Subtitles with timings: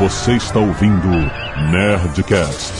[0.00, 1.08] Você está ouvindo
[1.70, 2.72] Nerdcast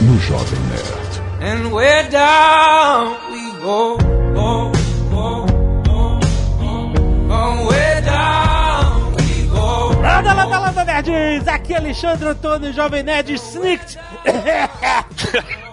[0.00, 1.22] no Jovem Nerd.
[1.40, 3.96] And way down we go,
[4.34, 4.72] go,
[5.08, 5.46] go,
[5.86, 6.18] go,
[6.58, 10.00] go, go, way down we go.
[10.02, 11.46] Landa, landa, landa, nerds!
[11.46, 13.96] Aqui é Alexandre Antônio, Jovem Nerd Snicked.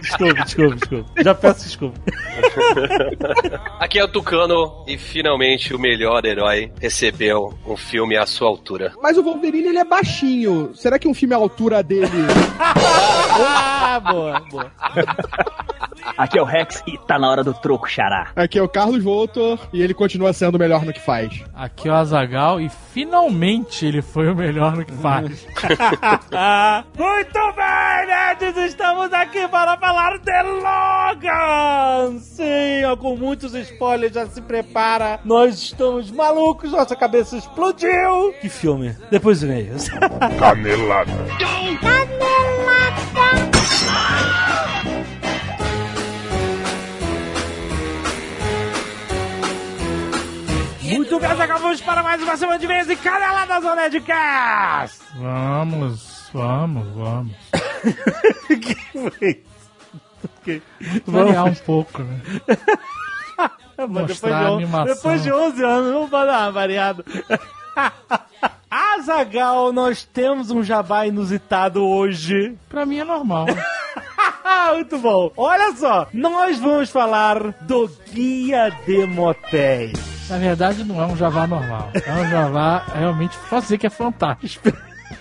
[0.00, 1.22] desculpa, desculpa, desculpa.
[1.22, 2.00] Já peço desculpa.
[3.78, 8.92] Aqui é o Tucano e finalmente o melhor herói recebeu um filme à sua altura.
[9.02, 10.72] Mas o Wolverine ele é baixinho.
[10.74, 12.08] Será que um filme à altura dele.
[12.58, 14.72] ah, boa, boa.
[16.16, 18.28] Aqui é o Rex e tá na hora do troco, xará.
[18.34, 21.44] Aqui é o Carlos Voltor e ele continua sendo o melhor no que faz.
[21.54, 25.46] Aqui é o Azagal e finalmente ele foi o melhor no que faz.
[26.96, 28.56] Muito bem, nerds!
[28.56, 32.18] Estamos aqui para falar de Logan!
[32.20, 35.20] Sim, com muitos spoilers, já se prepara.
[35.24, 38.32] Nós estamos malucos, nossa cabeça explodiu.
[38.40, 38.96] Que filme?
[39.10, 39.88] Depois e-mails.
[40.38, 41.12] Canelada.
[50.88, 55.00] Muito bem, acabamos para mais uma semana de vez e canela da Zona de Cast!
[55.16, 57.32] Vamos, vamos, vamos.
[58.48, 59.42] que foi?
[60.44, 60.62] Que-
[61.06, 62.20] Variar um pouco, né?
[63.88, 64.94] Mas depois, de, a on- animação.
[64.94, 67.04] depois de 11 anos, vamos dar uma variada.
[68.70, 72.56] Azagal, nós temos um jabá inusitado hoje.
[72.68, 73.46] Pra mim é normal.
[74.74, 75.30] Muito bom.
[75.36, 80.17] Olha só, nós vamos falar do Guia de Motéis.
[80.28, 81.90] Na verdade, não é um Javá normal.
[82.04, 84.70] É um Javá realmente, posso dizer que é fantástico.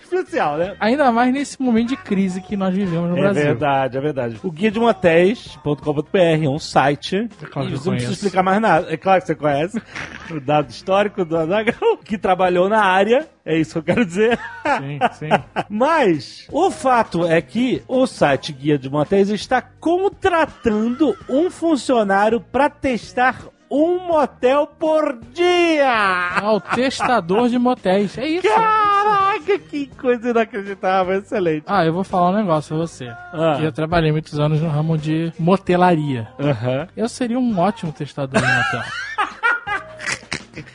[0.03, 0.75] Especial, né?
[0.80, 3.44] Ainda mais nesse momento de crise que nós vivemos no É Brasil.
[3.44, 4.39] verdade, é verdade.
[4.44, 7.16] O guia de motéis.com.br é um site.
[7.41, 8.11] É claro que eu não precisa conheço.
[8.14, 8.88] explicar mais nada.
[8.91, 9.81] É claro que você conhece.
[10.31, 13.27] o dado histórico do Azaghal, que trabalhou na área.
[13.45, 14.38] É isso que eu quero dizer.
[14.80, 15.30] Sim, sim.
[15.69, 22.70] Mas o fato é que o site Guia de Motéis está contratando um funcionário para
[22.70, 26.39] testar um motel por dia.
[26.42, 28.17] É o testador de motéis.
[28.17, 28.48] É isso.
[28.48, 31.64] Caraca, que coisa inacreditável, excelente.
[31.67, 33.08] Ah, eu vou falar um negócio pra você.
[33.33, 33.60] Ah.
[33.61, 36.27] Eu trabalhei muitos anos no ramo de motelaria.
[36.39, 36.88] Aham.
[36.95, 38.83] Eu seria um ótimo testador de motel.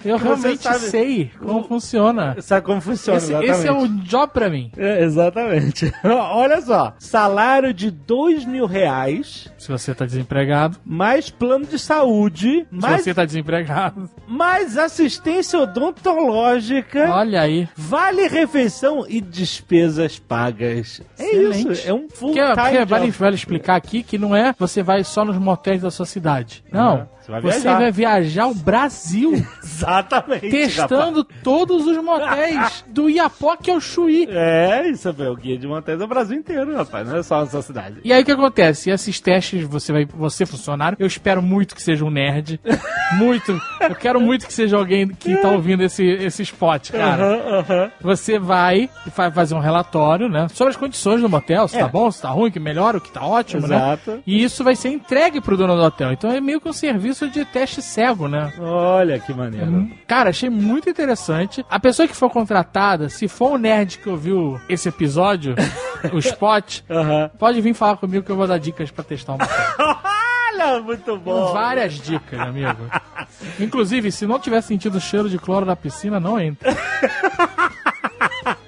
[0.04, 2.36] Eu realmente sabe- sei como funciona.
[2.40, 4.70] Sabe como funciona, Esse, esse é o job pra mim.
[4.76, 5.92] É, exatamente.
[6.04, 12.66] Olha só, salário de dois mil reais, Se você tá desempregado, mais plano de saúde,
[12.70, 17.68] se mais, você tá desempregado, mais assistência odontológica, olha aí.
[17.76, 21.00] vale refeição e despesas pagas.
[21.18, 21.72] É Excelente.
[21.72, 23.10] isso, é um full porque time vale, job.
[23.10, 26.64] vale explicar aqui que não é você vai só nos motéis da sua cidade.
[26.70, 26.96] Não.
[27.00, 27.06] Uhum.
[27.22, 27.78] Você vai Você viajar.
[27.78, 30.50] vai viajar o Brasil Exatamente.
[30.50, 34.24] testando todos os motéis do Iapoque ao Chuí.
[34.26, 34.36] rapaz.
[34.36, 37.40] É, isso é o guia de motéis é o Brasil inteiro, rapaz, não é só
[37.40, 37.96] a sua cidade.
[38.04, 38.90] E aí o que acontece?
[38.90, 42.60] Esses testes, você vai, você funcionário, eu espero muito que seja um nerd.
[43.14, 43.52] muito.
[43.80, 47.22] Eu quero muito que seja alguém que tá ouvindo esse, esse spot, cara.
[47.22, 47.90] Aham, aham.
[48.00, 50.48] Você vai e vai fazer um relatório, né?
[50.52, 51.80] Sobre as condições do motel, se É.
[51.80, 53.76] tá bom, se tá ruim, que melhora, o que tá ótimo, né?
[53.76, 54.22] Exato.
[54.26, 56.12] E isso vai ser entregue pro dono do hotel.
[56.12, 58.52] Então é meio que um serviço de teste cego, né?
[58.58, 59.88] Olha que maneiro.
[60.06, 61.64] Cara, achei muito interessante.
[61.70, 65.54] A pessoa que for contratada, se for um nerd que ouviu esse episódio,
[66.12, 67.30] o spot, Aham.
[67.38, 69.38] pode vir falar comigo que eu vou dar dicas pra testar um.
[70.54, 71.52] Olha, muito bom.
[71.52, 72.78] Várias dicas, amigo.
[73.58, 76.76] Inclusive, se não tiver sentido o cheiro de cloro da piscina, não entra.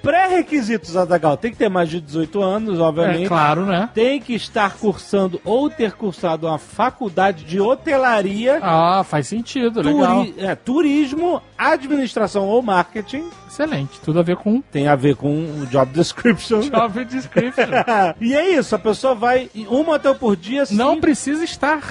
[0.05, 1.35] Pré-requisitos, Azagal.
[1.35, 3.25] Tem que ter mais de 18 anos, obviamente.
[3.25, 3.89] É claro, né?
[3.93, 10.25] Tem que estar cursando ou ter cursado uma faculdade de hotelaria, Ah, faz sentido, legal.
[10.25, 13.29] turi- é, turismo, administração ou marketing.
[13.47, 13.99] Excelente.
[14.01, 15.29] Tudo a ver com Tem a ver com
[15.61, 16.59] o job description.
[16.69, 17.65] job description.
[18.21, 20.63] e é isso, a pessoa vai um motel por dia.
[20.71, 21.81] Não sim- precisa estar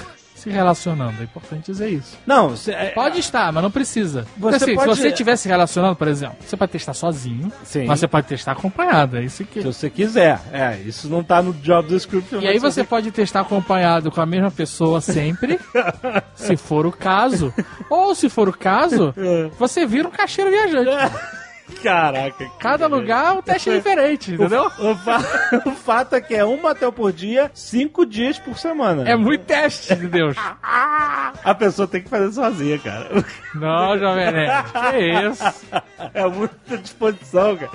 [0.45, 2.17] se relacionando, é importante dizer isso.
[2.25, 4.25] Não, cê- é- Pode estar, mas não precisa.
[4.37, 7.85] Você assim, pode- Se você estiver se relacionando, por exemplo, você pode testar sozinho, Sim.
[7.87, 9.17] mas você pode testar acompanhado.
[9.17, 9.61] É isso que...
[9.61, 10.39] se você quiser.
[10.53, 12.39] É, isso não tá no job description.
[12.41, 15.59] E aí você pode testar acompanhado com a mesma pessoa sempre,
[16.35, 17.51] se for o caso.
[17.89, 19.13] Ou se for o caso,
[19.57, 20.89] você vira um caixeiro viajante.
[21.81, 22.49] Caraca.
[22.59, 24.65] Cada lugar um teste diferente, entendeu?
[24.79, 25.21] O, fa-
[25.65, 29.07] o fato é que é um motel por dia, cinco dias por semana.
[29.09, 30.35] É muito teste de Deus.
[30.63, 33.09] A pessoa tem que fazer sozinha, cara.
[33.53, 34.71] Não, Jovem Nerd.
[34.71, 35.43] Que isso?
[36.13, 37.71] É muita disposição, cara.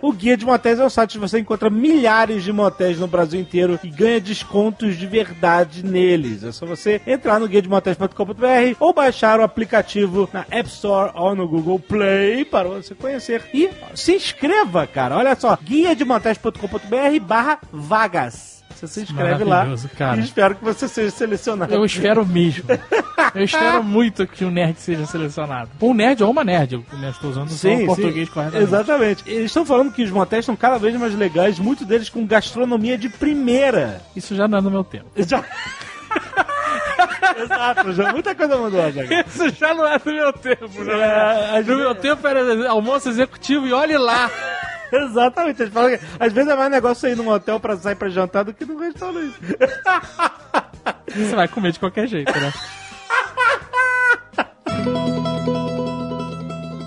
[0.00, 3.38] O Guia de Motéis é um site onde você encontra milhares de motéis no Brasil
[3.40, 6.42] inteiro e ganha descontos de verdade neles.
[6.44, 11.12] É só você entrar no guia de motéis.com.br ou baixar o aplicativo na App Store
[11.14, 13.42] ou no Google Play para você conhecer conhecer.
[13.52, 15.16] E se inscreva, cara.
[15.16, 18.58] Olha só, guia de montagem.com.br barra vagas.
[18.74, 19.66] Você se inscreve lá
[19.96, 20.20] cara.
[20.20, 21.74] e espero que você seja selecionado.
[21.74, 22.64] Eu espero mesmo.
[23.34, 25.68] Eu espero muito que o nerd seja selecionado.
[25.82, 26.74] Um nerd ou uma nerd.
[26.74, 28.68] Eu estou usando só o português corretamente.
[28.68, 29.24] Exatamente.
[29.26, 32.96] Eles estão falando que os motéis estão cada vez mais legais, muitos deles com gastronomia
[32.96, 34.00] de primeira.
[34.14, 35.06] Isso já não é no meu tempo.
[35.16, 35.42] Já...
[37.38, 39.04] Exato, já muita coisa mudou, já.
[39.04, 41.58] Isso já não é do meu tempo, né?
[41.58, 44.30] É, No meu tempo era almoço executivo e olhe lá.
[44.90, 48.08] Exatamente, eles falam que às vezes é mais negócio ir num hotel pra sair pra
[48.08, 49.34] jantar do que num restaurante.
[51.14, 52.52] Você vai comer de qualquer jeito, né?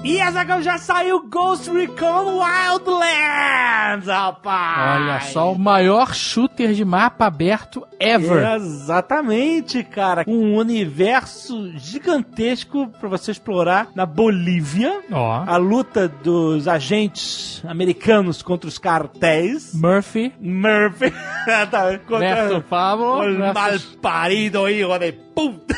[0.04, 5.00] E Azaghal já saiu Ghost Recon Wildlands, rapaz!
[5.02, 8.56] Olha só, o maior shooter de mapa aberto ever.
[8.56, 10.24] Exatamente, cara.
[10.28, 15.02] Um universo gigantesco pra você explorar na Bolívia.
[15.12, 15.44] Ó.
[15.46, 19.72] A luta dos agentes americanos contra os cartéis.
[19.76, 21.12] Murphy Murphy.
[21.70, 23.20] tá, contra versus Pablo.
[23.20, 25.76] o versus- malparido hijo de puta.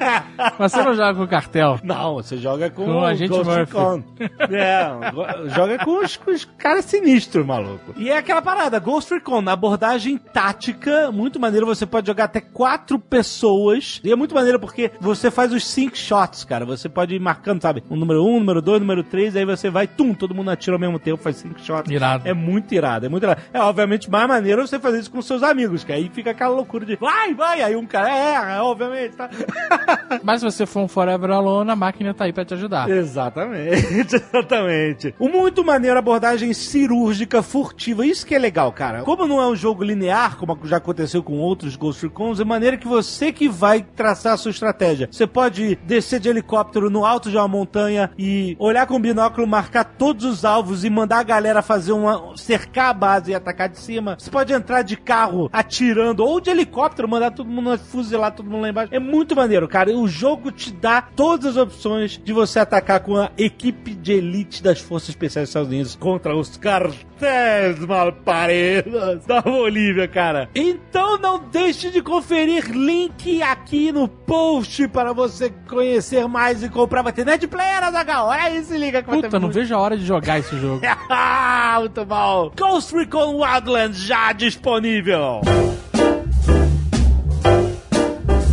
[0.58, 1.78] Você não joga com cartel.
[1.82, 3.60] Não, você joga com, Com o o agente Ghost Murphy.
[3.60, 4.02] Recon.
[4.50, 7.94] É, go- joga com os, com os caras sinistros, maluco.
[7.96, 12.40] E é aquela parada, Ghost Recon, na abordagem tática, muito maneiro, você pode jogar até
[12.40, 14.00] quatro pessoas.
[14.04, 16.64] E é muito maneiro porque você faz os sync shots, cara.
[16.64, 17.82] Você pode ir marcando, sabe?
[17.88, 20.80] O número um, número dois, número três, aí você vai, tum, todo mundo atira ao
[20.80, 21.90] mesmo tempo, faz sync shots.
[21.90, 22.26] Irado.
[22.28, 23.40] É muito irado, é muito irado.
[23.52, 26.84] É, obviamente, mais maneiro você fazer isso com seus amigos, que aí fica aquela loucura
[26.86, 29.28] de vai, vai, aí um cara, é, é obviamente, tá?
[30.22, 32.88] Mas se você for um Forever Alone, a máquina tá aí pra te ajudar.
[32.88, 35.14] Exatamente, exatamente.
[35.18, 39.02] O muito maneiro abordagem cirúrgica furtiva, isso que é legal, cara.
[39.02, 42.76] Como não é um jogo linear, como já aconteceu com outros Ghost Recons, é maneira
[42.76, 45.08] que você que vai traçar a sua estratégia.
[45.10, 49.46] Você pode descer de helicóptero no alto de uma montanha e olhar com o binóculo,
[49.46, 53.68] marcar todos os alvos e mandar a galera fazer uma cercar a base e atacar
[53.68, 54.16] de cima.
[54.18, 58.62] Você pode entrar de carro atirando ou de helicóptero, mandar todo mundo fuzilar todo mundo
[58.62, 58.94] lá embaixo.
[58.94, 59.79] É muito maneiro, cara.
[59.88, 64.62] O jogo te dá todas as opções de você atacar com a equipe de elite
[64.62, 70.48] das Forças Especiais dos Estados Unidos contra os cartéis malparidos da Bolívia, cara.
[70.54, 77.02] Então não deixe de conferir link aqui no post para você conhecer mais e comprar.
[77.02, 78.30] Vai ter Nerd Player, Azaghal.
[78.30, 80.80] Aí, se liga Puta, não muito- vejo a hora de jogar esse jogo.
[81.80, 82.50] muito bom.
[82.56, 85.40] Ghost Recon Wildlands já disponível.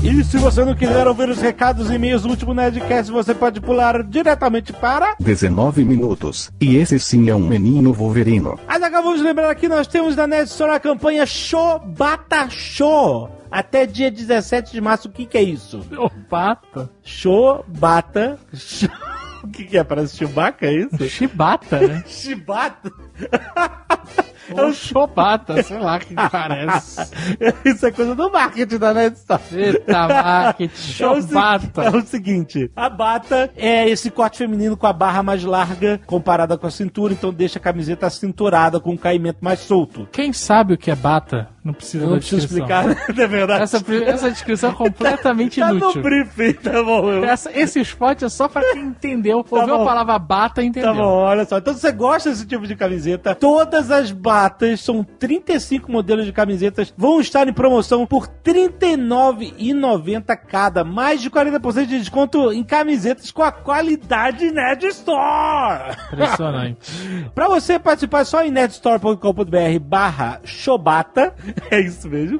[0.04, 3.60] E se você não quiser ouvir os recados e e-mails do último Nerdcast, você pode
[3.60, 5.16] pular diretamente para...
[5.20, 6.52] 19 minutos.
[6.62, 8.60] E esse sim é um menino Wolverino.
[8.68, 13.30] Mas acabamos de lembrar aqui, nós temos na Nerd Store a campanha Show Bata Show.
[13.50, 15.86] Até dia 17 de março, o que que é isso?
[15.98, 16.90] Ô, pata.
[17.04, 18.90] Show Bata Show.
[19.44, 19.84] O que que é?
[19.84, 21.08] Parece Chewbacca, é isso?
[21.08, 22.04] Chibata, né?
[22.08, 22.92] Chibata?
[24.52, 27.02] Ou chobata, sei lá o que parece.
[27.66, 29.42] Isso é coisa do marketing da Nerd Store.
[29.54, 31.84] Eita, marketing, É chobata.
[31.84, 36.58] É o seguinte, a bata é esse corte feminino com a barra mais larga comparada
[36.58, 40.08] com a cintura, então deixa a camiseta cinturada com um caimento mais solto.
[40.12, 43.64] Quem sabe o que é bata, não precisa Eu não preciso explicar, não é verdade?
[43.64, 46.02] Essa, essa descrição é completamente tá no inútil.
[46.02, 47.10] briefing, tá bom.
[47.10, 47.24] Eu...
[47.26, 49.46] Essa- esse spot é só pra quem entendeu.
[49.50, 49.82] Ouviu bom.
[49.84, 50.94] a palavra bata e entendeu.
[50.94, 51.58] Tá bom, olha só.
[51.58, 54.37] Então, se você gosta desse tipo de camiseta, todas as batas,
[54.78, 60.84] são 35 modelos de camisetas, vão estar em promoção por R$ 39,90 cada.
[60.84, 65.96] Mais de 40% de desconto em camisetas com a qualidade Nerd Store.
[66.12, 66.78] Impressionante.
[67.34, 71.34] Pra você participar, é só em nerdstore.com.br barra Shobata.
[71.70, 72.40] É isso mesmo.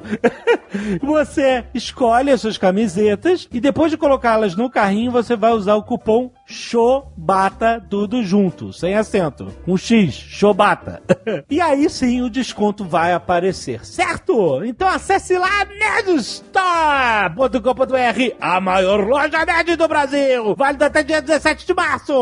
[1.02, 5.82] Você escolhe as suas camisetas e depois de colocá-las no carrinho, você vai usar o
[5.82, 11.02] cupom Shobata, tudo junto, sem acento, com X, Shobata.
[11.50, 14.64] E aí sim o desconto vai aparecer, certo?
[14.64, 20.54] Então acesse lá nerdstore.com.br, a maior loja nerd do Brasil.
[20.56, 22.14] Válido até dia 17 de março.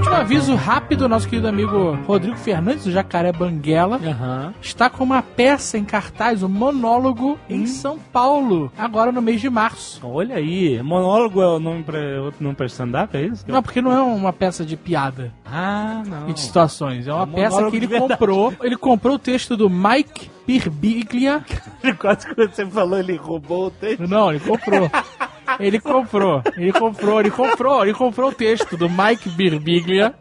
[0.00, 4.54] Último aviso rápido, nosso querido amigo Rodrigo Fernandes, do Jacaré Banguela, Aham.
[4.62, 7.54] está com uma peça em cartaz, um monólogo Hum.
[7.54, 10.00] em São Paulo, agora no mês de março.
[10.02, 13.44] Olha aí, monólogo é o nome pra, outro nome pra stand-up, é isso?
[13.46, 16.30] Não, porque não é uma peça de piada Ah, não.
[16.30, 17.06] e de situações.
[17.06, 18.54] É uma É peça que ele comprou.
[18.62, 21.44] Ele comprou o texto do Mike Birbiglia.
[22.00, 24.08] Quase que você falou, ele roubou o texto.
[24.08, 24.90] Não, ele comprou.
[25.58, 30.14] Ele comprou, ele comprou, ele comprou, ele comprou o texto do Mike Birbiglia.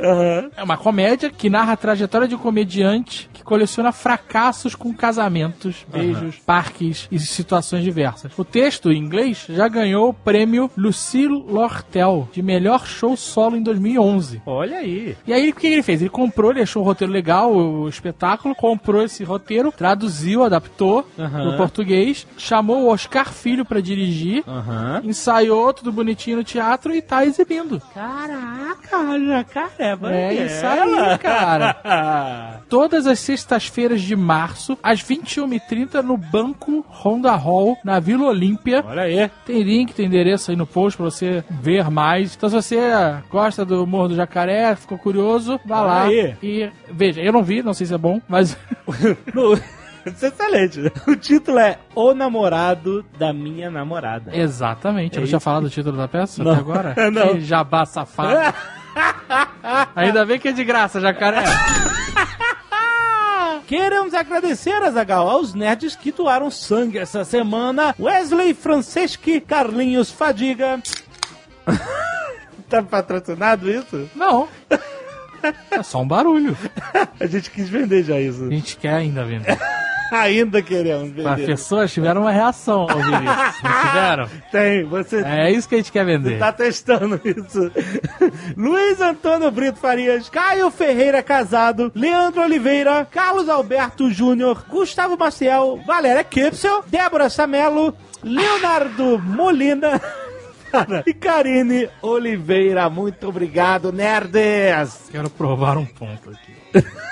[0.00, 0.50] Aham.
[0.56, 5.84] É uma comédia que narra a trajetória de um comediante que coleciona fracassos com casamentos,
[5.90, 8.32] beijos, parques e situações diversas.
[8.38, 13.62] O texto, em inglês, já ganhou o prêmio Lucille Lortel de melhor show solo em
[13.62, 14.42] 2011.
[14.46, 15.16] Olha aí.
[15.26, 16.00] E aí, o que ele fez?
[16.00, 21.42] Ele comprou, ele achou o roteiro legal, o espetáculo, comprou esse roteiro, traduziu, adaptou Aham.
[21.48, 25.00] pro português, chamou o Oscar Filho pra dirigir, Aham.
[25.04, 27.80] ensaiou tudo bonitinho no teatro e tá exibindo.
[27.94, 32.60] Caraca, jacaré, É isso aí, cara.
[32.68, 38.84] Todas as sextas-feiras de março, às 21h30, no Banco Honda Hall, na Vila Olímpia.
[38.86, 39.30] Olha aí.
[39.44, 42.34] Tem link, tem endereço aí no post pra você ver mais.
[42.36, 42.78] Então, se você
[43.30, 46.34] gosta do Morro do Jacaré, ficou curioso, vá Olha lá aí.
[46.42, 47.20] e veja.
[47.20, 48.56] Eu não vi, não sei se é bom, mas
[50.06, 50.92] Isso é excelente.
[51.06, 54.34] O título é O Namorado da Minha Namorada.
[54.34, 55.18] exatamente.
[55.18, 55.44] Eu É já isso.
[55.44, 56.52] falado do título da peça Não.
[56.52, 56.94] até agora?
[57.10, 57.34] Não.
[57.34, 58.56] Que jabá safado.
[59.94, 61.44] Ainda bem que é de graça, Jacaré.
[63.66, 67.94] Queremos agradecer, Azagal, aos nerds que doaram sangue essa semana.
[68.00, 70.80] Wesley Franceschi, Carlinhos Fadiga.
[72.68, 74.10] tá patrocinado isso?
[74.14, 74.48] Não.
[75.70, 76.56] É só um barulho.
[77.18, 78.44] A gente quis vender já isso.
[78.44, 79.56] A gente quer ainda vender.
[80.10, 81.46] Ainda queremos As vender.
[81.46, 83.62] pessoas tiveram uma reação ao ouvir isso.
[83.64, 84.28] Não tiveram?
[84.50, 86.38] Tem, você É isso que a gente quer vender.
[86.38, 87.70] tá testando isso.
[88.56, 96.24] Luiz Antônio Brito Farias, Caio Ferreira Casado, Leandro Oliveira, Carlos Alberto Júnior, Gustavo Maciel, Valéria
[96.24, 100.00] Kipsel, Débora Samelo, Leonardo Molina.
[101.04, 105.08] E Karine Oliveira, muito obrigado, nerds!
[105.10, 106.86] Quero provar um ponto aqui.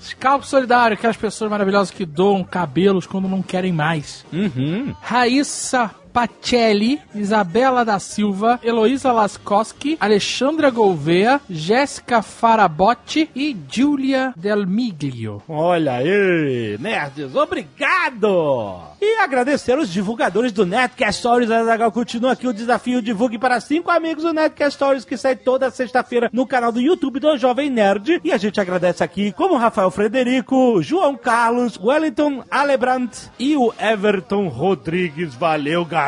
[0.00, 4.24] Scalpo solidário, aquelas pessoas maravilhosas que doam cabelos quando não querem mais.
[4.32, 4.94] Uhum.
[5.00, 15.42] Raíssa Pacelli, Isabela da Silva, Heloísa Laskowski, Alexandra Gouveia, Jéssica Farabotti e Giulia Del Miglio.
[15.48, 18.92] Olha aí, nerds, obrigado!
[19.00, 21.50] E agradecer os divulgadores do Nerdcast Stories.
[21.50, 25.70] Azaghal continua aqui o desafio Divulgue para cinco amigos do Nerdcast Stories que sai toda
[25.70, 28.20] sexta-feira no canal do YouTube do Jovem Nerd.
[28.22, 34.48] E a gente agradece aqui como Rafael Frederico, João Carlos, Wellington Alebrant e o Everton
[34.48, 35.34] Rodrigues.
[35.34, 36.01] Valeu, galera!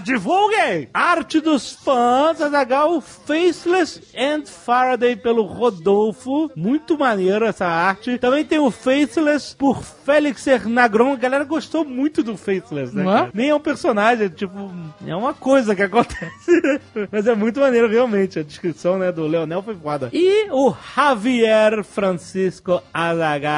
[0.00, 0.88] Divulguem!
[0.94, 6.50] Arte dos fãs, Azaghal Faceless and Faraday pelo Rodolfo.
[6.54, 8.18] Muito maneiro essa arte.
[8.18, 11.12] Também tem o Faceless por Félix Hernagron.
[11.14, 13.02] A galera gostou muito do Faceless, né?
[13.02, 13.18] Não é?
[13.18, 13.30] cara?
[13.34, 14.70] Nem é um personagem, é tipo,
[15.06, 16.62] é uma coisa que acontece.
[17.10, 18.38] Mas é muito maneiro, realmente.
[18.38, 20.10] A descrição, né, do Leonel foi foda.
[20.12, 23.48] E o Javier Francisco Azagal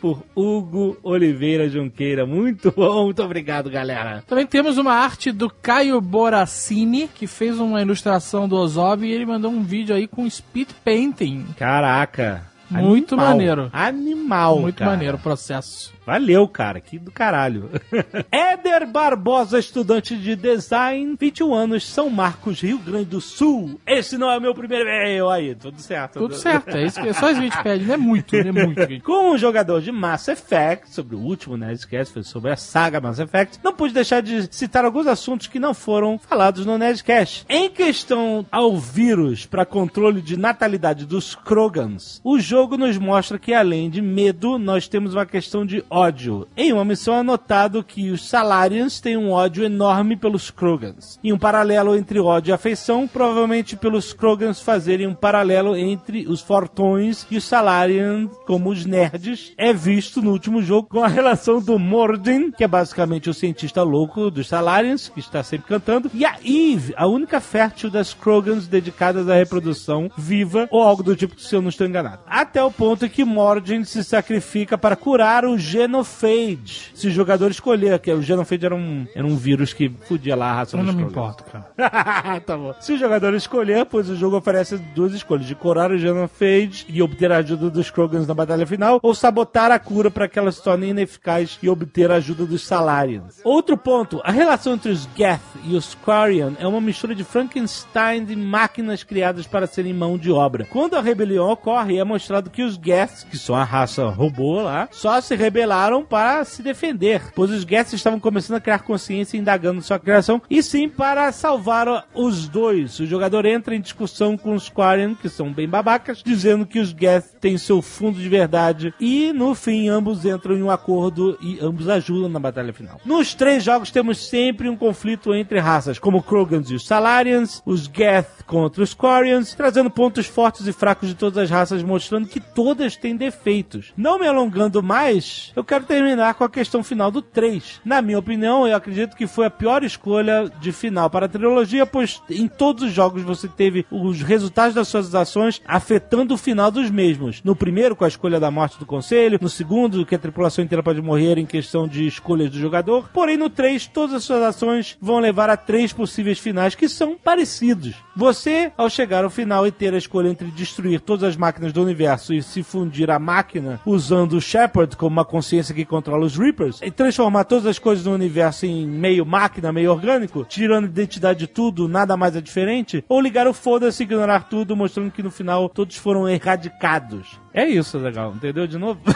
[0.00, 2.26] por Hugo Oliveira Junqueira.
[2.26, 4.22] Muito bom, muito obrigado, galera.
[4.26, 9.26] Também temos uma arte do Caio Boracini, que fez uma ilustração do Ozob e ele
[9.26, 11.46] mandou um vídeo aí com speed painting.
[11.56, 12.42] Caraca.
[12.70, 13.30] Muito Animal.
[13.30, 13.70] maneiro.
[13.72, 14.60] Animal.
[14.60, 14.90] Muito cara.
[14.90, 15.93] maneiro o processo.
[16.06, 17.70] Valeu, cara, que do caralho.
[18.30, 23.80] Éder Barbosa, estudante de design, 21 anos, São Marcos, Rio Grande do Sul.
[23.86, 26.18] Esse não é o meu primeiro e-mail aí, tudo certo.
[26.18, 28.36] Tudo certo, é isso que é só isso que a gente pede, não é muito,
[28.36, 29.00] não é muito.
[29.02, 33.18] Como um jogador de Mass Effect, sobre o último Nerdcast, foi sobre a saga Mass
[33.18, 37.46] Effect, não pude deixar de citar alguns assuntos que não foram falados no Nerdcast.
[37.48, 43.54] Em questão ao vírus para controle de natalidade dos Krogans, o jogo nos mostra que
[43.54, 46.48] além de medo, nós temos uma questão de ódio.
[46.56, 51.20] Em uma missão é notado que os Salarians têm um ódio enorme pelos Krogans.
[51.22, 56.40] E um paralelo entre ódio e afeição, provavelmente pelos Krogans fazerem um paralelo entre os
[56.40, 61.60] Fortões e os Salarians, como os nerds, é visto no último jogo com a relação
[61.60, 66.24] do Mordin, que é basicamente o cientista louco dos Salarians, que está sempre cantando, e
[66.24, 71.40] a Eve, a única fértil das Krogans dedicadas à reprodução viva, ou algo do tipo,
[71.40, 72.22] se eu não estou enganado.
[72.26, 76.90] Até o ponto que Mordin se sacrifica para curar o Genophage.
[76.94, 80.50] Se o jogador escolher, que o Genophage era um, era um vírus que fudia lá
[80.50, 82.40] a raça Eu dos não me importo, cara.
[82.40, 82.74] tá bom.
[82.80, 87.02] Se o jogador escolher, pois o jogo oferece duas escolhas: de curar o Genophage e
[87.02, 90.50] obter a ajuda dos Krogans na batalha final, ou sabotar a cura para que ela
[90.50, 93.40] se torne ineficaz e obter a ajuda dos Salarians.
[93.44, 98.26] Outro ponto: a relação entre os Geth e os Quarian é uma mistura de Frankenstein
[98.28, 100.66] e máquinas criadas para serem mão de obra.
[100.70, 104.88] Quando a rebelião ocorre, é mostrado que os Geth, que são a raça robô lá,
[104.90, 105.73] só se rebelaram
[106.08, 110.62] para se defender, pois os Geth estavam começando a criar consciência indagando sua criação, e
[110.62, 113.00] sim para salvar os dois.
[113.00, 116.90] O jogador entra em discussão com os Quarian, que são bem babacas, dizendo que os
[116.90, 121.58] Geth têm seu fundo de verdade, e no fim ambos entram em um acordo e
[121.60, 123.00] ambos ajudam na batalha final.
[123.04, 127.90] Nos três jogos temos sempre um conflito entre raças, como Krogans e os Salarians, os
[127.92, 132.38] Geth contra os Quarians, trazendo pontos fortes e fracos de todas as raças, mostrando que
[132.38, 133.92] todas têm defeitos.
[133.96, 137.80] Não me alongando mais, eu quero terminar com a questão final do 3.
[137.84, 141.86] Na minha opinião, eu acredito que foi a pior escolha de final para a trilogia,
[141.86, 146.70] pois em todos os jogos você teve os resultados das suas ações afetando o final
[146.70, 147.42] dos mesmos.
[147.42, 150.82] No primeiro, com a escolha da morte do conselho, no segundo, que a tripulação inteira
[150.82, 153.08] pode morrer em questão de escolhas do jogador.
[153.12, 157.16] Porém, no 3, todas as suas ações vão levar a três possíveis finais que são
[157.16, 157.94] parecidos.
[158.14, 161.82] Você, ao chegar ao final e ter a escolha entre destruir todas as máquinas do
[161.82, 166.36] universo e se fundir a máquina usando o Shepard como uma consciência que controla os
[166.36, 170.88] Reapers, e transformar todas as coisas do universo em meio máquina, meio orgânico, tirando a
[170.88, 175.10] identidade de tudo, nada mais é diferente, ou ligar o foda-se e ignorar tudo, mostrando
[175.10, 177.38] que no final todos foram erradicados.
[177.52, 179.00] É isso, legal, entendeu de novo?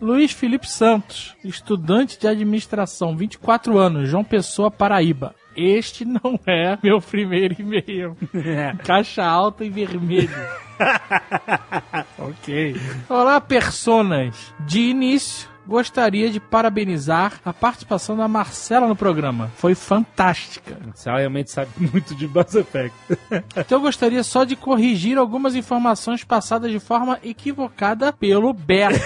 [0.00, 5.34] Luiz Felipe Santos, estudante de administração, 24 anos, João Pessoa, Paraíba.
[5.56, 8.16] Este não é meu primeiro e-mail.
[8.84, 10.30] Caixa alta e vermelho.
[12.18, 12.76] ok.
[13.08, 14.52] Olá, personas.
[14.60, 19.50] De início, gostaria de parabenizar a participação da Marcela no programa.
[19.56, 20.76] Foi fantástica.
[20.94, 22.96] Você realmente sabe muito de Mass Effect.
[23.56, 29.00] Então eu gostaria só de corrigir algumas informações passadas de forma equivocada pelo Beto.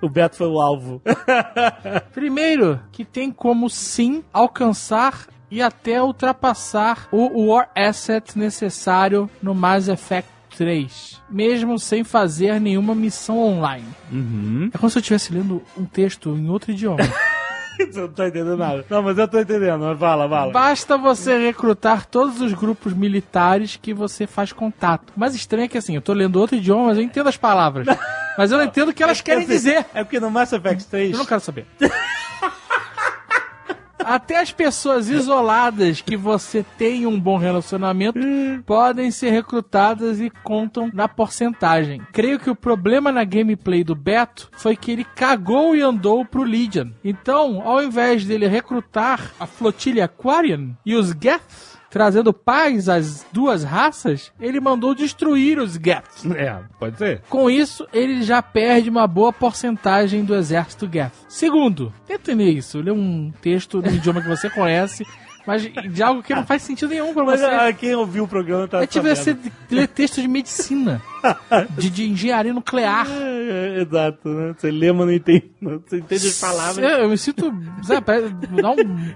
[0.00, 1.02] O Beto foi o alvo.
[2.12, 9.88] Primeiro, que tem como sim alcançar e até ultrapassar o War Asset necessário no Mass
[9.88, 13.86] Effect 3, mesmo sem fazer nenhuma missão online.
[14.10, 14.70] Uhum.
[14.72, 16.98] É como se eu estivesse lendo um texto em outro idioma.
[17.76, 18.86] Você não tá entendendo nada.
[18.88, 19.80] Não, mas eu tô entendendo.
[19.80, 20.50] Mas fala, fala.
[20.50, 25.12] Basta você recrutar todos os grupos militares que você faz contato.
[25.14, 27.36] O mais estranho é que assim, eu tô lendo outro idioma, mas eu entendo as
[27.36, 27.86] palavras.
[28.36, 29.86] Mas eu não entendo o que elas querem Assim, dizer.
[29.94, 31.12] É porque no Mass Effect 3.
[31.12, 31.66] Eu não quero saber.
[33.98, 38.20] Até as pessoas isoladas que você tem um bom relacionamento
[38.64, 42.00] podem ser recrutadas e contam na porcentagem.
[42.12, 46.44] Creio que o problema na gameplay do Beto foi que ele cagou e andou pro
[46.44, 46.90] Legion.
[47.02, 53.62] Então, ao invés dele recrutar a flotilha Aquarian e os Geths, trazendo paz às duas
[53.64, 56.24] raças, ele mandou destruir os Geths.
[56.36, 57.22] É, pode ser.
[57.30, 61.12] Com isso, ele já perde uma boa porcentagem do exército Geth.
[61.28, 62.80] Segundo, tenta entender isso.
[62.80, 65.06] Lê um texto no idioma que você conhece,
[65.46, 67.46] mas de algo que não faz sentido nenhum pra Mas você.
[67.46, 69.36] ah, quem ouviu o programa tá É tipo você
[69.70, 71.00] ler texto de medicina,
[71.78, 73.06] de, de engenharia nuclear.
[73.08, 74.54] É, é, exato, né?
[74.58, 75.50] Você lê, mas não entende.
[75.60, 76.78] não- Você entende as palavras.
[76.78, 78.04] Eu, eu me sinto, sabe,
[78.60, 79.14] dá um-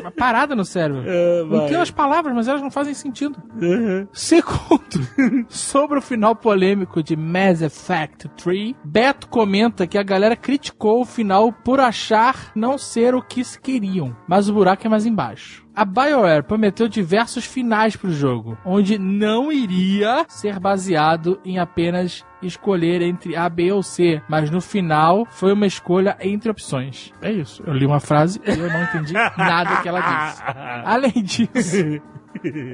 [0.00, 1.04] uma parada no cérebro.
[1.14, 1.66] É, vai.
[1.66, 3.40] entendo as palavras, mas elas não fazem sentido.
[3.60, 4.06] Uhum.
[4.12, 4.82] Segundo,
[5.48, 11.04] sobre o final polêmico de Mass Effect 3, Beto comenta que a galera criticou o
[11.04, 15.63] final por achar não ser o que se queriam, mas o buraco é mais embaixo.
[15.76, 23.02] A BioWare prometeu diversos finais pro jogo, onde não iria ser baseado em apenas escolher
[23.02, 27.12] entre A, B ou C, mas no final foi uma escolha entre opções.
[27.20, 27.62] É isso.
[27.66, 30.42] Eu li uma frase e eu não entendi nada que ela disse.
[30.84, 32.00] Além disso,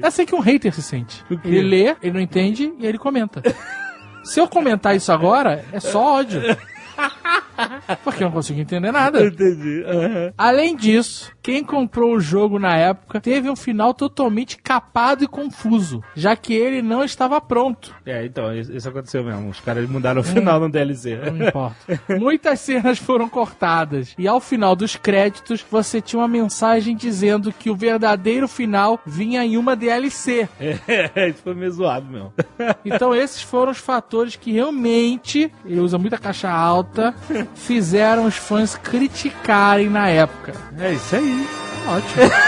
[0.03, 1.23] é assim que um hater se sente.
[1.43, 3.41] Ele lê, ele não entende e ele comenta.
[4.23, 6.41] Se eu comentar isso agora, é só ódio.
[8.03, 9.23] Porque eu não consigo entender nada.
[9.25, 9.83] Entendi.
[9.85, 10.33] Uhum.
[10.37, 16.03] Além disso, quem comprou o jogo na época teve um final totalmente capado e confuso,
[16.15, 17.93] já que ele não estava pronto.
[18.05, 19.49] É, então, isso aconteceu mesmo.
[19.49, 21.15] Os caras mudaram o final no DLC.
[21.15, 22.01] Não importa.
[22.19, 27.69] Muitas cenas foram cortadas e ao final dos créditos você tinha uma mensagem dizendo que
[27.69, 30.47] o verdadeiro final vinha em uma DLC.
[31.15, 32.33] É, isso foi meio zoado mesmo.
[32.83, 37.13] Então esses foram os fatores que realmente, ele usa muita caixa alta,
[37.55, 40.53] fizeram os fãs criticarem na época.
[40.79, 41.47] É isso aí.
[41.87, 42.31] Ótimo.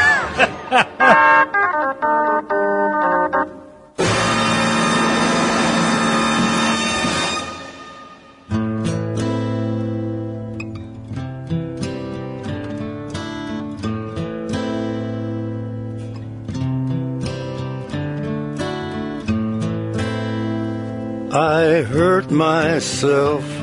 [21.36, 23.63] I hurt myself.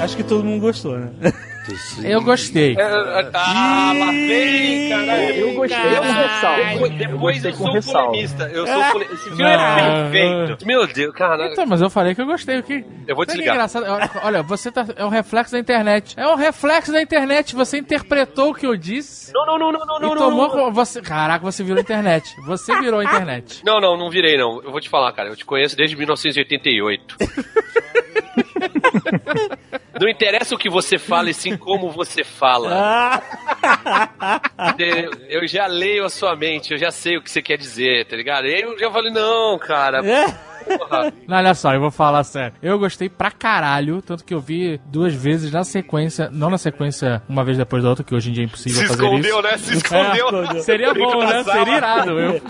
[0.00, 1.10] Acho que todo mundo gostou, né?
[2.02, 2.74] Eu gostei.
[2.76, 2.82] É,
[3.34, 5.34] Ah, lá vem, caralho.
[5.36, 6.72] Eu gostei com ressalva.
[6.72, 8.44] Eu Depois eu com sou polemista.
[8.52, 9.04] Eu sou pole...
[9.04, 9.48] Esse filme Não.
[9.50, 10.66] é perfeito.
[10.66, 11.52] Meu Deus, cara.
[11.52, 12.58] Então, mas eu falei que eu gostei.
[12.58, 12.84] O que...
[13.06, 13.54] Eu vou desligar.
[13.54, 13.84] é engraçado?
[14.24, 14.84] Olha, você tá.
[14.96, 16.14] É um reflexo da internet.
[16.18, 17.54] É um reflexo da internet.
[17.54, 19.32] Você interpretou o que eu disse.
[19.32, 20.48] Não, não, não, não, não, e não, tomou.
[20.48, 20.64] não, não.
[20.64, 21.00] com- Você...
[21.00, 22.34] Caraca, você virou a internet.
[22.46, 23.62] Você virou a internet.
[23.64, 24.60] Não, não, não virei, não.
[24.62, 25.28] Eu vou te falar, cara.
[25.28, 27.16] Eu te conheço desde 1988.
[30.00, 33.20] Não interessa o que você fala, e sim como você fala.
[34.76, 38.06] Você- Eu já leio a sua mente, eu já sei o que você quer dizer,
[38.06, 38.46] tá ligado?
[38.46, 40.02] E aí eu já falei, não, cara.
[40.02, 40.49] Porra.
[41.26, 42.54] Não, olha só, eu vou falar sério.
[42.62, 47.22] Eu gostei pra caralho, tanto que eu vi duas vezes na sequência, não na sequência
[47.28, 49.42] uma vez depois da outra, que hoje em dia é impossível Se fazer escondeu, isso.
[49.42, 49.58] né?
[49.58, 50.42] Se escondeu.
[50.56, 51.44] É, seria bom, né?
[51.44, 52.10] Seria irado.
[52.18, 52.40] Eu,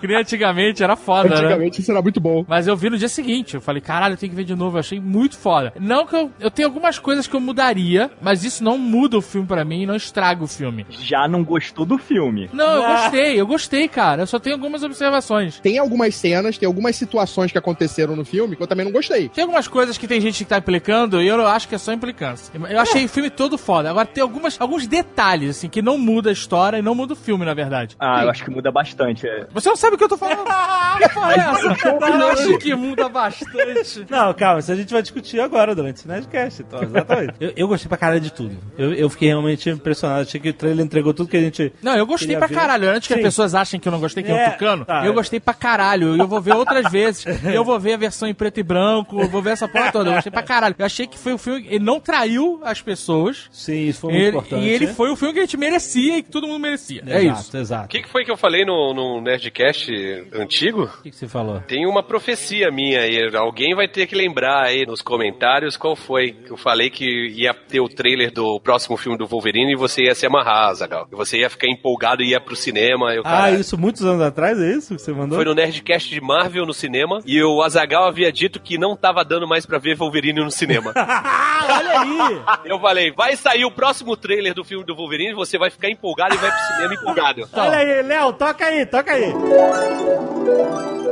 [0.00, 1.34] que nem antigamente era foda, né?
[1.36, 2.44] Antigamente isso era muito bom.
[2.48, 3.54] Mas eu vi no dia seguinte.
[3.54, 4.76] Eu falei, caralho, eu tenho que ver de novo.
[4.76, 5.72] Eu achei muito foda.
[5.78, 9.22] Não que eu, eu tenho algumas coisas que eu mudaria, mas isso não muda o
[9.22, 10.86] filme pra mim e não estraga o filme.
[10.90, 12.48] Já não gostou do filme.
[12.52, 14.22] Não, eu gostei, eu gostei, cara.
[14.22, 15.58] Eu só tenho algumas observações.
[15.60, 19.28] Tem algumas cenas, tem algumas situações que aconteceram no filme que eu também não gostei.
[19.28, 21.92] Tem algumas coisas que tem gente que tá implicando e eu acho que é só
[21.92, 22.52] implicância.
[22.68, 23.90] Eu achei o filme todo foda.
[23.90, 27.16] Agora tem algumas, alguns detalhes, assim, que não muda a história e não muda o
[27.16, 27.96] filme, na verdade.
[27.98, 29.26] Ah, eu acho que muda bastante.
[29.26, 29.46] é.
[29.52, 30.44] Você não sabe o que eu tô falando?
[30.98, 31.86] que porra é essa?
[32.06, 34.06] Eu acho que muda bastante.
[34.08, 37.34] Não, calma, isso a gente vai discutir agora durante esse Nerdcast, então, exatamente.
[37.40, 38.56] eu, eu gostei pra caralho de tudo.
[38.76, 40.22] Eu, eu fiquei realmente impressionado.
[40.22, 41.72] Achei que o trailer entregou tudo que a gente.
[41.82, 42.54] Não, eu gostei pra ver.
[42.54, 42.88] caralho.
[42.90, 43.24] Antes que as Sim.
[43.24, 45.04] pessoas achem que eu não gostei, que é, É, um tucano, tá.
[45.06, 46.16] eu gostei pra caralho.
[46.16, 47.24] E eu vou ver outras vezes.
[47.52, 50.10] eu vou ver a versão em preto e branco, eu vou ver essa porra toda.
[50.10, 50.74] Eu gostei pra caralho.
[50.78, 51.66] Eu achei que foi um filme.
[51.68, 53.48] Ele não traiu as pessoas.
[53.50, 54.64] Sim, isso foi muito Ele- importante.
[54.64, 54.92] e ele né?
[54.94, 57.02] foi o filme que a gente merecia e que todo mundo merecia.
[57.06, 57.56] é Exato, isso.
[57.56, 57.88] O Exato.
[57.88, 59.90] que, que foi que eu falei no, no Nerdcast
[60.34, 60.84] antigo?
[60.84, 61.60] O que, que você falou?
[61.66, 63.18] Tem uma profecia minha aí.
[63.36, 66.32] Alguém vai ter que lembrar aí nos comentários qual foi.
[66.32, 70.02] Que eu falei que ia ter o trailer do próximo filme do Wolverine e você
[70.04, 71.06] ia se amarrar, Zagal.
[71.12, 73.14] E você ia ficar empolgado e ia pro cinema.
[73.14, 75.36] Eu, Ah, cara, isso muitos anos atrás, é isso que você mandou?
[75.36, 79.22] Foi no Nerdcast de Marvel no cinema e o Azagal havia dito que não tava
[79.22, 80.94] dando mais pra ver Wolverine no cinema.
[80.96, 82.42] Ah, olha aí!
[82.64, 86.34] Eu falei, vai sair o próximo trailer do filme do Wolverine, você vai ficar empolgado
[86.34, 87.48] e vai pro cinema empolgado.
[87.52, 89.34] Olha aí, Léo, toca aí, toca aí.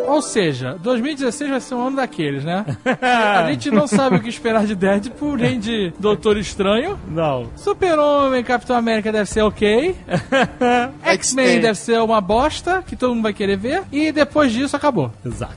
[0.06, 2.64] Ou seja, 2016 vai ser um ano daqueles, né?
[3.02, 6.98] A gente não sabe o que esperar de Deadpool, nem de Doutor Estranho.
[7.08, 7.50] Não.
[7.56, 9.96] Super-Homem, Capitão América deve ser ok.
[11.02, 11.60] X-Men.
[11.60, 13.82] deve ser uma bosta, que todo mundo vai querer ver.
[13.90, 15.12] E depois disso, acabou.
[15.24, 15.56] Exato.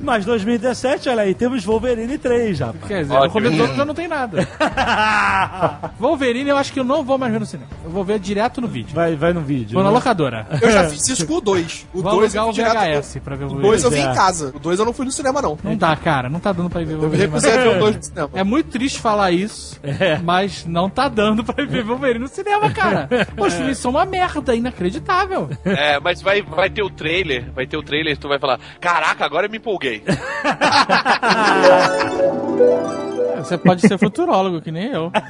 [0.00, 2.72] Mas 2017, olha aí, temos Wolverine 3 já.
[2.86, 3.24] Quer dizer, Ótimo.
[3.26, 4.46] no começo do ano já não tem nada.
[5.98, 7.68] Wolverine eu acho que eu não vou mais ver no cinema.
[7.84, 8.94] Eu vou ver direto no vídeo.
[8.94, 9.74] Vai, vai no vídeo.
[9.74, 9.94] Vou na né?
[9.94, 10.46] locadora.
[10.60, 11.86] Eu já fiz isso com o 2.
[11.94, 13.02] O Vou 2 alugar eu o fui direto.
[13.02, 14.02] VHS pra ver o O 2 eu vi É.
[14.02, 14.52] em casa.
[14.54, 15.58] O 2 eu não fui no cinema, não.
[15.62, 16.28] Não dá, cara.
[16.28, 17.34] Não tá dando pra ir ver o Eu Wolverine.
[17.36, 18.30] a ver o 2 no cinema.
[18.34, 19.80] É muito triste falar isso,
[20.22, 23.08] mas não tá dando pra ir ver Wolverine no cinema, cara.
[23.38, 25.48] Os filmes são uma merda, inacreditável.
[25.64, 29.24] É, mas vai, vai ter o trailer, vai ter o trailer, tu vai falar, caraca,
[29.24, 29.85] agora eu me empolguei.
[33.46, 35.12] Você pode ser futurólogo, que nem eu.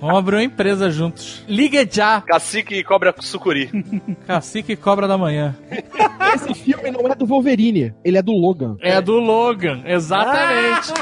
[0.00, 1.42] Vamos abrir uma empresa juntos.
[1.48, 3.70] Liga já, Cacique e cobra sucuri.
[4.26, 5.56] Cacique e Cobra da Manhã.
[6.34, 8.76] Esse filme não é do Wolverine, ele é do Logan.
[8.80, 10.92] É do Logan, exatamente.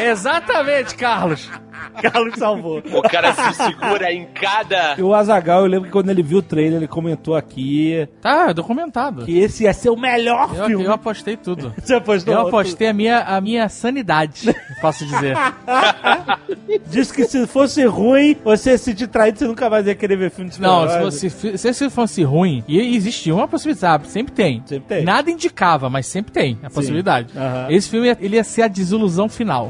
[0.00, 1.50] Exatamente, Carlos.
[2.02, 2.78] Carlos salvou.
[2.92, 4.94] O cara se segura em cada...
[4.98, 8.52] E o Azagal, eu lembro que quando ele viu o trailer, ele comentou aqui Tá,
[8.52, 9.24] documentado.
[9.24, 10.84] que esse ia ser o melhor Eu, filme.
[10.84, 11.72] eu apostei tudo.
[11.82, 12.34] Você apostou?
[12.34, 15.36] Eu apostei a minha, a minha sanidade, posso dizer.
[16.90, 20.30] Disse que se fosse ruim, você se sentir traído, você nunca mais ia querer ver
[20.30, 24.62] filme de Não, se, fosse, se esse fosse ruim, e existia uma possibilidade, sempre tem.
[24.66, 25.04] Sempre tem.
[25.04, 27.28] Nada indicava, mas sempre tem a possibilidade.
[27.36, 27.66] Aham.
[27.70, 29.68] Esse filme ele ia ser a desilusão final.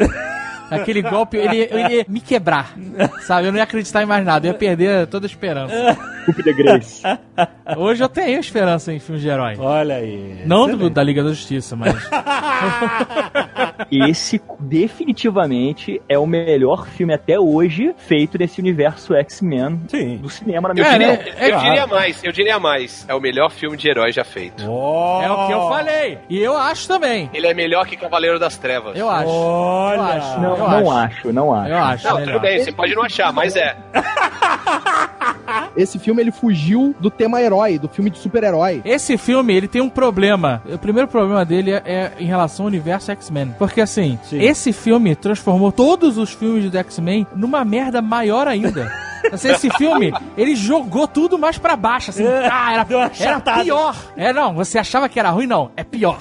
[0.74, 2.74] Aquele golpe, ele, ia- ele ia me quebrar,
[3.22, 3.46] sabe?
[3.48, 5.74] Eu não ia acreditar em mais nada, eu ia perder toda a esperança.
[6.44, 7.02] De Grace.
[7.76, 9.56] Hoje eu tenho esperança em filmes de herói.
[9.58, 10.42] Olha aí.
[10.46, 11.94] Não do, da Liga da Justiça, mas.
[13.90, 20.16] Esse definitivamente é o melhor filme até hoje feito nesse universo X-Men Sim.
[20.18, 21.12] do cinema, na minha É, opinião.
[21.12, 21.24] né?
[21.37, 23.04] É, Eu diria mais, eu diria mais.
[23.08, 24.62] É o melhor filme de herói já feito.
[24.62, 26.18] é o que eu falei.
[26.30, 27.28] E eu acho também.
[27.35, 28.96] Ele é melhor que Cavaleiro das Trevas.
[28.96, 29.28] Eu acho.
[29.28, 29.96] Olha.
[29.96, 30.40] Eu acho.
[30.40, 31.16] Não, eu não acho.
[31.16, 31.70] acho, não acho.
[31.70, 32.09] Eu acho.
[32.09, 32.33] Não, melhor.
[32.33, 33.77] tudo bem, você pode não achar, mas é.
[35.77, 38.83] Esse filme ele fugiu do tema herói, do filme de super-herói.
[38.85, 40.62] Esse filme, ele tem um problema.
[40.66, 43.55] O primeiro problema dele é, é em relação ao universo X-Men.
[43.59, 44.40] Porque assim, Sim.
[44.40, 48.90] esse filme transformou todos os filmes do X-Men numa merda maior ainda.
[49.31, 52.25] Assim, esse filme, ele jogou tudo mais pra baixo, assim.
[52.51, 52.87] Ah, era,
[53.20, 53.94] era pior.
[54.16, 55.70] É, não, você achava que era ruim, não.
[55.77, 56.18] É pior.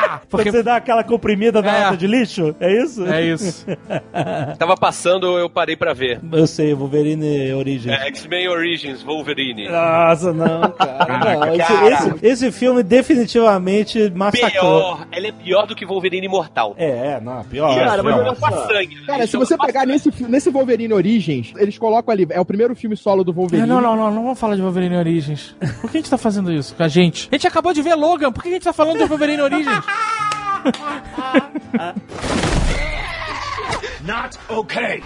[0.00, 0.50] Tá, porque...
[0.50, 1.84] Você dá aquela comprimida na É.
[1.84, 2.54] lata de lixo?
[2.60, 3.06] É isso?
[3.06, 3.66] É isso.
[4.58, 6.20] Tava passando, eu parei pra ver.
[6.32, 7.92] Eu sei, Wolverine Origins.
[7.92, 9.68] É, X-Men Origins, Wolverine.
[9.68, 11.36] Nossa, não, cara.
[11.36, 14.50] Não, esse, esse- esse filme definitivamente massacrou.
[14.96, 16.74] Pior, ele é pior do que Wolverine Imortal.
[16.76, 17.74] É, é, não, pior.
[17.74, 18.36] Cara, mas pior.
[18.40, 19.06] olha sangue.
[19.06, 22.96] Cara, se você pegar nesse, nesse Wolverine Origins, eles colocam ali, é o primeiro filme
[22.96, 23.66] solo do É, Wolverine.
[23.68, 25.54] não, não, não, não vamos falar de Wolverine Origins.
[25.80, 27.28] Por que a gente tá fazendo isso com a gente?
[27.30, 29.83] A gente acabou de ver Logan, por que a gente tá falando de Wolverine Origins?
[34.04, 35.02] not okay.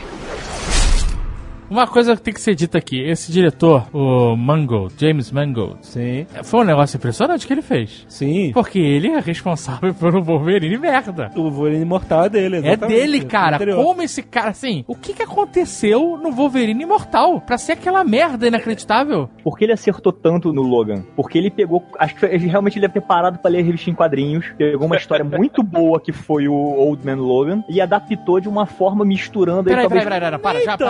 [1.70, 6.26] Uma coisa que tem que ser dita aqui: esse diretor, o Mangold, James Mangold, Sim,
[6.44, 8.07] foi um negócio impressionante que ele fez.
[8.09, 8.50] sim.
[8.52, 11.31] Porque ele é responsável por um Wolverine merda.
[11.37, 12.88] O Wolverine Imortal é dele, É exatamente.
[13.00, 13.59] dele, cara.
[13.74, 18.46] Como esse cara, assim, o que que aconteceu no Wolverine Imortal pra ser aquela merda
[18.46, 19.28] inacreditável?
[19.42, 21.04] Por que ele acertou tanto no Logan?
[21.16, 21.85] Porque ele pegou.
[21.98, 24.46] Acho que realmente ele deve ter parado pra ler a revista em quadrinhos.
[24.57, 28.66] Pegou uma história muito boa que foi o Old Man Logan e adaptou de uma
[28.66, 30.04] forma misturando aí Peraí, talvez.
[30.04, 30.85] peraí, peraí, peraí, para, já, Eita!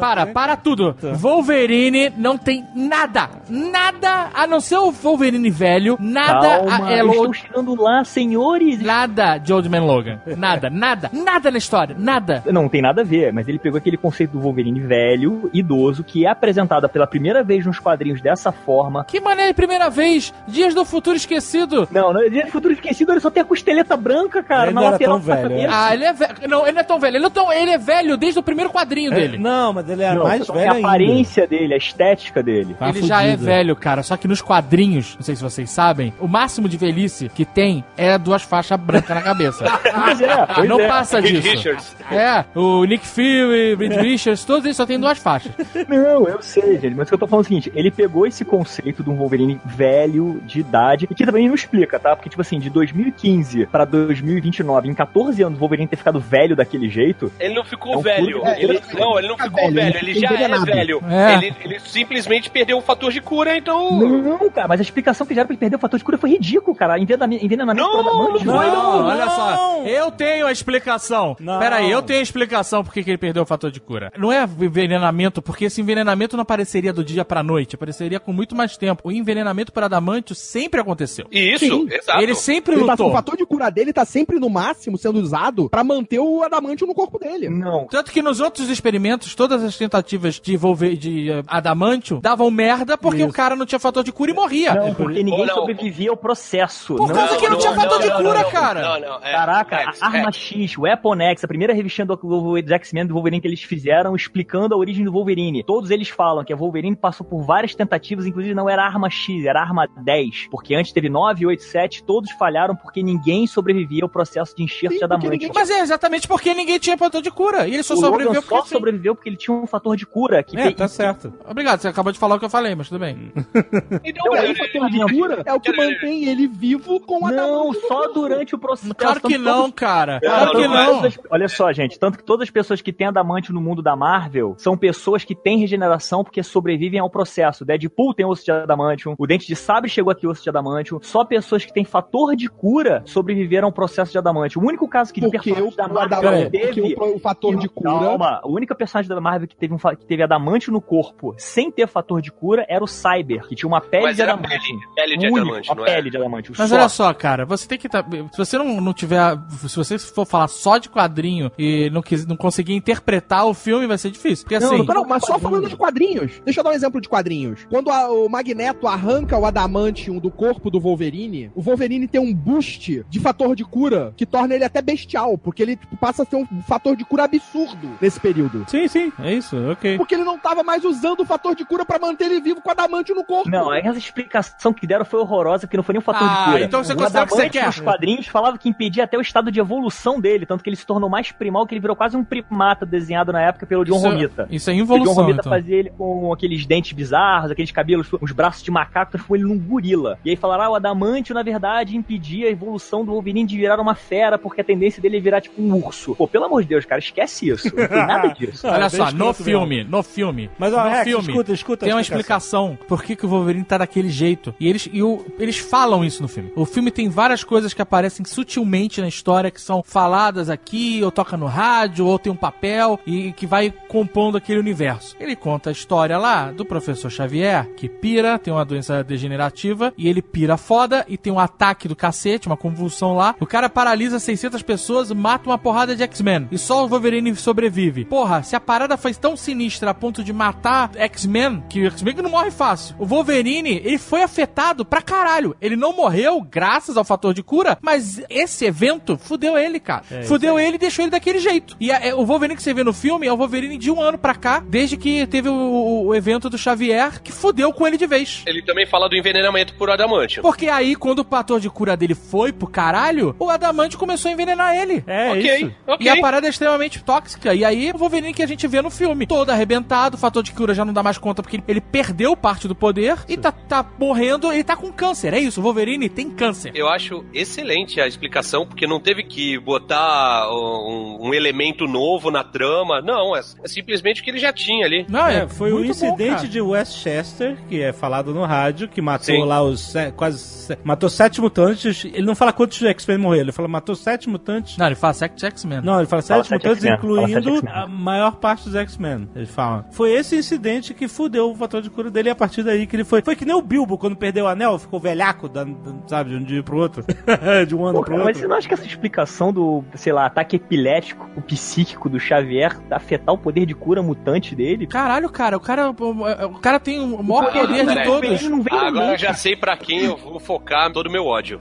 [0.00, 0.17] para.
[0.26, 0.96] Para, para tudo.
[1.14, 7.04] Wolverine não tem nada, nada, a não ser o Wolverine velho, nada Calma, a, é,
[7.04, 8.80] estão chegando lá, senhores.
[8.80, 10.18] nada de Old Man Logan.
[10.36, 12.42] Nada, nada, nada na história, nada.
[12.46, 16.24] Não tem nada a ver, mas ele pegou aquele conceito do Wolverine velho, idoso, que
[16.26, 19.04] é apresentado pela primeira vez nos quadrinhos dessa forma.
[19.04, 21.88] Que maneira, primeira vez, Dias do Futuro Esquecido.
[21.90, 24.80] Não, no Dia do Futuro Esquecido ele só tem a costeleta branca, cara, Ele na
[24.80, 25.68] não era lateral tão da velho, cabeça.
[25.72, 26.34] Ah, ele é velho.
[26.48, 27.16] Não, ele não é tão velho.
[27.16, 29.38] Ele, não é tão- ele é velho desde o primeiro quadrinho É, dele.
[29.38, 30.88] Não, mas ele é Não, mais só velho que a ainda.
[30.88, 32.74] aparência dele, a estética dele.
[32.78, 33.44] Tá ele já é fudido.
[33.44, 34.02] velho, cara.
[34.02, 37.84] Só que nos quadrinhos, não sei se vocês sabem, o máximo de velhice que tem
[37.96, 39.64] é duas faixas brancas na cabeça.
[40.08, 40.86] Pois é, pois não é.
[40.88, 41.48] passa Reed disso.
[41.56, 41.96] Richards.
[42.10, 45.52] É, o Nick Fury, Reed Richards, todos eles só tem duas faixas.
[45.88, 48.26] Não, eu sei, gente, mas o que eu tô falando é o seguinte, ele pegou
[48.26, 52.14] esse conceito de um Wolverine velho, de idade, e que também não explica, tá?
[52.14, 56.54] Porque, tipo assim, de 2015 pra 2029, em 14 anos, o Wolverine ter ficado velho
[56.56, 58.42] daquele jeito, Ele não ficou É um velho.
[58.56, 59.97] Ele- é, não, ele não ficou velho, velho.
[59.98, 60.64] Ele já é envenenado.
[60.66, 61.02] velho.
[61.08, 61.34] É.
[61.34, 63.98] Ele, ele simplesmente perdeu o fator de cura, então.
[63.98, 66.18] Não, cara, mas a explicação que já era pra ele perder o fator de cura
[66.18, 66.98] foi ridículo, cara.
[66.98, 69.04] Envenenamento, Não, não foi, não.
[69.06, 69.82] olha só.
[69.84, 71.36] Eu tenho a explicação.
[71.40, 71.58] Não.
[71.58, 74.12] Pera aí, eu tenho a explicação por que ele perdeu o fator de cura.
[74.16, 78.54] Não é envenenamento, porque esse envenenamento não apareceria do dia pra noite, apareceria com muito
[78.54, 79.08] mais tempo.
[79.08, 81.26] O envenenamento por adamantio sempre aconteceu.
[81.30, 81.88] Isso, Sim.
[81.90, 82.20] exato.
[82.22, 83.08] Ele sempre Ele tá, lutou.
[83.08, 86.84] o fator de cura dele tá sempre no máximo sendo usado pra manter o adamante
[86.86, 87.48] no corpo dele.
[87.48, 87.86] Não.
[87.86, 92.96] Tanto que nos outros experimentos, todas as tentativas de envolver de eh, adamantio davam merda
[92.96, 93.28] porque Isso.
[93.28, 94.74] o cara não tinha fator de cura e morria.
[94.74, 95.54] Não, porque ninguém não.
[95.54, 96.94] sobrevivia ao processo.
[96.96, 98.82] Por Não- causa que não tinha fator de cura, não, cara.
[98.82, 100.58] Não, não, é, Caraca, X, a Arma X.
[100.58, 104.74] X, Weapon X, a primeira revistinha do, do, X-Men do Wolverine que eles fizeram explicando
[104.74, 105.64] a origem do Wolverine.
[105.64, 109.44] Todos eles falam que a Wolverine passou por várias tentativas, inclusive não era Arma X,
[109.44, 110.48] era Arma 10.
[110.50, 114.92] Porque antes teve 9, 8, 7, todos falharam porque ninguém sobrevivia ao processo de enxerto
[114.92, 115.30] Sim, de adamante.
[115.30, 117.66] ninguém Mas é exatamente porque ninguém tinha fator de cura.
[117.66, 120.06] E ele só o sobreviveu Logan porque só sobreviveu porque ele tinha um fator de
[120.06, 120.42] cura.
[120.42, 121.32] Que É, tem- tá certo.
[121.48, 123.32] Obrigado, você acabou de falar o que eu falei, mas tudo bem.
[123.34, 127.30] Então, Então, peraí, o fator de cura é o que mantém ele vivo com o
[127.30, 128.94] Não, só durante o processo.
[128.94, 130.20] Claro que não, todos- cara.
[130.22, 130.86] Não, Claro que não é.
[130.86, 133.94] Todas- Olha só, gente, tanto que todas as pessoas que têm adamante no mundo da
[133.96, 137.64] Marvel são pessoas que têm regeneração porque sobrevivem ao processo.
[137.64, 140.98] Deadpool tem osso de adamantium, o Dente de Sabre chegou a ter osso de adamantium.
[141.02, 144.62] Só pessoas que têm fator de cura sobreviveram ao processo de adamantium.
[144.62, 146.94] O único caso que Porque, o, da o Marvel adamante, teve...
[146.94, 147.90] porque o, o fator de cura.
[147.90, 151.70] Calma, a única personagem da Marvel que teve, um, que teve adamante no corpo sem
[151.70, 154.66] ter fator de cura era o Cyber, que tinha uma pele Mas de era adamante.
[154.66, 156.10] pele, pele de Único, adamante, uma não pele é?
[156.10, 156.52] de adamante.
[156.56, 156.76] Mas só.
[156.76, 160.24] olha só, cara, você tem que tá, se você não, não tiver, se você for
[160.26, 164.44] falar só de quadrinho e não, quis, não conseguir interpretar o filme, vai ser difícil.
[164.44, 165.42] Porque Não, assim, Não, não, mas só Quadrinhos.
[165.42, 166.42] falando de quadrinhos.
[166.44, 167.66] Deixa eu dar um exemplo de quadrinhos.
[167.70, 172.32] Quando a- o Magneto arranca o adamantium do corpo do Wolverine, o Wolverine tem um
[172.34, 176.26] boost de fator de cura que torna ele até bestial, porque ele tipo, passa a
[176.26, 178.64] ter um fator de cura absurdo nesse período.
[178.68, 179.96] Sim, sim, é isso, ok.
[179.96, 182.68] Porque ele não tava mais usando o fator de cura pra manter ele vivo com
[182.68, 183.48] o adamantium no corpo.
[183.50, 186.50] Não, essa explicação que deram foi horrorosa, porque não foi nem um fator Ah, de
[186.52, 186.64] cura.
[186.64, 187.66] então você o considera que você Adamante quer.
[187.66, 190.86] nos quadrinhos falava que impedia até o estado de evolução dele, tanto que ele se
[190.86, 194.08] tornou mais primal, que ele virou quase um primata desenhado na época pelo John isso,
[194.08, 194.48] Romita.
[194.50, 195.52] isso é O John involução, Romita então.
[195.52, 199.58] fazia ele com aqueles dentes bizarros, aqueles cabelos, os braços de macaco, transformou ele num
[199.58, 200.18] gorila.
[200.24, 203.80] E aí falaram, ah, o Adamantio, na verdade, impedia a evolução do Wolverine de virar
[203.80, 206.14] uma fera, porque a tendência dele é virar tipo um urso.
[206.14, 207.68] Pô, pelo amor de Deus, cara, esquece isso.
[207.76, 208.66] Não tem nada disso.
[208.68, 211.94] Olha é só, no filme, no filme, Mas, ó, no Rex, filme, escuta, escuta tem
[211.94, 212.72] uma explicação.
[212.72, 214.54] explicação por que, que o Wolverine tá daquele jeito.
[214.58, 216.52] E eles, e o, eles falam isso no filme.
[216.54, 221.10] O filme tem várias coisas que aparecem sutilmente na história, que são faladas aqui, ou
[221.10, 225.16] toca no rádio, ou tem um papel, e que vai compondo aquele universo.
[225.18, 230.08] Ele conta a história lá do professor Xavier, que pira, tem uma doença degenerativa, e
[230.08, 233.34] ele pira foda, e tem um ataque do cacete, uma convulsão lá.
[233.40, 238.04] O cara paralisa 600 pessoas, mata uma porrada de X-Men, e só o Wolverine sobrevive.
[238.04, 241.86] Porra, se a parada foi tão tão sinistra a ponto de matar X-Men, que o
[241.90, 242.94] X-Men não morre fácil.
[242.98, 245.54] O Wolverine, ele foi afetado pra caralho.
[245.60, 250.02] Ele não morreu graças ao fator de cura, mas esse evento fudeu ele, cara.
[250.10, 251.76] É, fudeu ele e deixou ele daquele jeito.
[251.78, 254.00] E a- é, o Wolverine que você vê no filme é o Wolverine de um
[254.00, 257.98] ano pra cá, desde que teve o, o evento do Xavier, que fudeu com ele
[257.98, 258.42] de vez.
[258.46, 260.42] Ele também fala do envenenamento por adamantium.
[260.42, 264.32] Porque aí, quando o fator de cura dele foi pro caralho, o Adamante começou a
[264.32, 265.04] envenenar ele.
[265.06, 265.72] É Ok, isso.
[265.86, 266.06] ok.
[266.06, 267.54] E a parada é extremamente tóxica.
[267.54, 270.52] E aí, o Wolverine que a gente vê no filme, todo arrebentado, o fator de
[270.52, 273.84] cura já não dá mais conta porque ele, perdeu parte do poder e tá, tá
[273.98, 275.32] morrendo, ele tá com câncer.
[275.34, 276.72] É isso, o Wolverine tem câncer.
[276.74, 282.42] Eu acho excelente a explicação, porque não teve que botar um, um elemento novo na
[282.44, 283.00] trama.
[283.00, 285.06] Não, é, é simplesmente o que ele já tinha ali.
[285.08, 286.48] Não, É, foi o bom, incidente cara.
[286.48, 289.44] de Westchester, que é falado no rádio, que matou Sim.
[289.44, 290.38] lá os se- quase.
[290.38, 292.04] se- matou sete mutantes.
[292.04, 294.76] Ele não fala quantos X-Men morreram, ele fala matou sete mutantes.
[294.76, 295.80] Não, ele fala Sect X-Men.
[295.82, 297.72] Não, ele fala Fala sete sete mutantes, sete incluindo X-Men.
[297.72, 299.07] a maior parte dos X-Men.
[299.34, 299.84] Eles falam.
[299.90, 302.96] Foi esse incidente que fudeu o fator de cura dele e a partir daí que
[302.96, 303.22] ele foi.
[303.22, 305.66] Foi que nem o Bilbo quando perdeu o anel, ficou velhaco, da-
[306.06, 307.04] sabe, de um dia pro outro.
[307.66, 308.48] de um ano Pô, pro cara, mas você outro.
[308.50, 313.34] não acha que essa explicação do, sei lá, ataque epilético, o psíquico do Xavier, afetar
[313.34, 314.86] o poder de cura mutante dele?
[314.86, 318.40] Caralho, cara, o cara, o, cara tem o maior poder de todos.
[318.40, 321.26] Ele não vem Agora eu já sei pra quem eu vou focar todo o meu
[321.26, 321.58] ódio.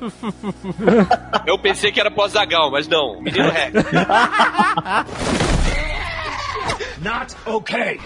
[1.45, 3.21] eu pensei que era pro Azagal, mas não.
[3.21, 3.73] Menino Rex.
[7.01, 7.99] Not okay.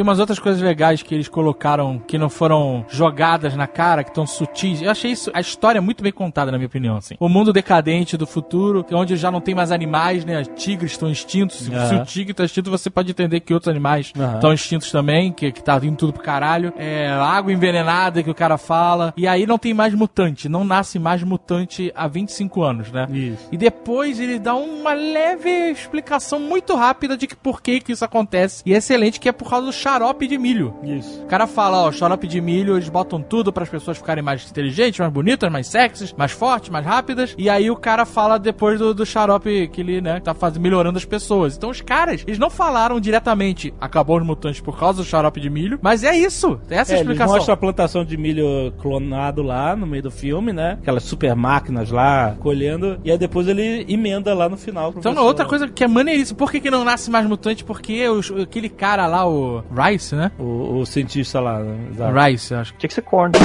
[0.00, 4.08] Tem umas outras coisas legais que eles colocaram que não foram jogadas na cara, que
[4.08, 4.80] estão sutis.
[4.80, 7.16] Eu achei isso, a história muito bem contada, na minha opinião, assim.
[7.20, 10.42] O mundo decadente do futuro, é onde já não tem mais animais, né?
[10.42, 11.58] Tigres estão extintos.
[11.58, 11.86] Se, Aham.
[11.86, 15.52] se o tigre tá extinto, você pode entender que outros animais estão extintos também, que,
[15.52, 16.72] que tá vindo tudo pro caralho.
[16.78, 19.12] É, água envenenada que o cara fala.
[19.18, 23.06] E aí não tem mais mutante, não nasce mais mutante há 25 anos, né?
[23.12, 23.48] Isso.
[23.52, 28.04] E depois ele dá uma leve explicação muito rápida de que por que que isso
[28.06, 28.62] acontece.
[28.64, 30.72] E é excelente que é por causa do xarope de milho.
[30.84, 31.22] Isso.
[31.22, 34.48] O cara fala, ó, xarope de milho, eles botam tudo para as pessoas ficarem mais
[34.48, 37.34] inteligentes, mais bonitas, mais sexys, mais fortes, mais rápidas.
[37.36, 40.96] E aí o cara fala depois do, do xarope que ele, né, tá faz, melhorando
[40.98, 41.56] as pessoas.
[41.56, 45.50] Então os caras, eles não falaram diretamente, acabou os mutantes por causa do xarope de
[45.50, 46.60] milho, mas é isso.
[46.70, 47.34] É essa a É, explicação.
[47.34, 50.78] mostram a plantação de milho clonado lá no meio do filme, né?
[50.80, 52.98] Aquelas super máquinas lá colhendo.
[53.04, 54.94] E aí depois ele emenda lá no final.
[54.96, 57.64] Então, outra coisa que é maneiríssima, por que, que não nasce mais mutante?
[57.64, 60.30] Porque os- aquele cara lá, o Rice, né?
[60.38, 61.58] O, o cientista lá.
[61.60, 61.88] né?
[61.92, 62.18] Exato.
[62.18, 62.74] Rice, acho.
[62.78, 63.34] Tinha que ser corno.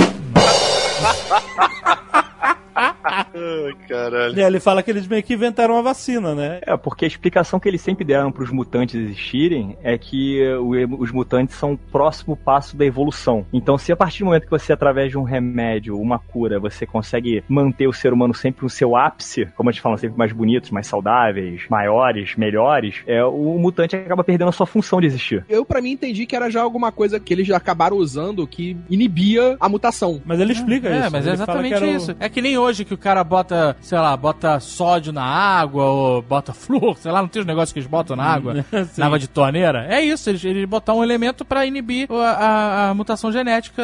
[3.05, 4.35] Ai, caralho.
[4.35, 6.59] E aí ele fala que eles meio que inventaram a vacina, né?
[6.61, 10.57] É, porque a explicação que eles sempre deram para os mutantes existirem é que eh,
[10.57, 13.45] os mutantes são o próximo passo da evolução.
[13.53, 16.85] Então, se a partir do momento que você, através de um remédio, uma cura, você
[16.85, 20.31] consegue manter o ser humano sempre no seu ápice, como a gente fala, sempre mais
[20.31, 25.45] bonitos, mais saudáveis, maiores, melhores, é, o mutante acaba perdendo a sua função de existir.
[25.47, 28.75] Eu, pra mim, entendi que era já alguma coisa que eles já acabaram usando que
[28.89, 30.21] inibia a mutação.
[30.25, 31.11] Mas ele explica É, isso.
[31.11, 32.15] mas é Ele fala exatamente era o- isso.
[32.19, 36.21] É que nem hoje que o cara bota, sei lá, bota sódio na água, ou
[36.23, 38.65] bota flúor, sei lá, não tem os negócios que eles botam na água,
[38.97, 39.85] na água de torneira.
[39.89, 43.83] É isso, eles, eles botam um elemento pra inibir a, a- a mutação genética,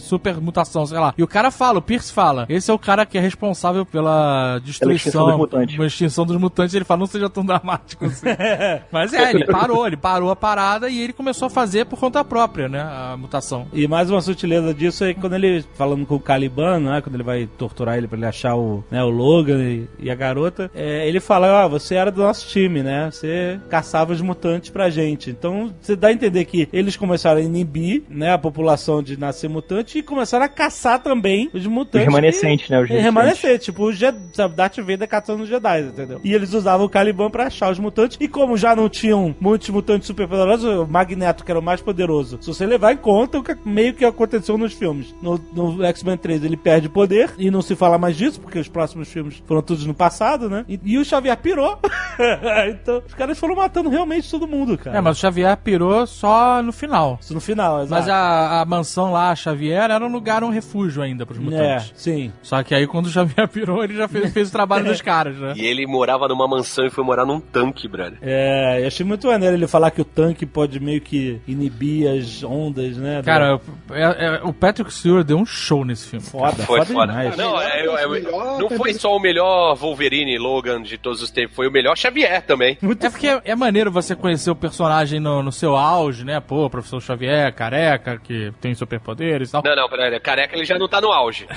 [0.00, 1.12] super mutação, sei lá.
[1.16, 4.58] E o cara fala, o Pierce fala, esse é o cara que é responsável pela
[4.64, 5.74] destruição, extinção dos mutantes.
[5.76, 6.74] pela extinção dos mutantes.
[6.74, 8.26] Ele fala, não seja tão dramático assim.
[8.90, 12.24] mas é, ele parou, ele parou a parada e ele começou a fazer por conta
[12.24, 13.66] própria, né, a mutação.
[13.72, 17.22] E mais uma sutileza disso é quando ele, falando com o Caliban, né, quando ele
[17.24, 21.06] vai torturar ele pra ele achar o, né, o Logan e, e a garota, é,
[21.08, 25.30] ele fala, ah, você era do nosso time, né, você caçava os mutantes pra gente.
[25.30, 29.48] Então, você dá a entender que eles começaram a inibir, né, a população de nascer
[29.48, 32.06] mutante e começaram a caçar também os Os mutantes.
[32.06, 32.80] remanescentes, né?
[32.80, 34.18] Os É, remanescente, tipo o Jedi,
[34.54, 36.20] Darth Vader caçando os Jedi, entendeu?
[36.24, 39.68] E eles usavam o Caliban pra achar os mutantes, e como já não tinham muitos
[39.70, 43.38] mutantes super poderosos, o Magneto, que era o mais poderoso, se você levar em conta
[43.38, 45.14] o que meio que aconteceu nos filmes.
[45.22, 48.68] No, no X-Men 3 ele perde poder, e não se fala mais disso, porque os
[48.68, 50.64] próximos filmes foram todos no passado, né?
[50.68, 51.78] E, e o Xavier pirou.
[52.70, 54.98] então, os caras foram matando realmente todo mundo, cara.
[54.98, 57.18] É, mas o Xavier pirou só no final.
[57.20, 57.90] Isso no final, exato.
[57.90, 61.42] Mas a, a mansão lá, a Xavier, era um lugar, um refúgio ainda pros É,
[61.42, 61.92] mutantes.
[61.96, 62.32] sim.
[62.42, 65.36] Só que aí quando o Xavier pirou, ele já fez, fez o trabalho dos caras,
[65.36, 65.52] né?
[65.56, 68.18] E ele morava numa mansão e foi morar num tanque, brother.
[68.22, 72.42] É, eu achei muito maneiro ele falar que o tanque pode meio que inibir as
[72.42, 73.22] ondas, né?
[73.24, 76.24] Cara, é- é- o Patrick Stewart deu um show nesse filme.
[76.24, 77.06] foda, Foi foda, foda.
[77.12, 77.36] demais.
[77.36, 81.30] Não, é- é- é- Melhor não foi só o melhor Wolverine Logan de todos os
[81.30, 82.78] tempos, foi o melhor Xavier também.
[82.82, 86.40] É porque é, é maneiro você conhecer o personagem no, no seu auge, né?
[86.40, 89.62] Pô, professor Xavier, careca, que tem superpoderes e tal.
[89.64, 91.46] Não, não, peraí, careca ele já não tá no auge.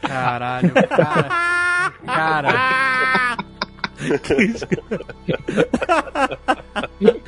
[0.00, 1.28] Caralho, cara.
[2.06, 3.36] Cara.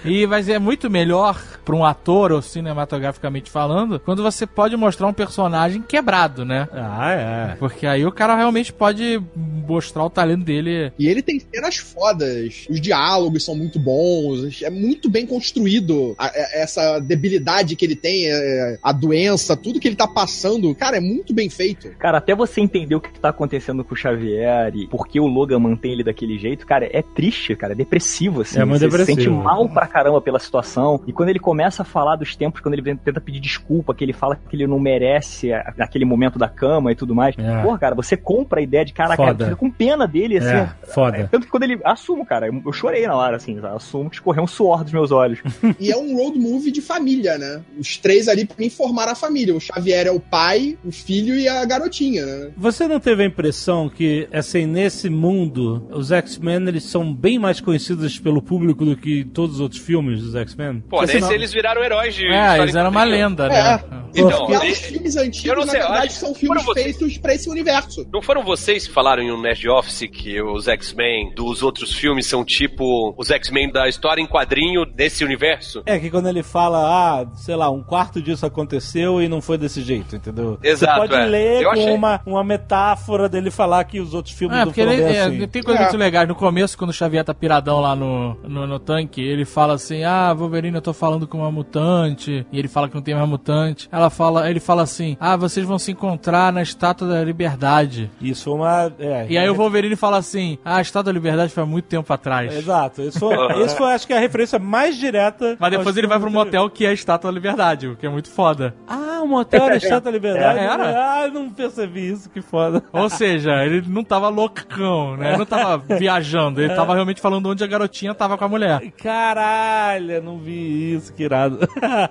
[0.04, 5.06] E mas é muito melhor pra um ator, ou cinematograficamente falando, quando você pode mostrar
[5.08, 6.68] um personagem quebrado, né?
[6.72, 7.56] Ah, é.
[7.56, 10.92] Porque aí o cara realmente pode mostrar o talento dele.
[10.98, 16.26] E ele tem cenas fodas, os diálogos são muito bons, é muito bem construído a-
[16.26, 20.96] a- essa debilidade que ele tem, é, a doença, tudo que ele tá passando, cara,
[20.98, 21.90] é muito bem feito.
[21.98, 25.18] Cara, até você entender o que que tá acontecendo com o Xavier e por que
[25.18, 28.60] o Logan mantém ele daquele jeito, cara, é triste, cara, é depressivo, assim.
[28.60, 29.20] É muito você depressivo.
[29.20, 31.00] se sente mal pra caramba pela situação.
[31.06, 34.12] E quando ele começa a falar dos tempos, quando ele tenta pedir desculpa, que ele
[34.12, 37.34] fala que ele não merece aquele momento da cama e tudo mais.
[37.38, 37.62] É.
[37.62, 39.44] Pô, cara, você compra a ideia de caraca, Foda.
[39.44, 40.48] fica com pena dele, assim.
[40.48, 41.28] É, foda.
[41.30, 41.80] Tanto que quando ele.
[41.84, 45.10] Assumo, cara, eu eu chorei na hora, assim, assumo que escorreu um suor dos meus
[45.10, 45.38] olhos.
[45.78, 47.60] E é um road movie de família, né?
[47.78, 49.54] Os três ali pra mim formaram a família.
[49.54, 52.50] O Xavier é o pai, o filho e a garotinha, né?
[52.56, 57.60] Você não teve a impressão que, assim, nesse mundo, os X-Men eles são bem mais
[57.60, 60.82] conhecidos pelo público do que todos os outros filmes dos X-Men?
[60.88, 62.26] Pô, nesse não- eles viraram heróis de.
[62.26, 63.48] É, eles eram uma lenda, É.
[63.48, 63.84] né?
[64.14, 66.74] Então, E eu- os filmes eu antigos, não na sei, verdade, acho- são filmes foram
[66.74, 68.06] vocês- feitos pra esse universo.
[68.10, 72.26] Não foram vocês que falaram em um Nerd Office que os X-Men dos outros filmes
[72.26, 75.82] são tipo os X-Men da história em quadrinho desse universo?
[75.84, 76.78] É que quando ele fala,
[77.20, 80.58] ah, sei lá, um quarto disso aconteceu e não foi desse jeito, entendeu?
[80.62, 81.26] Exato, Você pode é.
[81.26, 81.92] ler Eu com achei.
[81.92, 85.20] uma, uma metáfora dele falar que os outros filmes É, não foram ele, bem é,
[85.22, 85.46] assim.
[85.48, 85.84] tem coisas É.
[85.84, 86.28] muito legais.
[86.28, 90.04] No começo, quando o Xavier tá piradão lá no, no, no tanque, ele fala assim:
[90.04, 92.46] Ah, Wolverine, eu tô falando com uma mutante.
[92.52, 93.88] E ele fala que não tem mais mutante.
[93.90, 98.10] Ela fala, ele fala assim: Ah, vocês vão se encontrar na Estátua da Liberdade.
[98.20, 98.92] Isso foi uma...
[98.98, 101.86] É, E aí o Wolverine fala assim: Ah, a Estátua da Liberdade foi há muito
[101.86, 102.54] tempo atrás.
[102.54, 103.02] Exato.
[103.02, 105.56] Isso foi, isso foi, acho que, a referência mais direta.
[105.58, 108.08] Mas depois ele vai pro motel que é a Estátua da Liberdade, o que é
[108.08, 108.74] muito foda.
[108.86, 110.58] Ah, o motel era Estátua da Liberdade?
[110.58, 111.12] É, era.
[111.14, 112.82] Ah, eu não percebi isso, que foda.
[112.92, 115.30] Ou seja, ele não tava loucão, né?
[115.30, 116.25] Ele não tava viajando,
[116.60, 118.80] ele tava realmente falando onde a garotinha tava com a mulher.
[119.02, 121.58] Caralho, não vi isso, que irado.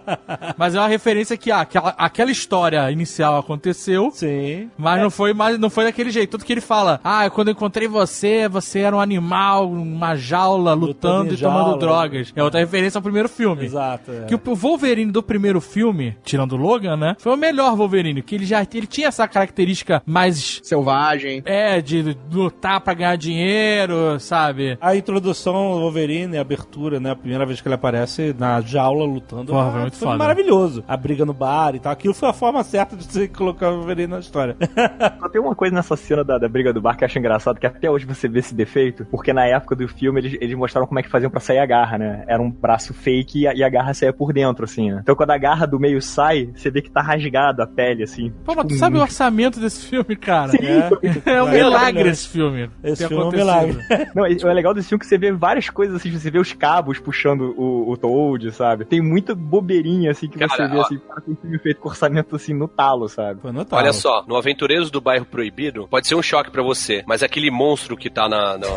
[0.58, 4.70] Mas é uma referência que ah, aquela, aquela história inicial aconteceu, Sim.
[4.78, 6.32] mas não foi mais, não foi daquele jeito.
[6.32, 10.74] Tanto que ele fala: Ah, quando eu encontrei você, você era um animal, uma jaula,
[10.74, 11.78] lutando e tomando jaula.
[11.78, 12.34] drogas.
[12.36, 13.66] É outra referência ao primeiro filme.
[13.66, 14.12] Exato.
[14.12, 14.26] é.
[14.26, 17.16] Que o Wolverine do primeiro filme, tirando o Logan, né?
[17.20, 21.42] Foi o melhor Wolverine, que ele já ele tinha essa característica mais Selvagem.
[21.46, 24.78] é de lutar pra ganhar dinheiro, sabe?
[24.80, 27.12] A introdução do Wolverine, a abertura, né?
[27.12, 29.52] A primeira vez que ele aparece na jaula lutando.
[29.52, 30.18] Porra, ah, foi muito foi foda.
[30.18, 30.84] maravilhoso.
[30.88, 31.92] A briga no bar e tal.
[31.92, 34.56] Aquilo foi a forma certa de você colocar o Wolverine na história.
[35.20, 37.60] Só tem uma coisa nessa cena da, da briga do bar que eu acho engraçado,
[37.60, 40.88] que até hoje você vê esse defeito, porque na época do filme eles, eles mostraram
[40.88, 42.24] como é que faziam pra sair a garra, né?
[42.28, 45.00] Era um braço fake e a, e a garra saía por dentro, assim, né?
[45.02, 48.32] Então quando a garra do meio sai, você vê que tá rasgado a pele, assim.
[48.46, 50.52] Pô, mas tu Tipo, sabe o orçamento desse filme, cara?
[50.56, 51.36] É.
[51.36, 52.70] É um milagre esse filme.
[52.84, 53.78] Esse filme é um milagre.
[54.16, 56.54] Não, o legal desse filme é que você vê várias coisas assim, você vê os
[56.54, 58.86] cabos puxando o, o Toad, sabe?
[58.86, 60.82] Tem muita bobeirinha assim que Cara, você vê ó.
[60.82, 63.42] assim, com um filme feito com orçamento assim no talo, sabe?
[63.42, 63.80] Foi notado.
[63.80, 67.52] Olha só, no Aventureiros do Bairro Proibido, pode ser um choque pra você, mas aquele
[67.52, 68.68] monstro que tá na, no,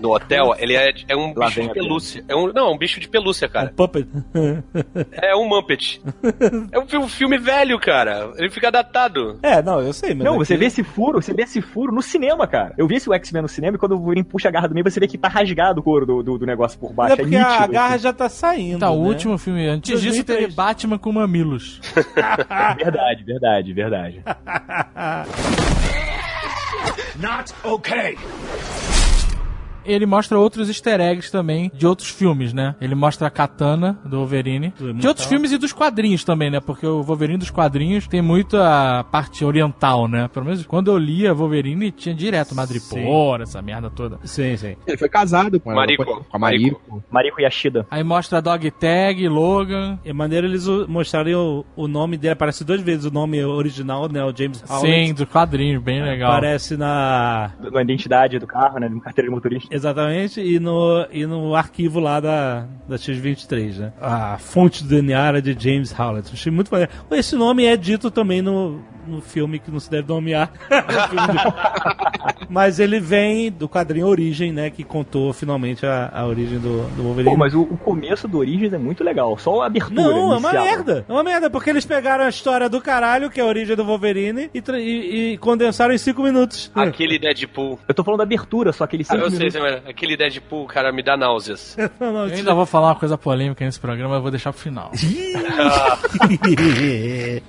[0.00, 2.24] no hotel, ele é, é um Lá bicho de pelúcia.
[2.28, 3.72] É um, não, um bicho de pelúcia, Um cara.
[3.74, 4.06] puppet.
[5.12, 6.00] É um Muppet.
[6.72, 8.32] É um fi- um filme velho, cara.
[8.36, 9.38] Ele fica datado.
[9.42, 10.24] É, não, eu sei, mas.
[10.24, 12.74] Não, você aqui- vê esse furo, você vê esse furo no cinema, cara.
[12.76, 14.84] Eu vi esse X-Men no cinema e quando o Wolverine puxa a garra do meio,
[14.88, 17.14] você vê que tá rasgado o couro do, do, do negócio por baixo.
[17.14, 18.02] é porque nítido, a garra assim.
[18.04, 18.80] já tá saindo.
[18.80, 19.08] Tá, o né?
[19.08, 19.66] último filme.
[19.66, 20.38] Antes disso 2003.
[20.40, 21.80] teve Batman com mamilos.
[22.76, 24.22] Verdade, verdade, verdade.
[29.84, 32.74] Ele mostra outros easter eggs também de outros filmes, né?
[32.80, 34.72] Ele mostra a katana do Wolverine.
[34.78, 36.60] Do De outros filmes e dos quadrinhos também, né?
[36.60, 40.28] Porque o Wolverine dos quadrinhos tem muito a parte oriental, né?
[40.28, 44.18] Pelo menos quando eu lia Wolverine, tinha direto Madripoor, essa merda toda.
[44.24, 44.76] Sim, sim.
[44.86, 45.80] Ele foi casado com ela.
[45.80, 46.04] Marico.
[46.04, 47.02] Com a Mariko.
[47.10, 47.86] Mariko Yashida.
[47.90, 49.98] Aí mostra Dog Tag, Logan.
[50.04, 52.32] É maneiro eles mostrarem o, o nome dele.
[52.32, 54.24] Aparece duas vezes o nome original, né?
[54.24, 55.08] O James Howlett.
[55.08, 56.30] Sim, do quadrinho, bem legal.
[56.32, 57.52] Aparece na.
[57.58, 58.88] Na identidade do carro, né?
[58.88, 59.73] No carteira de motorista.
[59.74, 63.92] Exatamente, e no, e no arquivo lá da, da X23, né?
[64.00, 66.30] A fonte do DNA era de James Howlett.
[66.32, 66.92] Achei muito maneiro.
[67.10, 70.50] Esse nome é dito também no, no filme que não se deve nomear.
[70.70, 74.70] De- Mas ele vem do quadrinho Origem, né?
[74.70, 77.32] Que contou finalmente a, a origem do, do Wolverine.
[77.34, 79.36] Pô, mas o, o começo do Origins é muito legal.
[79.38, 80.64] Só a abertura Não, é uma inicial.
[80.64, 81.04] merda.
[81.08, 83.84] É uma merda, porque eles pegaram a história do caralho, que é a origem do
[83.84, 86.70] Wolverine, e, e- e condensaram em cinco minutos.
[86.74, 87.78] Aquele Deadpool.
[87.88, 89.60] Eu tô falando da abertura, só aquele Ah, cinco eu sei, minutos.
[89.60, 91.76] mas aquele Deadpool, cara, me dá náuseas.
[92.00, 94.60] Não, não, Eu ainda vou falar uma coisa polêmica nesse programa, eu vou deixar pro
[94.60, 94.90] final.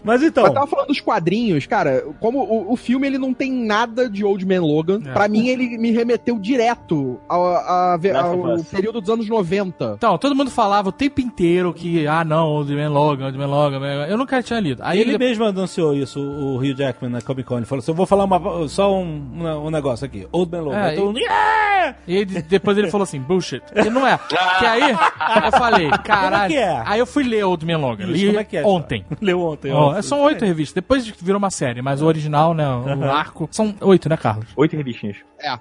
[0.03, 0.45] Mas então.
[0.45, 4.09] Eu tava falando dos quadrinhos quadrinhos, cara, como o, o filme ele não tem nada
[4.09, 5.11] de Old Man Logan, É.
[5.13, 8.67] pra mim ele me remeteu direto ao, ao Us.
[8.67, 9.93] período dos anos 90.
[9.97, 13.47] Então, todo mundo falava o tempo inteiro que, ah, não, Old Man Logan, Old Man
[13.47, 13.79] Logan.
[14.07, 14.81] Eu nunca tinha lido.
[14.83, 17.57] Aí Ele ele, mesmo anunciou isso, o Hugh Jackman na Comic Con.
[17.57, 20.27] Ele falou assim: eu vou falar uma- só um, um negócio aqui.
[20.31, 20.77] Old Man Logan.
[20.79, 23.61] É, Todo mundo, "Yeah!" E depois ele falou assim, bullshit.
[23.75, 24.17] E não é.
[24.59, 26.51] Que aí eu falei, caralho.
[26.51, 26.81] que é?
[26.85, 28.05] Aí eu fui ler Old Man Logan.
[28.05, 28.65] Isso, li como é que é?
[28.65, 29.05] ontem.
[29.21, 29.71] Leu ontem.
[29.71, 30.01] Ó, ó.
[30.01, 30.73] são oito revistas.
[30.75, 32.65] Depois virou uma série, mas o original, né?
[32.67, 33.47] O arco.
[33.51, 34.47] São oito, né, Carlos?
[34.55, 35.17] Oito revistinhas.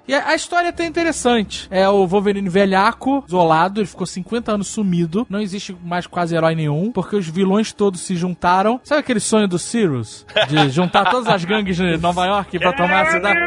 [0.07, 1.67] E a, a história é até interessante.
[1.69, 5.25] É o Wolverine velhaco, isolado, ele ficou 50 anos sumido.
[5.29, 8.79] Não existe mais quase herói nenhum, porque os vilões todos se juntaram.
[8.83, 10.25] Sabe aquele sonho do Cyrus?
[10.47, 13.39] De juntar todas as gangues de Nova York pra tomar a cidade?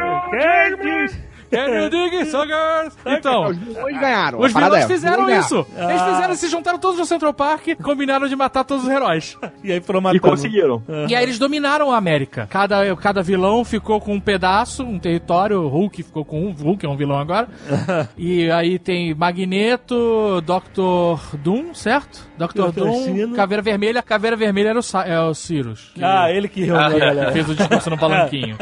[1.51, 2.95] Can you dig it, suckers?
[3.05, 4.39] Então, Os vilões ganharam.
[4.39, 5.65] os vilões é, fizeram isso.
[5.75, 9.37] Eles fizeram, se juntaram todos no Central Park, combinaram de matar todos os heróis.
[9.63, 10.21] E aí foram E matando.
[10.21, 10.81] conseguiram.
[11.07, 12.47] E aí eles dominaram a América.
[12.49, 15.67] Cada, cada vilão ficou com um pedaço, um território.
[15.67, 16.51] Hulk ficou com um.
[16.51, 17.47] Hulk é um vilão agora.
[18.17, 21.37] e aí tem Magneto, Dr.
[21.37, 22.28] Doom, certo?
[22.47, 22.71] Dr.
[22.71, 23.33] Doom.
[23.33, 24.01] Caveira Vermelha.
[24.01, 25.91] Caveira Vermelha era o, Sa- é o Cyrus.
[25.93, 27.31] que- Ah, ele que reuniu a que galera.
[27.31, 28.57] fez o discurso no palanquinho.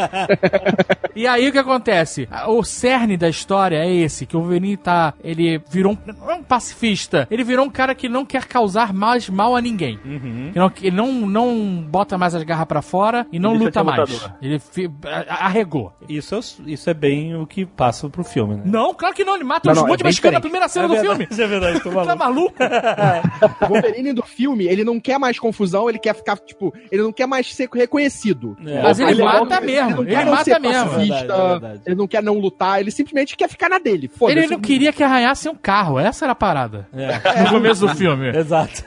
[1.16, 2.28] e aí o que acontece?
[2.48, 5.14] O cerne da história é esse, que o Wolverine tá.
[5.24, 7.28] Ele virou um, não é um pacifista.
[7.30, 10.00] Ele virou um cara que não quer causar mais mal a ninguém.
[10.06, 10.50] Uhum.
[10.54, 13.84] Que não, ele não, não bota mais as garras pra fora e não Ele luta
[13.84, 14.10] mais.
[14.10, 14.32] lutador.
[14.42, 15.94] Ele fi- a- arregou.
[16.10, 16.40] Isso, é
[16.72, 18.62] isso é bem o que passa pro filme, né?
[18.66, 19.36] Não, claro que não.
[19.36, 21.28] Ele mata Não, é monte de mexicano na primeira cena é do verdade, filme.
[21.32, 22.56] Isso é verdade, tô Tá maluco.
[23.70, 27.12] O Wolverine do filme, ele não quer mais confusão, ele quer ficar, tipo, ele não
[27.12, 28.58] quer mais ser reconhecido.
[28.66, 28.82] É.
[28.82, 30.02] Mas ele Ele mata não- mesmo.
[30.04, 30.90] Ele quer não mata ser mesmo.
[30.90, 31.82] pacifista, Verdade, é verdade.
[31.86, 34.10] ele não quer não lutar, ele simplesmente quer ficar na dele.
[34.28, 36.00] Ele não queria que arranhasse um carro.
[36.00, 36.88] Essa era a parada.
[36.94, 37.44] É.
[37.44, 38.30] No começo do filme.
[38.30, 38.84] Exato.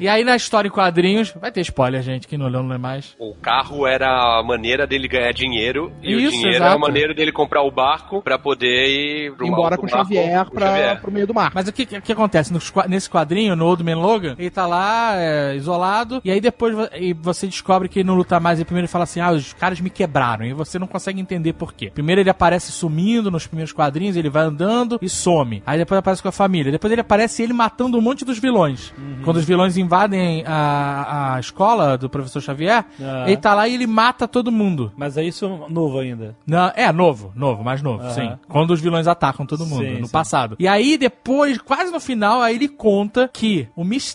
[0.00, 2.78] E aí na história em quadrinhos, vai ter spoiler, gente, quem não leu não lê
[2.78, 3.14] mais.
[3.18, 6.64] O carro era a maneira dele ganhar dinheiro e Isso, o dinheiro exato.
[6.64, 10.44] era a maneira dele comprar o barco pra poder ir pro Embora com o Xavier
[10.44, 11.00] com o pra, Xavier.
[11.00, 11.52] pro meio do mar.
[11.54, 12.52] Mas o que, que acontece?
[12.52, 16.74] Nos nesse quadrinho, no Old Man Logan, ele tá lá, é, isolado, e aí depois
[16.98, 19.52] e você descobre que ele não luta mais, e primeiro ele fala assim, ah, os
[19.52, 21.90] caras me quebraram, e você não consegue entender por quê.
[21.92, 25.62] Primeiro ele aparece sumindo nos primeiros quadrinhos, ele vai andando e some.
[25.66, 26.72] Aí depois aparece com a família.
[26.72, 28.92] Depois ele aparece ele matando um monte dos vilões.
[29.24, 33.24] Quando os vilões invadem a, a escola do professor Xavier, Ah.
[33.26, 34.92] ele tá lá e ele mata todo mundo.
[34.96, 36.36] Mas é isso novo ainda.
[36.46, 38.10] Não, é, novo, novo, mais novo, Aham.
[38.12, 38.32] sim.
[38.48, 40.12] Quando os vilões atacam todo mundo, Sim, no sim.
[40.12, 40.56] passado.
[40.58, 44.13] E aí, depois, quase no final, aí ele conta que o Mistério,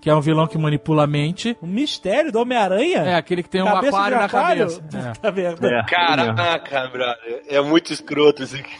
[0.00, 2.98] que é um vilão que manipula a mente, O mistério do Homem-Aranha?
[2.98, 4.66] é aquele que tem um Cabeça de aquário na aquário?
[4.66, 4.80] cabeça.
[5.10, 5.12] É.
[5.20, 5.66] Tá vendo?
[5.66, 5.82] É.
[5.84, 7.42] Caraca, brother.
[7.48, 8.70] É muito escroto isso aqui.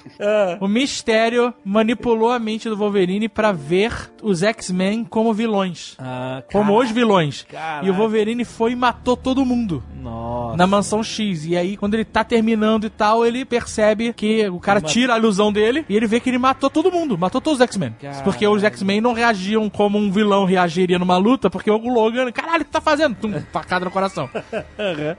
[0.60, 3.92] O Mistério manipulou a mente do Wolverine pra ver
[4.22, 5.96] os X-Men como vilões.
[5.98, 7.46] Ah, Como os vilões.
[7.50, 7.86] Caraca.
[7.86, 9.82] E o Wolverine foi e matou todo mundo.
[10.00, 10.56] Nossa.
[10.56, 11.44] na mansão X.
[11.44, 15.18] E aí, quando ele tá terminando e tal, ele percebe que o cara tira a
[15.18, 17.94] ilusão dele e ele vê que ele matou todo mundo, matou todos os X-Men.
[18.24, 22.62] Porque os X-Men não reagiam como um vilão reagiria numa luta, porque o Logan, caralho,
[22.62, 23.14] o que tá fazendo?
[23.16, 24.28] Tum, facada no coração.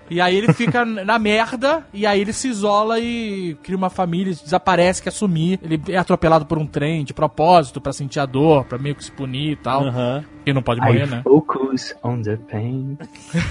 [0.09, 4.33] E aí ele fica na merda, e aí ele se isola e cria uma família,
[4.33, 5.59] desaparece, quer sumir.
[5.63, 9.03] Ele é atropelado por um trem de propósito, pra sentir a dor, pra meio que
[9.03, 9.87] se punir e tal.
[9.87, 10.23] Aham.
[10.45, 11.21] E não pode morrer, I né?
[11.23, 12.97] focus on the pain.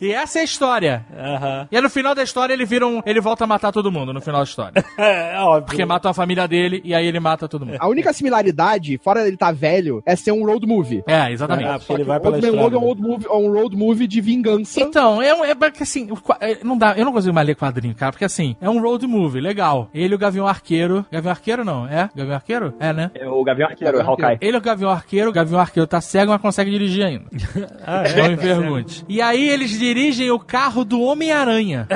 [0.00, 1.04] E essa é a história.
[1.12, 1.66] Aham.
[1.72, 3.02] E aí, no final da história ele vira um.
[3.04, 4.84] Ele volta a matar todo mundo no final da história.
[4.96, 5.64] É, óbvio.
[5.66, 7.78] Porque matam a família dele e aí ele mata todo mundo.
[7.80, 11.02] A única similaridade, fora dele estar velho, é ser um road movie.
[11.06, 11.68] É, exatamente.
[11.68, 12.64] Ah, porque ele vai o pela Old Man estrada.
[12.64, 14.80] Logan é um road movie, é um road movie de vingança.
[14.80, 16.08] Então, é, um- é porque assim,
[16.40, 19.04] é, não dá, eu não consigo mais ler quadrinho, cara, porque assim, é um road
[19.06, 19.88] movie, legal.
[19.94, 21.04] Ele e o Gavião Arqueiro.
[21.10, 22.08] Gavião Arqueiro não, é?
[22.14, 22.74] Gavião Arqueiro?
[22.78, 23.10] É, né?
[23.14, 24.38] É o Gavião Arqueiro, é Hawkeye.
[24.40, 27.24] Ele é o Gavião Arqueiro, o Gavião Arqueiro tá cego, mas consegue dirigir ainda.
[27.90, 28.16] Ah, é?
[28.22, 29.04] Não me pergunte.
[29.08, 31.86] E aí eles dirigem o carro do Homem-Aranha.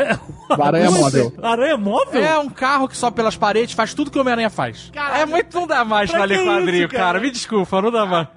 [0.49, 1.33] O Aranha Móvel.
[1.43, 2.25] Aranha móvel?
[2.25, 4.91] É um carro que sobe pelas paredes, faz tudo que o Homem-Aranha faz.
[5.14, 7.05] é muito, não dá mais pra, ler quadrinho, cara?
[7.05, 7.20] cara?
[7.20, 8.29] Me desculpa, não dá mais.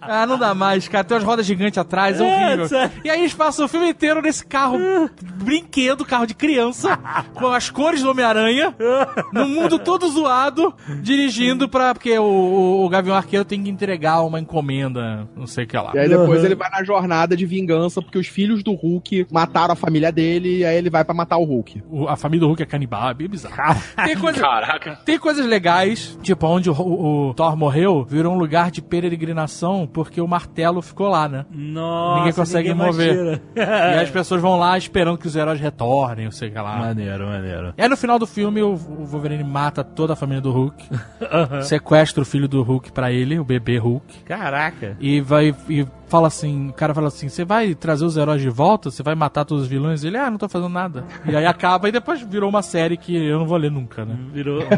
[0.00, 1.04] Ah, não dá mais, cara.
[1.04, 2.68] Tem umas rodas gigantes atrás, é, É, horrível.
[2.68, 2.92] sério.
[3.04, 4.78] E aí eles passam o filme inteiro nesse carro
[5.22, 6.98] brinquedo, carro de criança,
[7.34, 8.74] com as cores do Homem-Aranha,
[9.32, 11.94] no mundo todo zoado, dirigindo pra.
[11.94, 15.76] Porque o, o, o Gavião Arqueiro tem que entregar uma encomenda, não sei o que
[15.76, 15.92] lá.
[15.94, 19.72] E aí depois ele vai na jornada de vingança, porque os filhos do Hulk mataram
[19.72, 21.82] a família dele, e aí ele vai pra matar o Hulk.
[21.90, 23.80] O- a família do Hulk é canibal, é bem bizarro.
[24.04, 24.98] Tem coisa, Caraca.
[25.04, 29.88] Tem coisas legais, tipo, onde o, o- o Thor morreu, virou um lugar de peregrinação
[29.92, 31.44] porque o martelo ficou lá, né?
[31.52, 33.40] Nossa, Ninguém consegue mais mover.
[33.56, 36.58] E aí as pessoas vão lá esperando que os heróis retornem, não sei o que
[36.58, 36.76] lá.
[36.78, 37.74] Maneiro, maneiro.
[37.76, 40.84] E aí no final do filme o, o Wolverine mata toda a família do Hulk,
[41.62, 44.96] sequestra o filho do Hulk pra ele, o bebê Hulk, Caraca.
[45.00, 48.48] e vai e fala assim, o cara fala assim, você vai trazer os heróis de
[48.48, 48.88] volta?
[48.88, 50.04] Você vai matar todos os vilões?
[50.04, 51.04] Ele, ah, não tô fazendo nada.
[51.26, 54.16] E aí acaba e depois virou uma série que eu não vou ler nunca, né?
[54.32, 54.62] Virou.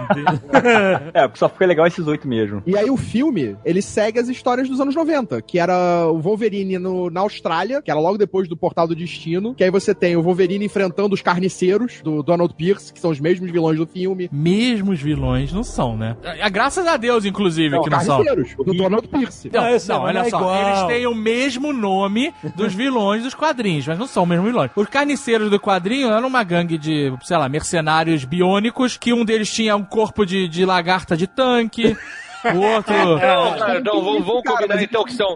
[1.13, 2.63] É, porque só foi legal esses oito mesmo.
[2.67, 6.79] E aí o filme, ele segue as histórias dos anos 90, que era o Wolverine
[6.79, 10.17] no- na Austrália, que era logo depois do Portal do Destino, que aí você tem
[10.17, 14.29] o Wolverine enfrentando os carniceiros do Donald Pierce, que são os mesmos vilões do filme.
[14.33, 16.17] Mesmos vilões não são, né?
[16.41, 18.25] Ah, Graças a Deus, inclusive, que não são.
[18.25, 19.51] carniceiros, do Donald Pierce.
[19.53, 20.69] Não, não, mas olha não é só, igual.
[20.69, 24.71] eles têm o mesmo nome dos vilões dos quadrinhos, mas não são os mesmos vilões.
[24.77, 29.53] Os carniceiros do quadrinho eram uma gangue de, sei lá, mercenários biônicos, que um deles
[29.53, 31.97] tinha um corpo de, de lagarta de tanque,
[32.55, 32.95] o outro...
[32.95, 35.35] Não, cara, não, vamos, combinar então que são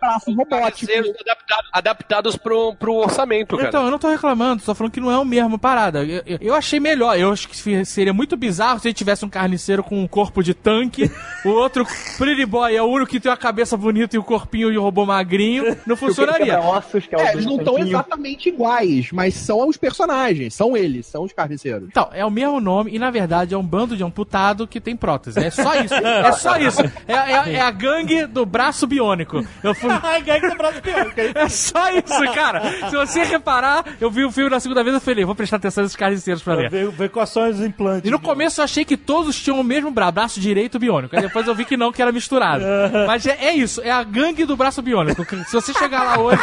[0.48, 3.68] parceiros adaptados, adaptados pro, pro orçamento, cara.
[3.68, 6.04] Então, eu não tô reclamando, só falando que não é o mesmo parada.
[6.04, 7.18] Eu, eu- eu achei melhor.
[7.18, 10.42] Eu acho que seria muito bizarro se a gente tivesse um carniceiro com um corpo
[10.42, 11.10] de tanque,
[11.44, 11.86] o outro,
[12.18, 15.04] Pretty Boy, é o único que tem uma cabeça bonita e o corpinho de robô
[15.06, 15.76] magrinho.
[15.86, 16.60] Não funcionaria.
[16.60, 20.76] Ossos, que é, o É, eles não estão exatamente iguais, mas são os personagens, são
[20.76, 21.88] eles, são os carniceiros.
[21.88, 24.96] Então, é o mesmo nome e na verdade é um bando de amputado que tem
[24.96, 25.38] prótese.
[25.40, 25.94] É só isso.
[26.20, 26.80] É só isso.
[27.06, 29.44] É, é- é a gangue do braço biônico.
[29.62, 29.90] Eu fui.
[30.02, 31.20] Ai, gangue do braço biônico.
[31.34, 32.88] É só isso, cara.
[32.90, 35.82] Se você reparar, eu vi o filme na segunda vez eu falei, vou prestar atenção
[35.82, 36.56] nesses carniceiros pra.
[36.68, 38.08] Ver, ver quais são os implantes.
[38.08, 41.14] E no começo eu achei que todos tinham o mesmo braço, braço direito biônico.
[41.16, 42.64] Aí depois eu vi que não, que era misturado.
[43.06, 45.24] Mas é, é isso, é a gangue do braço biônico.
[45.46, 46.42] Se você chegar lá hoje,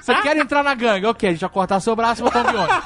[0.00, 2.52] você quer entrar na gangue, ok, a gente vai cortar seu braço e botar um
[2.52, 2.82] biônico.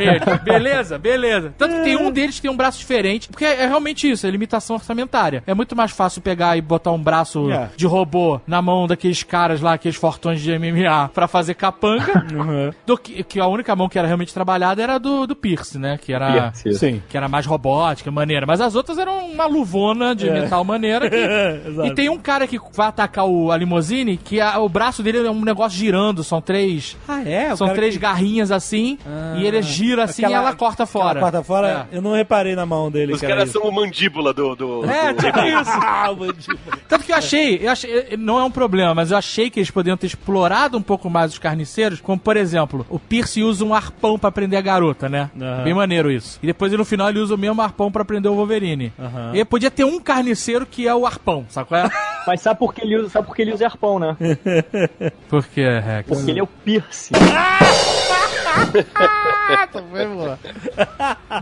[0.00, 1.54] Ele, beleza, beleza.
[1.56, 4.26] Tanto que tem um deles que tem um braço diferente, porque é, é realmente isso,
[4.26, 5.42] é limitação orçamentária.
[5.46, 7.68] É muito mais fácil pegar e botar um braço É.
[7.76, 12.26] de robô na mão daqueles caras lá, aqueles fortões de MMA, pra fazer capanga,
[12.86, 15.78] do que, que a única mão que era realmente trabalhada era a do, do Pierce,
[15.78, 15.98] né?
[16.00, 16.72] Que era Pierce.
[16.74, 17.02] Sim.
[17.08, 18.46] que era mais robótica, maneira.
[18.46, 21.08] Mas as outras eram uma luvona de metal maneira.
[21.08, 21.16] que-.
[21.86, 25.26] E tem um cara que vai atacar o, a limusine que a- o braço dele
[25.26, 26.22] é um negócio girando.
[26.24, 26.96] São três.
[27.08, 27.52] Ah, é?
[27.52, 28.98] O São três que- garrinhas assim.
[29.38, 31.20] e ele gira assim Aquela- e ela corta fora.
[31.20, 33.12] Corta fora, eu não reparei na mão dele.
[33.12, 34.54] Os caras são o mandíbula do.
[34.56, 35.70] do, É, do- tipo isso.
[36.26, 36.78] O mandíbula.
[36.88, 39.70] Tanto que eu achei, eu achei, não é um problema, mas eu achei que eles
[39.70, 43.74] poderiam ter explorado um pouco mais os carniceiros, como por exemplo, o Pierce usa um
[43.74, 45.30] arpão pra prender a garota, né?
[45.40, 45.64] Aham.
[45.64, 46.38] Bem maneiro isso.
[46.42, 48.92] E depois no final ele usa o mesmo arpão pra prender o Wolverine.
[48.98, 49.32] Aham.
[49.34, 51.90] E podia ter um carniceiro que é o arpão, sabe qual é?
[52.26, 54.16] Mas sabe por que ele usa, sabe por que ele usa arpão, né?
[55.28, 56.08] Por que, Rex?
[56.08, 57.12] Porque ele é o Pierce.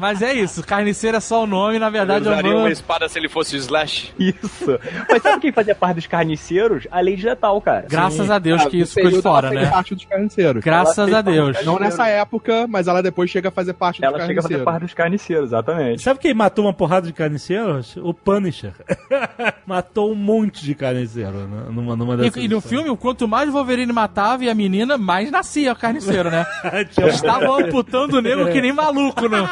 [0.00, 2.60] Mas é isso, carniceiro é só o nome, na Ele verdade é um usaria uma
[2.62, 2.72] bando...
[2.72, 4.12] espada se ele fosse o Slash.
[4.18, 4.73] Isso.
[5.08, 6.86] Mas sabe quem fazia parte dos carniceiros?
[6.90, 7.86] A Lady Letal, cara.
[7.88, 9.74] Graças a Deus Ah, que isso ficou de período fora, ela fez né?
[9.74, 10.64] parte dos carniceiros.
[10.64, 11.64] Graças Ela a Deus.
[11.64, 14.54] Não nessa época, mas ela depois chega a fazer parte dos Ela chega a fazer
[14.54, 14.64] carniceiros.
[14.64, 16.02] parte dos carniceiros, exatamente.
[16.02, 17.96] Sabe quem matou uma porrada de carniceiros?
[17.96, 18.72] O Punisher.
[19.66, 23.50] matou um monte de carniceiro né, numa, numa dessas E, e no filme, quanto mais
[23.50, 26.44] Wolverine matava e a menina, mais nascia o carniceiro, né?
[27.08, 29.48] Estavam amputando o nego que nem maluco, não.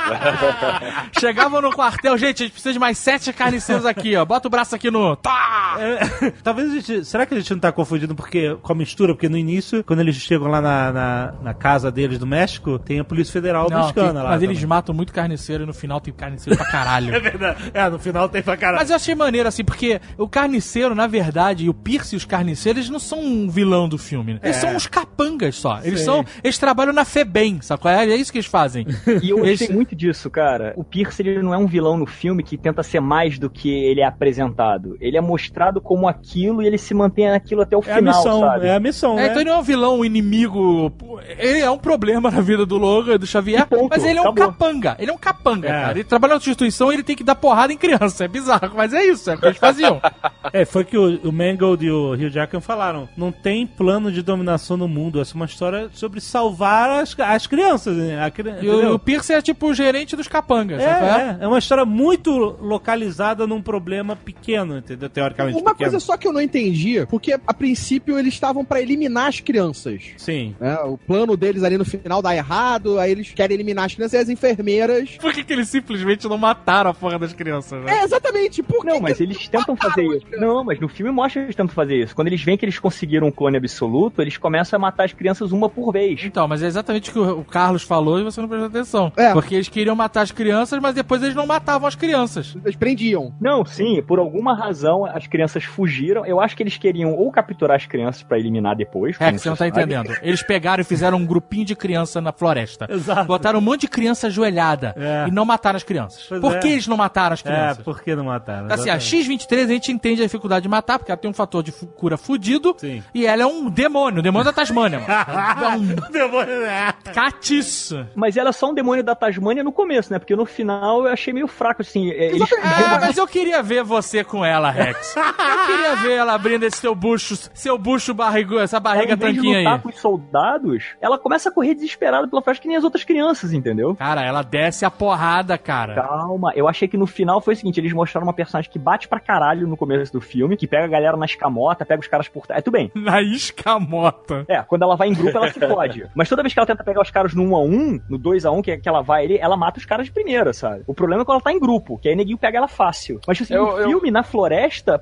[1.19, 4.25] Chegavam no quartel, gente, a gente precisa de mais sete carniceiros aqui, ó.
[4.25, 5.12] Bota o braço aqui no.
[5.17, 5.77] Tá!
[5.79, 7.05] É, talvez a gente.
[7.05, 9.15] Será que a gente não tá confundindo porque, com a mistura?
[9.15, 13.01] Porque no início, quando eles chegam lá na, na, na casa deles do México, tem
[13.01, 14.31] a Polícia Federal Não, buscando tem- lá.
[14.31, 14.69] mas eles também.
[14.69, 17.13] matam muito carniceiro e no final tem carniceiro pra caralho.
[17.15, 17.71] É verdade.
[17.75, 18.79] É, no final tem pra caralho.
[18.81, 22.25] Mas eu achei maneiro, assim, porque o carniceiro, na verdade, e o Pierce e os
[22.25, 24.35] carniceiros, eles não são um vilão do filme.
[24.35, 24.41] né?
[24.43, 24.61] Eles É.
[24.61, 25.81] são uns capangas só.
[25.85, 26.05] Eles Sim.
[26.07, 26.25] são.
[26.43, 27.91] Eles trabalham na FEBEM, sacou?
[27.91, 28.87] É, é isso que eles fazem.
[29.23, 30.73] E eu gostei Esse- muito disso, cara.
[30.77, 33.69] O Pierce, ele não é um vilão no filme que tenta ser mais do que
[33.71, 34.97] ele é apresentado.
[35.03, 38.17] Ele é mostrado como aquilo e ele se mantém naquilo até o É a final,
[38.17, 38.67] missão, sabe?
[38.67, 39.27] é a missão, É, né?
[39.29, 40.93] então ele não é um vilão, um inimigo.
[41.39, 44.23] Ele é um problema na vida do Logan e do Xavier, ponto, mas ele é
[44.23, 44.53] um acabou.
[44.53, 44.97] capanga.
[44.99, 45.71] Ele é um capanga, É.
[45.73, 45.91] cara.
[45.93, 48.25] Ele trabalha na instituição e ele tem que dar porrada em criança.
[48.25, 50.01] É bizarro, mas é isso, é o que eles faziam.
[50.53, 53.09] É, foi que o, o Mangold e o Hugh Jackman falaram.
[53.17, 55.21] Não tem plano de dominação no mundo.
[55.21, 57.97] Essa é uma história sobre salvar as, as crianças.
[57.97, 58.19] né?
[58.21, 58.31] A
[58.63, 61.37] E o, o Pierce é tipo o gerente dos capangas, É, é?
[61.41, 62.31] é, é uma história muito
[62.61, 64.92] localizada num problema pequeno, entendeu?
[64.97, 65.91] Teoricamente Uma pequeno.
[65.91, 70.03] coisa só que eu não entendi, porque a princípio eles estavam pra eliminar as crianças.
[70.17, 70.55] Sim.
[70.61, 70.77] né?
[70.85, 74.23] O plano deles ali no final dá errado, aí eles querem eliminar as crianças e
[74.23, 75.17] as enfermeiras.
[75.21, 77.99] Por que, que eles simplesmente não mataram a porra das crianças, né?
[78.01, 78.63] É, exatamente.
[78.63, 80.27] Por Não, que mas que eles tentam fazer isso.
[80.39, 82.15] Não, mas no filme mostra que eles tentam fazer isso.
[82.15, 85.53] Quando eles veem que eles conseguiram um clone absoluto, eles começam a matar as crianças
[85.53, 86.23] uma por vez.
[86.25, 89.13] Então, mas é exatamente que o o Carlos falou e você não prestou atenção.
[89.17, 89.33] É.
[89.33, 92.55] Porque eles queriam matar as crianças, mas depois eles não matavam as crianças.
[92.65, 93.35] Eles prendiam.
[93.41, 96.25] Não, sim, por alguma razão as crianças fugiram.
[96.27, 99.17] Eu acho que eles queriam ou capturar as crianças pra eliminar depois.
[99.21, 99.81] É, que você não tá sabe.
[99.81, 100.17] entendendo.
[100.23, 102.87] Eles pegaram e fizeram um grupinho de criança na floresta.
[102.91, 103.25] Exato.
[103.27, 105.29] Botaram um monte de criança ajoelhada É.
[105.29, 106.25] e não mataram as crianças.
[106.29, 106.59] Pois Por é.
[106.59, 107.85] que eles não mataram as É, crianças?
[107.85, 108.67] por que não mataram?
[108.67, 109.47] Assim, a Exatamente.
[109.47, 112.17] X-23 a gente entende a dificuldade de matar, porque ela tem um fator de cura
[112.17, 112.75] fudido.
[112.79, 113.03] Sim.
[113.15, 115.13] E ela é um demônio, o demônio da Tasmânia, mano.
[115.63, 116.93] É um Demônio, é.
[117.15, 118.07] catiço.
[118.15, 120.19] Mas ela é só um demônio da Tasmânia no começo, né?
[120.19, 122.11] Porque no final eu achei meio fraco, assim.
[122.11, 125.15] é, Eles Ah, mas eu queria ver você com ela, Rex.
[125.17, 129.33] Eu queria ver ela abrindo esse seu bucho, seu bucho barrigu, essa barriga Ela, vez
[129.35, 129.81] de tanquinha lutar aí.
[129.81, 133.53] com os soldados, ela começa a correr desesperada pela floresta que nem as outras crianças,
[133.53, 133.95] entendeu?
[133.97, 135.95] Cara, ela desce a porrada, cara.
[135.95, 139.09] Calma, eu achei que no final foi o seguinte: eles mostraram uma personagem que bate
[139.09, 142.29] pra caralho no começo do filme, que pega a galera na escamota, pega os caras
[142.29, 142.59] por trás.
[142.59, 142.91] É, tudo bem.
[143.03, 144.45] Na escamota.
[144.49, 146.07] É, quando ela vai em grupo, ela se fode.
[146.15, 148.45] Mas toda vez que ela tenta pegar os caras no 1 a 1 no 2
[148.45, 150.83] a 1 que, que ela vai ali, ela mata os caras de primeira, sabe?
[150.87, 153.21] O problema é quando ela tá em grupo, que aí neguinho pega ela fácil.
[153.27, 154.52] Mas assim, Eu- no eu- filme, na floresta,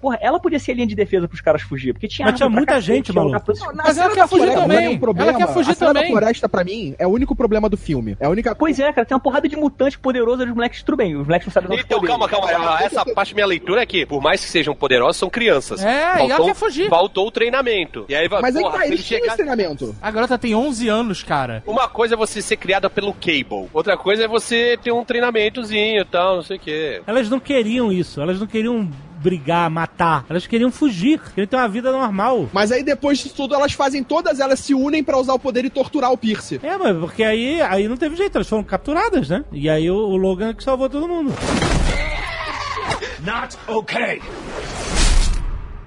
[0.00, 2.48] porra, ela podia ser a linha de defesa pros caras fugir, porque tinha Mas tinha
[2.48, 3.52] muita cacete, gente, maluco.
[3.74, 4.86] Mas ela quer fugir floresta também.
[4.86, 5.30] é um problema.
[5.30, 6.12] Ela quer fugir a cena também.
[6.12, 8.16] da floresta, pra mim, é o único problema do filme.
[8.20, 10.96] É a única Pois é, cara, tem uma porrada de mutante poderoso, os moleques tudo
[10.96, 12.82] bem, os moleques não sabem Então, calma, calma.
[12.82, 15.82] Essa parte da minha leitura é que, por mais que sejam poderosos, são crianças.
[15.82, 16.88] É, e ela quer fugir.
[16.88, 18.04] Faltou o treinamento.
[18.08, 19.34] E aí, vai, Mas aí porra, tá, se eles chegar...
[19.34, 19.94] treinamento.
[20.00, 21.62] A garota tem 11 anos, cara.
[21.66, 23.68] Uma coisa é você ser criada pelo Cable.
[23.72, 27.02] Outra coisa é você ter um treinamentozinho e tal, não sei o quê.
[27.06, 28.88] Elas não queriam isso, elas não queriam
[29.20, 30.24] brigar, matar.
[30.28, 32.48] Elas queriam fugir, queriam ter uma vida normal.
[32.52, 35.64] Mas aí depois disso tudo, elas fazem todas, elas se unem pra usar o poder
[35.64, 36.60] e torturar o Pierce.
[36.62, 39.44] É, mas porque aí, aí não teve jeito, elas foram capturadas, né?
[39.52, 41.32] E aí o, o Logan que salvou todo mundo.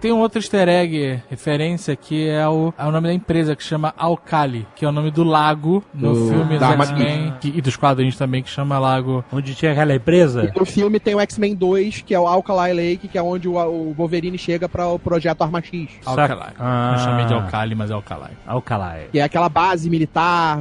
[0.03, 3.63] Tem um outro easter egg, referência, que é o, é o nome da empresa, que
[3.63, 7.61] chama Alkali, que é o nome do lago no Do- filme da dos X-Men, e
[7.61, 9.23] dos quadrinhos também, que chama Lago...
[9.31, 10.51] Onde tinha aquela empresa.
[10.53, 13.47] E no filme tem o X-Men 2, que é o Alkali Lake, que é onde
[13.47, 15.87] o, o Wolverine chega para o projeto Arma X.
[16.05, 16.53] Alkali.
[16.59, 16.95] Ah.
[16.97, 18.33] Eu chamei de Alkali, mas é Alkali.
[18.45, 19.07] Alcalai.
[19.09, 20.59] Que é aquela base militar.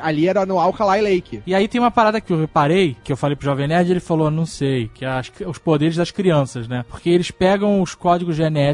[0.00, 1.40] Ali era no Alkali Lake.
[1.46, 4.00] E aí tem uma parada que eu reparei, que eu falei pro Jovem Nerd, ele
[4.00, 6.84] falou, não sei, que é as- os poderes das crianças, né?
[6.90, 8.71] Porque eles pegam os códigos genéticos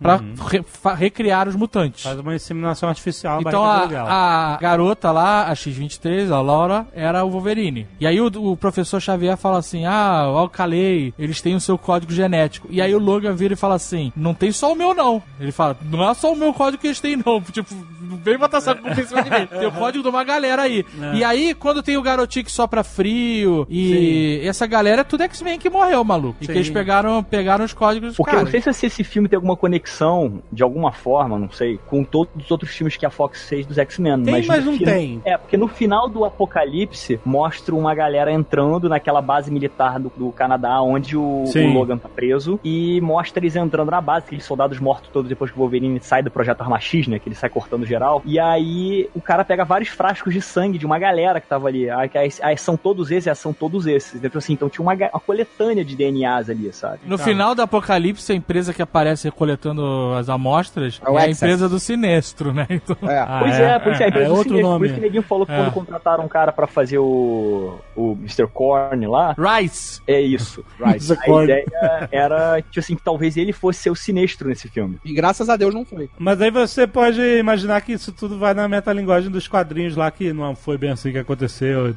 [0.00, 2.02] pra re- fa- recriar os mutantes.
[2.02, 3.40] Faz uma inseminação artificial.
[3.40, 7.86] Então a, a garota lá, a X-23, a Laura, era o Wolverine.
[7.98, 11.76] E aí o, o professor Xavier fala assim: Ah, o Alcalei, eles têm o seu
[11.78, 12.68] código genético.
[12.70, 15.22] E aí o Logan vira e fala assim: Não tem só o meu, não.
[15.38, 17.40] Ele fala: Não é só o meu código que eles têm, não.
[17.50, 17.74] Tipo,
[18.22, 19.46] vem botar essa culpa em cima de mim.
[19.46, 20.84] Tem o código de uma galera aí.
[21.00, 21.14] É.
[21.16, 25.58] E aí, quando tem o garotinho que sopra frio, e essa galera é tudo X-Men
[25.58, 26.36] que morreu, maluco.
[26.40, 26.58] E que Sim.
[26.58, 28.52] eles pegaram, pegaram os códigos dos Porque eu caras.
[28.52, 32.30] não sei se esse filme tem alguma conexão, de alguma forma, não sei, com todos
[32.44, 34.22] os outros filmes que a Fox fez dos X-Men.
[34.22, 35.22] Tem, mas no não fina- tem.
[35.24, 40.30] É, porque no final do Apocalipse mostra uma galera entrando naquela base militar do, do
[40.32, 44.78] Canadá, onde o, o Logan tá preso, e mostra eles entrando na base, aqueles soldados
[44.78, 47.18] mortos todos depois que o Wolverine sai do projeto Arma X, né?
[47.18, 48.22] Que ele sai cortando geral.
[48.24, 51.88] E aí o cara pega vários frascos de sangue de uma galera que tava ali.
[51.88, 54.22] Aí, aí- aí são todos esses, aí são todos esses.
[54.22, 57.00] Então, assim, então tinha uma, uma coletânea de DNAs ali, sabe?
[57.06, 61.68] No final do Apocalipse, a empresa que aparece coletando as amostras É é a empresa
[61.68, 62.66] do Sinestro, né?
[62.70, 63.18] Então, É.
[63.18, 64.78] Ah, Pois é, pois é, é, é outro mesmo, nome.
[64.78, 65.56] Por isso que ninguém falou que É.
[65.56, 68.46] quando contrataram um cara pra fazer o, o Mr.
[68.46, 70.00] Corn lá, Rice.
[70.06, 70.64] é isso.
[70.80, 71.18] Mr.
[71.20, 71.64] A ideia
[72.12, 74.98] era, tipo assim, que talvez ele fosse ser o sinistro nesse filme.
[75.04, 76.08] E graças a Deus não foi.
[76.18, 80.32] Mas aí você pode imaginar que isso tudo vai na metalinguagem dos quadrinhos lá, que
[80.32, 81.94] não foi bem assim que aconteceu,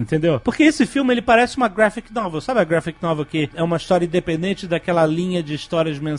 [0.00, 0.40] entendeu?
[0.40, 3.76] Porque esse filme, ele parece uma graphic novel, sabe a graphic novel que é uma
[3.76, 6.17] história independente daquela linha de histórias mensais,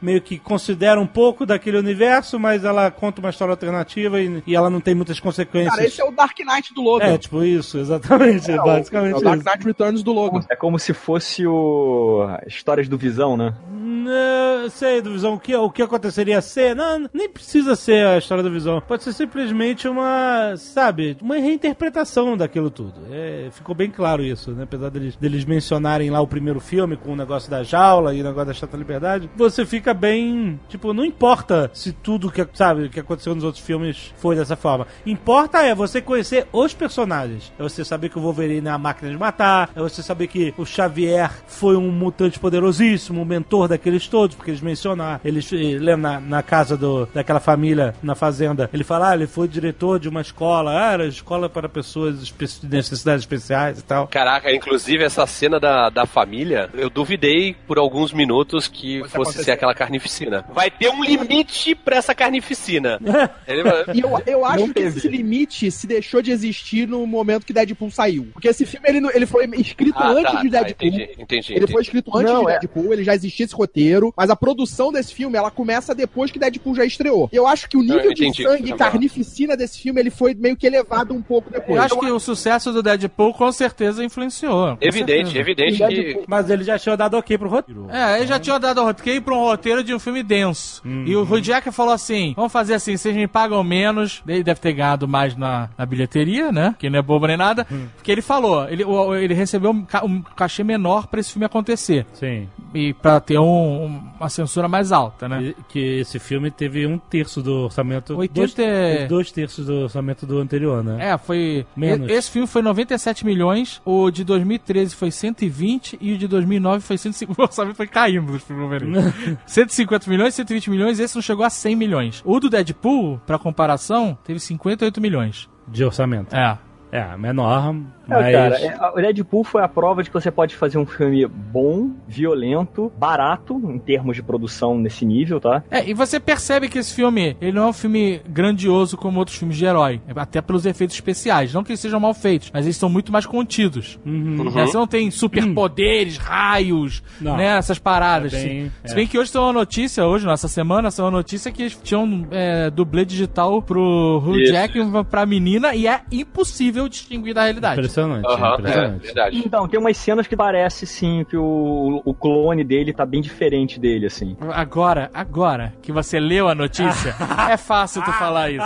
[0.00, 4.54] meio que considera um pouco daquele universo, mas ela conta uma história alternativa e, e
[4.56, 5.74] ela não tem muitas consequências.
[5.74, 7.06] Cara, esse é o Dark Knight do Logan.
[7.06, 9.48] É, tipo isso, exatamente, É o- basicamente é o Dark isso.
[9.48, 10.40] Knight Returns do Logan.
[10.50, 13.54] É como se fosse o Histórias do Visão, né?
[13.70, 16.74] Não, sei, do Visão, o que, o que aconteceria ser?
[16.76, 18.80] Não, nem precisa ser a história do Visão.
[18.80, 22.94] Pode ser simplesmente uma, sabe, uma reinterpretação daquilo tudo.
[23.10, 24.62] É, ficou bem claro isso, né?
[24.64, 28.24] Apesar deles, deles mencionarem lá o primeiro filme com o negócio da jaula e o
[28.24, 33.00] negócio da Chata Liberdade, você fica bem, tipo, não importa se tudo que, sabe, que
[33.00, 34.86] aconteceu nos outros filmes foi dessa forma.
[35.04, 37.52] Importa é você conhecer os personagens.
[37.58, 40.54] É você saber que o Wolverine é a máquina de matar, é você saber que
[40.56, 45.78] o Xavier foi um mutante poderosíssimo, um mentor daqueles todos, porque eles mencionaram, eles eh,
[45.78, 48.70] lembra na, na casa do, daquela família na fazenda.
[48.72, 52.34] Ele fala, ah, ele foi diretor de uma escola, ah, era escola para pessoas de
[52.62, 54.06] necessidades especiais e tal.
[54.08, 59.50] Caraca, inclusive essa cena da, da família, eu duvidei por alguns minutos que Fosse ser
[59.52, 60.44] aquela carnificina.
[60.52, 62.98] Vai ter um limite pra essa carnificina.
[63.94, 64.98] E eu, eu acho Não que teve.
[64.98, 68.28] esse limite se deixou de existir no momento que Deadpool saiu.
[68.32, 70.88] Porque esse filme ele, ele foi escrito Ah, antes tá, de tá, Deadpool.
[70.88, 71.54] entendi, entendi.
[71.54, 74.36] Ele foi escrito antes Não, de é- Deadpool, ele já existia esse roteiro, mas a
[74.36, 77.28] produção desse filme, ela começa depois que Deadpool já estreou.
[77.32, 78.42] Eu acho que o nível de entendi.
[78.42, 81.76] sangue e Tá carnificina desse filme, ele foi meio que elevado um pouco depois.
[81.76, 84.76] Eu acho que o sucesso do Deadpool com certeza influenciou.
[84.76, 85.38] com Evidente, certeza.
[85.38, 86.24] evidente que.
[86.28, 87.88] Mas ele já tinha dado ok pro roteiro.
[87.90, 90.82] É, ele já tinha dado ok pra um roteiro de um filme denso.
[91.06, 94.22] E o Hugh Jackman falou assim: vamos fazer assim, vocês me pagam menos.
[94.26, 96.74] Ele deve ter ganhado mais na, na bilheteria, né?
[96.78, 97.66] Que não é bobo nem nada.
[97.96, 101.44] Porque ele falou, ele, o- ele recebeu um, ca- um cachê menor pra esse filme
[101.46, 102.06] acontecer.
[102.12, 102.48] Sim.
[102.74, 105.42] E pra ter um- um- uma censura mais alta, né?
[105.42, 108.16] E- Que esse filme teve um terço do orçamento.
[108.16, 111.10] 80 Dois, dois terços do orçamento do anterior, né?
[111.12, 111.64] É, foi.
[111.76, 112.10] Menos.
[112.10, 116.96] Esse filme foi 97 milhões, o de 2013 foi 120 e o de 2009 foi
[116.98, 117.36] 150.
[117.38, 118.82] O orçamento foi caindo dos filmes.
[119.46, 122.22] 150 milhões, 120 milhões, esse não chegou a 100 milhões.
[122.24, 125.48] O do Deadpool, pra comparação, teve 58 milhões.
[125.68, 126.34] De orçamento.
[126.34, 126.58] É.
[126.92, 127.74] É, menor,
[128.08, 128.32] É, mas.
[128.32, 131.90] cara, é, o Deadpool foi a prova de que você pode fazer um filme bom,
[132.06, 135.62] violento, barato, em termos de produção nesse nível, tá?
[135.70, 139.36] É, e você percebe que esse filme, ele não é um filme grandioso como outros
[139.36, 140.00] filmes de herói.
[140.14, 141.52] Até pelos efeitos especiais.
[141.52, 143.98] Não que eles sejam mal feitos, mas eles são muito mais contidos.
[144.04, 144.44] Uhum.
[144.44, 144.66] Né?
[144.66, 147.36] Você não tem superpoderes, raios, Não.
[147.36, 147.56] né?
[147.58, 148.32] Essas paradas.
[148.34, 151.50] É bem- Se bem que hoje tem uma notícia, hoje, nessa semana, saiu uma notícia
[151.50, 154.44] que eles tinham é, dublê digital pro Hugh.
[154.46, 157.76] Jackman pra menina e é impossível distinguir da realidade.
[158.04, 159.02] Impressionante, Aham, é, impressionante.
[159.02, 159.42] verdade.
[159.44, 163.78] Então, tem umas cenas que parece, sim, que o, o clone dele tá bem diferente
[163.80, 164.36] dele, assim.
[164.52, 167.14] Agora, agora que você leu a notícia,
[167.50, 168.64] é fácil tu falar isso.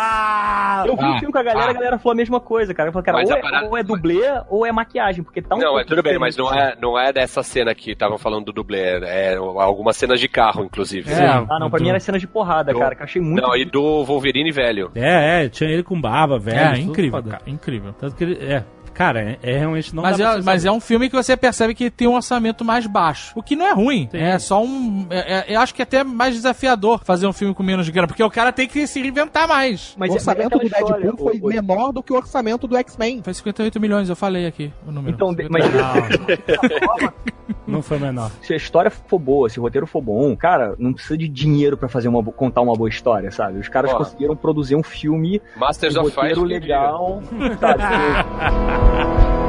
[0.87, 2.89] Eu vi o filme com a galera, a galera falou a mesma coisa, cara.
[2.89, 5.55] Eu falei, cara, Mas ou é, parada- ou é dublê ou é maquiagem, porque tá
[5.55, 8.47] um Não, é tudo bem, mas não é, não é dessa cena que estavam falando
[8.47, 8.81] do dublê.
[9.05, 11.11] É algumas cenas de carro, inclusive.
[11.13, 11.27] É.
[11.27, 13.43] Ah, não, pra mim era cenas de porrada, Do- cara, que eu achei muito...
[13.43, 14.91] Não, e do Wolverine velho.
[14.95, 16.59] É, é, tinha ele com barba, velho.
[16.59, 17.93] É, incrível, cara, incrível.
[17.99, 18.39] Tanto que ele.
[18.45, 18.65] É,
[18.95, 21.75] cara, é, é realmente não Mas dá é, mas é um filme que você percebe
[21.75, 23.33] que tem um orçamento mais baixo.
[23.37, 24.09] O que não é ruim.
[24.13, 25.07] É só um.
[25.11, 28.07] é- é- eu acho que é até mais desafiador fazer um filme com menos grana,
[28.09, 29.95] porque o cara tem que se reinventar mais.
[29.99, 32.67] Mas o é- orçamento é do Deadpool história, foi o- menor do que o orçamento
[32.67, 33.23] do X-Men.
[33.23, 35.15] Foi 58 milhões, eu falei aqui o número.
[35.15, 35.65] Então, 58 mas
[37.67, 38.31] Não, não foi menor.
[38.43, 41.77] se a história for boa, se o roteiro for bom, cara, não precisa de dinheiro
[41.77, 43.59] pra fazer uma contar uma boa história, sabe?
[43.59, 44.05] Os caras Porra.
[44.05, 46.21] conseguiram produzir um filme, Masters um of Fire.
[46.35, 47.23] roteiro legal,
[47.61, 48.80] sabe?
[48.81, 49.40] ha ha ha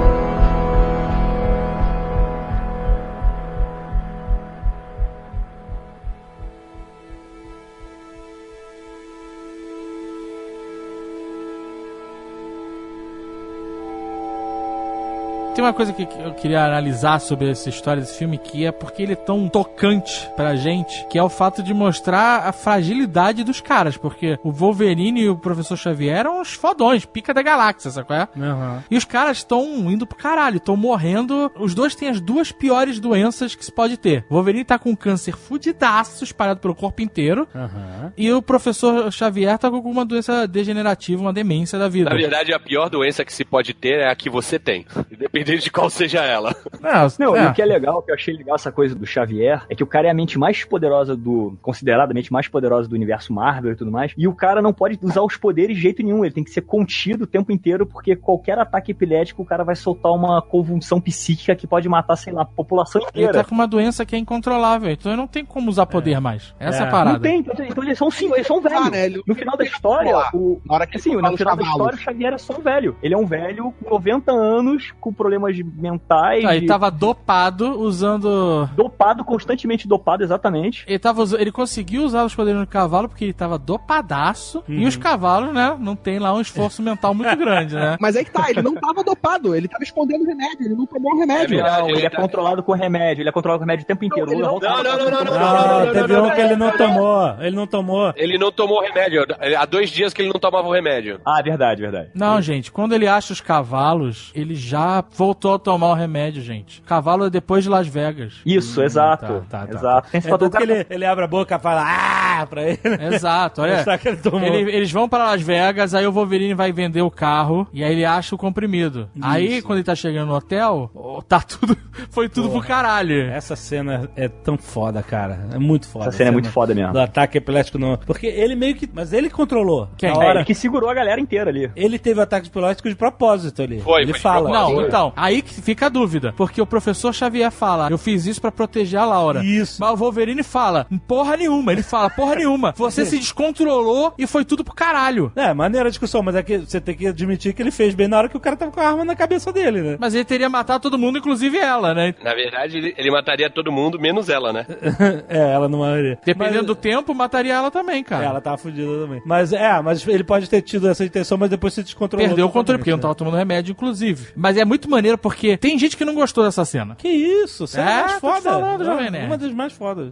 [15.62, 19.04] Tem uma coisa que eu queria analisar sobre essa história desse filme, que é porque
[19.04, 23.62] ele é tão tocante pra gente, que é o fato de mostrar a fragilidade dos
[23.62, 28.08] caras, porque o Wolverine e o Professor Xavier eram os fodões, pica da galáxia, sabe
[28.08, 28.28] qual é?
[28.40, 28.84] Aham.
[28.90, 31.52] E os caras estão indo pro caralho, estão morrendo.
[31.56, 34.26] Os dois têm as duas piores doenças que se pode ter.
[34.32, 37.48] O Wolverine tá com câncer fudidaço, espalhado pelo corpo inteiro.
[37.54, 38.12] Aham.
[38.18, 42.10] E o professor Xavier tá com uma doença degenerativa, uma demência da vida.
[42.10, 44.88] Na verdade, a pior doença que se pode ter é a que você tem.
[45.52, 46.56] Independente de qual seja ela.
[46.80, 47.44] Não, Não, é.
[47.44, 49.76] e o que é legal, o que eu achei legal essa coisa do Xavier, é
[49.76, 51.58] que o cara é a mente mais poderosa do.
[51.62, 54.14] consideradamente mais poderosa do universo Marvel e tudo mais.
[54.18, 56.24] E o cara não pode usar os poderes de jeito nenhum.
[56.24, 59.76] Ele tem que ser contido o tempo inteiro, porque qualquer ataque epilético, o cara vai
[59.76, 63.34] soltar uma convulsão psíquica que pode matar, sei lá, a população Ele inteira.
[63.34, 66.54] tá com uma doença que é incontrolável, então ele não tem como usar poder mais.
[66.60, 66.88] Essa é, É.
[66.88, 67.14] a parada.
[67.14, 68.88] Não tem, então, então eles são sim, eles são velhos.
[68.88, 71.56] Ah, né, ele- No final da história, o, Na hora que Assim, ele no final
[71.56, 72.96] da história, o Xavier é só um velho.
[73.02, 75.12] Ele é um velho com 90 anos, com
[75.42, 78.68] problemas mentais, Ah, ele de- tava dopado usando.
[78.76, 80.84] dopado, constantemente dopado, exatamente.
[80.88, 84.60] Ele, tava, ele conseguiu usar os poderes do cavalo porque ele tava dopadaço.
[84.68, 84.76] Uhum.
[84.80, 85.76] E os cavalos, né?
[85.80, 87.98] Não tem lá um esforço mental muito grande, né?
[88.00, 90.86] Mas aí que tá, ele não tava dopado, ele tava escondendo o remédio, ele não
[90.86, 91.60] tomou o remédio.
[91.60, 91.82] É verdade.
[91.82, 94.06] Não, ele ele é tá- controlado com remédio, ele é controlado com remédio o tempo
[94.06, 94.32] inteiro.
[94.32, 97.36] ele não- Não, não, não, não, não, Não, teve um que ele não tomou.
[97.40, 98.14] Ele não tomou.
[98.16, 99.26] Ele não tomou remédio.
[99.58, 101.20] Há dois dias que ele não tomava o remédio.
[101.26, 102.10] Ah, verdade, verdade.
[102.14, 106.42] Não, gente, quando ele acha os cavalos, ele já Ah, voltou a tomar o remédio,
[106.42, 106.82] gente.
[106.82, 108.34] Cavalo é depois de Las Vegas.
[108.46, 109.46] Isso, exato.
[109.50, 110.12] tá, tá, exato.
[110.12, 112.80] Tem esse É tanto que ele, ele abre a boca e fala ah pra ele.
[113.14, 113.76] Exato, olha.
[113.82, 114.42] Mostrar que ele tomou.
[114.42, 117.94] Ele- eles vão para Las Vegas, aí o Wolverine vai vender o carro e aí
[117.94, 119.10] ele acha o comprimido.
[119.22, 120.92] Aí, quando ele tá chegando no hotel,
[121.28, 121.78] tá tudo.
[122.12, 123.22] Foi tudo pro caralho.
[123.32, 125.48] Essa cena é tão foda, cara.
[125.54, 126.08] É muito foda.
[126.10, 126.92] Essa cena é muito foda mesmo.
[126.94, 127.98] Do ataque epilético no.
[128.00, 128.90] Porque ele meio que.
[128.94, 129.88] Mas ele controlou.
[129.98, 130.10] Quem?
[130.10, 130.40] É, hora.
[130.40, 131.72] ele que segurou a galera inteira ali.
[131.76, 133.80] Ele teve ataque epilético de propósito ali.
[133.80, 134.50] Foi, ele foi de fala.
[134.50, 134.78] propósito.
[134.80, 136.34] Não, então, aí que fica a dúvida.
[136.36, 139.44] Porque o professor Xavier fala, eu fiz isso pra proteger a Laura.
[139.46, 139.80] Isso.
[139.80, 141.72] Mas o Wolverine fala, porra nenhuma.
[141.72, 142.74] Ele fala, porra nenhuma.
[142.78, 145.32] Você se descontrolou e foi tudo pro caralho.
[145.36, 148.08] É, maneira a discussão, mas é que você tem que admitir que ele fez bem
[148.08, 149.98] na hora que o cara tava com a arma na cabeça dele, né?
[150.00, 152.16] Mas ele teria matado todo mundo, inclusive ela, né?
[152.24, 154.66] Na verdade, ele, ele mataria todo mundo, menos ela, né?
[155.30, 156.18] é, ela não maioria.
[156.26, 158.24] Dependendo Mas- do tempo, mataria ela também, cara.
[158.24, 159.22] É, ela tava fudida também.
[159.26, 162.28] Mas é, mas ele pode ter tido essa intenção, mas depois se descontrolou.
[162.28, 164.30] Perdeu o controle, porque não totalmente, tava tomando remédio, inclusive.
[164.36, 166.96] Mas é muito maneiro porque tem gente que não gostou dessa cena.
[166.96, 168.42] Que isso, cena É, mais foda.
[168.42, 169.26] falando, É, Jovem Nerd.
[169.28, 170.12] Uma das mais fodas.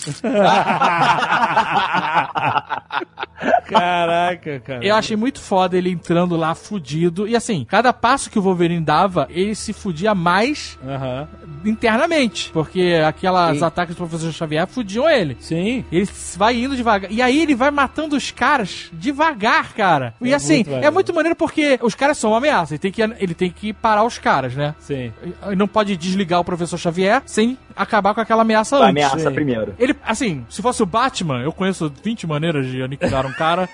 [3.66, 4.84] Caraca, cara.
[4.84, 7.26] Eu achei muito foda ele entrando lá fudido.
[7.26, 11.28] E assim, cada passo que o Wolverine dava, ele se fudia mais Aham.
[11.64, 12.50] Internamente.
[12.52, 15.36] Porque aquelas ataques do professor Xavier fudiam ele.
[15.40, 15.84] Sim.
[15.90, 17.10] Ele vai indo devagar.
[17.10, 20.14] E aí ele vai matando os caras devagar, cara.
[20.20, 22.74] E É assim, muito é muito maneiro porque os caras são uma ameaça.
[22.74, 24.74] Ele tem que, ele tem que parar os caras, né?
[24.78, 25.12] Sim.
[25.46, 28.90] Ele não pode desligar o professor Xavier sem acabar com aquela ameaça A antes.
[28.90, 29.34] ameaça sim.
[29.34, 29.74] primeiro.
[29.78, 33.68] Ele, assim, se fosse o Batman, eu conheço 20 maneiras de aniquilar um cara,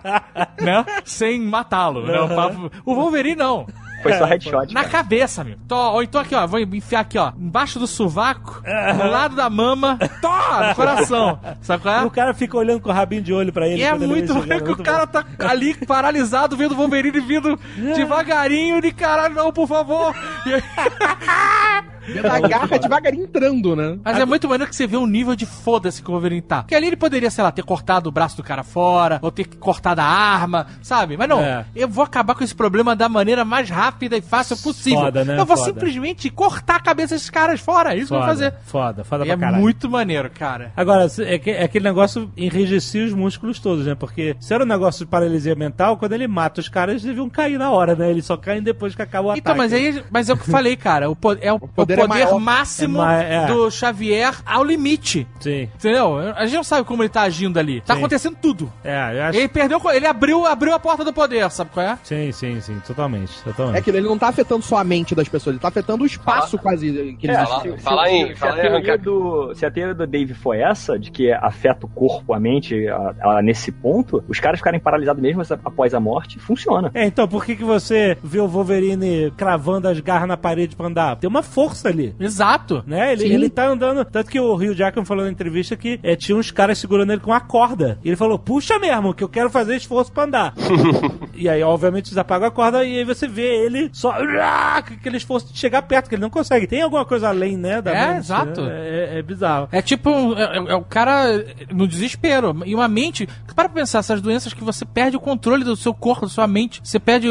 [0.60, 0.84] né?
[1.04, 2.14] Sem matá-lo, né?
[2.84, 3.66] O Wolverine não.
[4.02, 4.72] Foi só headshot.
[4.74, 4.88] Na cara.
[4.92, 5.56] cabeça, meu.
[5.68, 6.46] Tó, ou então aqui, ó.
[6.46, 7.32] Vou enfiar aqui, ó.
[7.38, 8.62] Embaixo do sovaco,
[8.98, 9.98] no lado da mama.
[10.20, 11.38] Tó, no coração.
[11.60, 12.04] Sabe qual E é?
[12.06, 13.80] o cara fica olhando com o rabinho de olho pra ele.
[13.80, 17.20] E é muito vem ruim chegando, que o cara tá ali paralisado, vendo o Wolverine
[17.20, 17.58] vindo
[17.94, 20.14] devagarinho de caralho, não, por favor.
[20.46, 20.62] E aí-
[22.24, 23.98] a garra devagarinho entrando, né?
[24.04, 26.62] Mas é muito maneiro que você vê o nível de foda-se que o Wolverine tá.
[26.62, 29.46] Porque ali ele poderia, sei lá, ter cortado o braço do cara fora, ou ter
[29.46, 31.16] cortado a arma, sabe?
[31.16, 31.64] Mas não, É.
[31.74, 35.00] eu vou acabar com esse problema da maneira mais rápida e fácil possível.
[35.00, 35.38] Foda, né?
[35.38, 35.68] Eu vou Foda.
[35.72, 37.94] simplesmente cortar a cabeça desses caras fora.
[37.94, 38.54] É isso que eu vou Foda, fazer.
[38.64, 39.62] foda, foda E pra é caralho.
[39.62, 40.72] muito maneiro, cara.
[40.76, 43.94] Agora, se- é, que- é aquele negócio enrijecer os músculos todos, né?
[43.94, 47.28] Porque se era um negócio de paralisia mental, quando ele mata os caras, eles deviam
[47.28, 48.10] cair na hora, né?
[48.10, 49.58] Eles só caem depois que acaba o Então, ataque.
[49.58, 51.10] mas aí, mas é o que eu falei, cara.
[51.10, 52.40] O, é o, o poder, poder é maior.
[52.40, 53.46] máximo É é.
[53.46, 55.26] do Xavier ao limite.
[55.40, 55.68] Sim.
[55.74, 56.18] Entendeu?
[56.36, 57.80] A gente não sabe como ele tá agindo ali.
[57.80, 58.00] Tá Sim.
[58.00, 58.72] acontecendo tudo.
[58.84, 59.38] É, eu acho.
[59.38, 61.98] Ele perdeu, ele abriu, abriu a porta do poder, sabe qual é?
[62.02, 63.32] Sim, sim, sim, totalmente.
[63.42, 63.78] totalmente.
[63.78, 66.06] É que ele não tá afetando só a mente das pessoas, ele tá afetando o
[66.06, 68.76] espaço quase que eles É, Falar- se, falar se- em- se falar a em teoria
[68.78, 72.40] arrancar- do, se a teoria do Dave foi essa, de que afeta o corpo, a
[72.40, 76.90] mente, a- a- nesse ponto, os caras ficarem paralisados mesmo após a morte, funciona.
[76.94, 80.86] É, então por que, que você vê o Wolverine cravando as garras na parede pra
[80.86, 81.16] andar?
[81.16, 82.14] Tem uma força ali.
[82.18, 82.82] Exato.
[82.86, 83.12] Né?
[83.12, 83.32] Ele, Sim.
[83.34, 84.04] ele tá andando.
[84.04, 87.20] Tanto que o Rio Jackman falou na entrevista que é, tinha uns caras segurando ele
[87.20, 87.98] com uma corda.
[88.04, 90.54] E ele falou: puxa mesmo, que eu quero fazer esforço pra andar.
[91.34, 94.12] e aí, obviamente, eles apagam a corda e aí você vê ele só.
[94.40, 96.66] ah, aquele esforço de chegar perto, que ele não consegue.
[96.66, 97.80] Tem alguma coisa além, né?
[97.82, 98.62] Da É, mente, exato.
[98.62, 98.70] né?
[98.72, 99.68] É, é bizarro.
[99.72, 102.56] É tipo, um- é, é- é o cara no desespero.
[102.64, 103.28] E uma mente.
[103.54, 106.46] Para pra pensar, essas doenças que você perde o controle do seu corpo, da sua
[106.46, 106.80] mente.
[106.82, 107.28] Você perde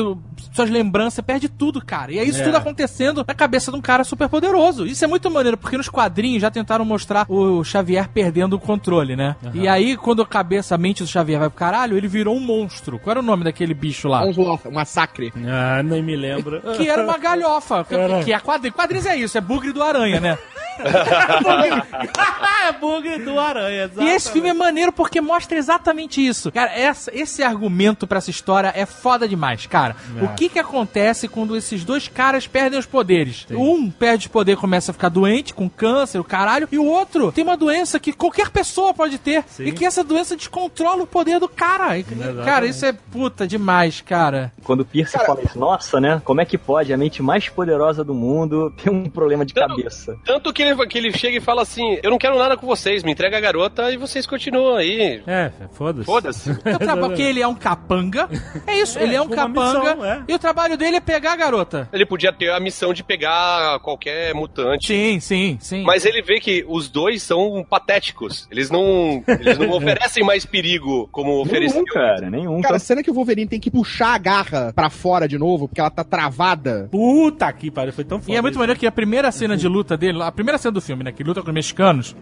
[0.53, 2.11] suas lembranças, você perde tudo, cara.
[2.11, 2.43] E é isso É.
[2.43, 4.40] tudo acontecendo na cabeça de um cara super poderoso.
[4.85, 9.15] Isso é muito maneiro, porque nos quadrinhos já tentaram mostrar o Xavier perdendo o controle,
[9.15, 9.35] né?
[9.53, 12.39] E aí, quando a cabeça, a mente do Xavier vai pro caralho, ele virou um
[12.39, 12.99] monstro.
[12.99, 14.23] Qual era o nome daquele bicho lá?
[14.23, 15.33] Onslaught, um massacre.
[15.45, 16.61] Ah, nem me lembro.
[16.77, 17.83] Que era uma galhofa.
[17.87, 18.25] que-.
[18.25, 18.75] Que é quadrinhos.
[18.75, 20.37] Quadrinhos é isso, é bugre do aranha, né?
[20.81, 26.51] é bug do aranha, E esse filme é maneiro porque mostra exatamente isso.
[26.51, 29.95] Cara, essa- esse argumento pra essa história é foda demais, cara.
[30.19, 30.23] É.
[30.23, 33.45] O que que acontece quando esses dois caras perdem os poderes?
[33.51, 37.31] Um perde o poder, começa a ficar doente, com câncer, o caralho, e o outro
[37.31, 39.43] tem uma doença que qualquer pessoa pode ter.
[39.47, 39.65] Sim.
[39.65, 41.97] E que essa doença descontrola o poder do cara.
[41.97, 42.03] E,
[42.43, 44.51] Cara, isso é puta demais, cara.
[44.63, 46.21] Quando o Pierce fala isso, nossa, né?
[46.23, 49.75] Como é que pode a mente mais poderosa do mundo ter um problema de Tanto-
[49.75, 50.17] cabeça?
[50.25, 53.03] Tanto que ele, que ele chega e fala assim: Eu não quero nada com vocês,
[53.03, 55.21] me entrega a garota e vocês continuam aí.
[55.27, 56.05] É, foda-se.
[56.05, 56.51] Foda-se.
[56.71, 58.29] O trabalho porque ele é um capanga.
[58.65, 59.79] É isso, É, ele é um uma capanga.
[59.79, 60.23] missão, é.
[60.27, 61.89] E o trabalho dele é pegar a garota.
[61.91, 64.87] Ele podia ter a missão de pegar qualquer mutante.
[64.87, 65.83] Sim, sim, sim.
[65.83, 68.47] Mas ele vê que os dois são patéticos.
[68.51, 71.83] Eles não, eles não oferecem mais perigo como ofereciam.
[71.83, 72.61] Nenhum, cara, nenhum.
[72.61, 75.67] Cara, a cena que o Wolverine tem que puxar a garra pra fora de novo,
[75.67, 76.87] porque ela tá travada.
[76.91, 78.31] Puta que pariu, foi tão foda.
[78.31, 80.81] E é muito maneiro que a primeira cena de luta dele, a primeira cena do
[80.81, 81.11] filme, né?
[81.11, 82.15] Que luta com os mexicanos.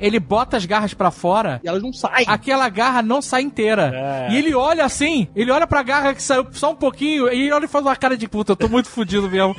[0.00, 1.60] Ele bota as garras pra fora.
[1.62, 2.26] E elas não saem.
[2.28, 3.92] Aquela garra não sai inteira.
[3.94, 4.32] É.
[4.32, 7.52] E ele olha assim, ele olha pra garra que saiu só um pouquinho, e ele
[7.52, 9.56] olha e faz uma cara de puta, eu tô muito fudido mesmo.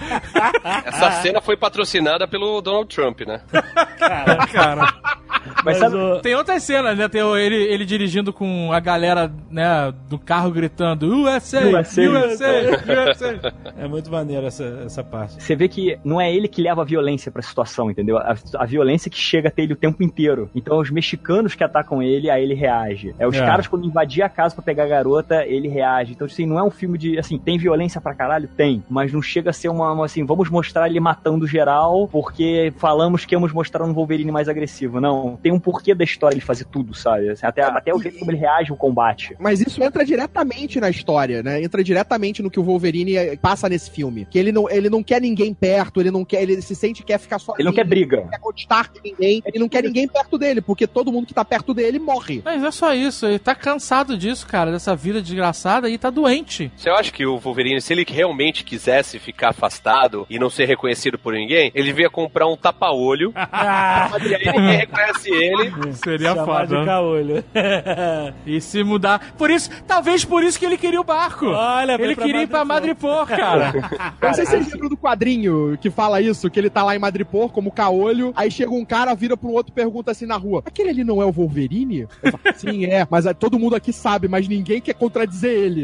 [0.85, 3.41] Essa cena foi patrocinada pelo Donald Trump, né?
[4.51, 4.93] cara.
[5.65, 7.07] Mas sabe, o- Tem outras cenas, né?
[7.07, 13.11] Tem o- ele, ele dirigindo com a galera, né, do carro gritando USA, USA, USA.
[13.11, 13.53] USA.
[13.77, 15.41] É muito maneiro essa, essa parte.
[15.41, 18.17] Você vê que não é ele que leva a violência pra situação, entendeu?
[18.17, 20.49] A, a violência que chega até ele o tempo inteiro.
[20.55, 23.13] Então, os mexicanos que atacam ele, aí ele reage.
[23.19, 23.39] É os É.
[23.45, 26.13] caras, quando invadir a casa pra pegar a garota, ele reage.
[26.13, 27.17] Então, assim, não é um filme de.
[27.19, 28.47] Assim, tem violência pra caralho?
[28.55, 28.83] Tem.
[28.89, 29.91] Mas não chega a ser uma.
[29.91, 34.47] uma, assim, vamos mostrar ele matando geral porque falamos que íamos mostrar um Wolverine mais
[34.49, 34.99] agressivo.
[34.99, 35.38] Não.
[35.41, 37.29] Tem um porquê da história ele fazer tudo, sabe?
[37.29, 39.35] Assim, até, até o jeito como ele reage ao combate.
[39.39, 41.61] Mas isso entra diretamente na história, né?
[41.61, 44.27] Entra diretamente no que o Wolverine eh, passa nesse filme.
[44.29, 47.07] Que ele não, ele não quer ninguém perto, ele não quer, ele se sente que
[47.07, 47.61] quer ficar sozinho.
[47.61, 48.17] Ele não quer briga.
[48.17, 51.27] Ele não quer conquistar com ninguém, ele não quer ninguém perto dele, porque todo mundo
[51.27, 52.41] que tá perto dele morre.
[52.43, 56.71] Mas é só isso, ele tá cansado disso, cara, dessa vida desgraçada e tá doente.
[56.75, 61.17] Você acha que o Wolverine, se ele realmente quisesse ficar afastado e não ser reconhecido
[61.17, 63.33] por ninguém, ele devia comprar um tapa-olho.
[63.35, 65.93] e aí ninguém reconhece ele.
[65.93, 66.79] Seria Chamar foda.
[66.79, 67.43] de caolho.
[68.45, 69.33] E se mudar.
[69.37, 71.47] Por isso, talvez por isso que ele queria o barco.
[71.47, 73.27] Olha, ele pra queria ir pra Madripoor.
[73.27, 73.73] Cara.
[74.21, 76.95] Eu não sei se vocês lembram do quadrinho que fala isso, que ele tá lá
[76.95, 80.37] em Madripoor como caolho, aí chega um cara, vira pro outro e pergunta assim na
[80.37, 82.07] rua: aquele ali não é o Wolverine?
[82.23, 85.83] Eu falo, Sim, é, mas ah, todo mundo aqui sabe, mas ninguém quer contradizer ele.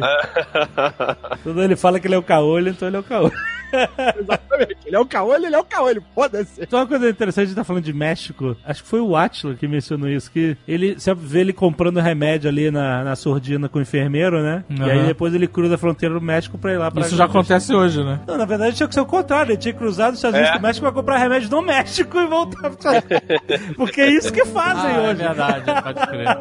[1.44, 3.34] Quando ele fala que ele é o caolho, então ele é o caolho.
[4.20, 4.78] Exatamente.
[4.86, 6.62] Ele é o caolho, ele é o caolho, foda-se.
[6.62, 9.68] Então uma coisa interessante de tá falando de México, acho que foi o Atila que
[9.68, 13.82] mencionou isso, que ele sempre vê ele comprando remédio ali na, na surdina com o
[13.82, 14.64] enfermeiro, né?
[14.70, 14.92] E Aham.
[14.92, 17.74] aí depois ele cruza a fronteira do México pra ir lá pra Isso já acontece
[17.74, 18.20] hoje, né?
[18.28, 20.50] Não, na verdade tinha que ser o contrário, ele tinha que cruzar dos Estados Unidos
[20.52, 20.54] É.
[20.54, 23.02] com o México pra comprar remédio no México e voltar pra
[23.76, 25.16] Porque é isso que fazem Ah, é hoje.
[25.24, 26.38] verdade, pode crer.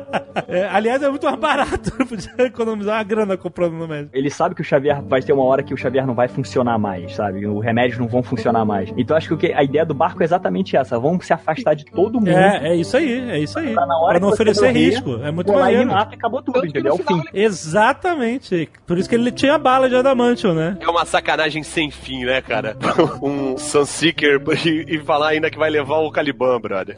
[0.49, 1.91] É, aliás, é muito mais barato.
[2.07, 4.11] Podia economizar uma grana comprando no México.
[4.13, 6.79] Ele sabe que o Xavier vai ter uma hora que o Xavier não vai funcionar
[6.79, 7.24] mais, sabe?
[7.33, 8.93] Os remédios não vão funcionar mais.
[8.97, 10.99] Então acho que a ideia do barco é exatamente essa.
[10.99, 12.29] Vamos se afastar de todo mundo.
[12.29, 13.73] É, é isso aí, é isso aí.
[13.75, 15.21] Pra Pra não oferecer morrer, risco.
[15.23, 15.91] É muito maneiro.
[15.91, 16.93] mata e acabou tudo, Tanto entendeu?
[16.93, 17.05] É o fim.
[17.05, 18.69] final Exatamente.
[18.87, 20.77] Por isso que ele tinha bala de adamantium, né?
[20.81, 22.77] É uma sacanagem sem fim, né, cara?
[23.23, 26.97] um Sunseeker e, e falar ainda que vai levar o Caliban, brother.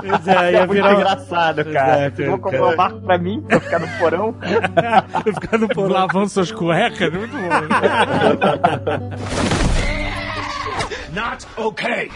[0.00, 0.94] Pois é, É ia muito virar...
[0.94, 1.98] engraçado, cara.
[2.06, 2.58] Exato, Vocês vão cara.
[2.58, 4.34] comprar um barco pra mim, pra ficar no porão.
[5.40, 5.92] ficar no porão.
[5.92, 7.48] Lavando suas cuecas, muito bom.
[11.12, 12.08] Not okay.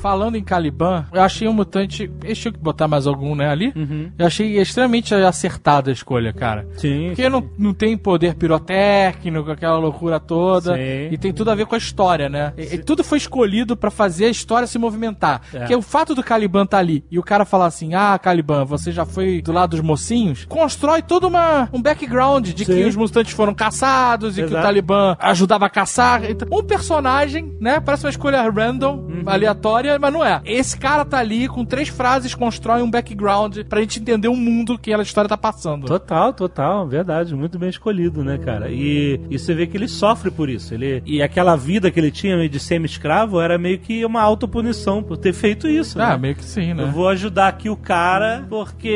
[0.00, 2.10] Falando em Caliban, eu achei um mutante.
[2.22, 3.72] Eles tinham que botar mais algum, né, ali?
[4.18, 6.66] Eu achei extremamente acertada a escolha, cara.
[6.76, 7.08] Sim.
[7.08, 10.74] Porque não, não tem poder pirotécnico, aquela loucura toda.
[10.74, 11.08] Sim.
[11.10, 12.52] E tem tudo a ver com a história, né?
[12.56, 15.42] E, e tudo foi escolhido pra fazer a história se movimentar.
[15.52, 15.58] É.
[15.60, 18.92] Porque o fato do Caliban tá ali e o cara falar assim: Ah, Caliban, você
[18.92, 22.84] já foi do lado dos mocinhos, constrói todo uma, um background de que Sim.
[22.84, 24.62] os mutantes foram caçados e que o Exato.
[24.62, 26.24] Talibã ajudava a caçar.
[26.30, 27.80] Então, Um personagem, né?
[27.80, 29.22] Parece uma escolha random, Uhum.
[29.26, 30.40] aleatória, mas não é.
[30.44, 34.78] Esse cara tá ali com três frases, constrói um background pra gente entender o mundo
[34.78, 35.86] que aquela história tá passando.
[35.86, 38.70] Total, total, verdade, muito bem escolhido, né, cara?
[38.70, 40.74] E, e você vê que ele sofre por isso.
[40.74, 45.16] Ele, e aquela vida que ele tinha de semi-escravo era meio que uma autopunição por
[45.16, 46.16] ter feito isso, Ah, né?
[46.18, 46.82] meio que sim, né?
[46.82, 48.88] Eu vou ajudar aqui o cara porque.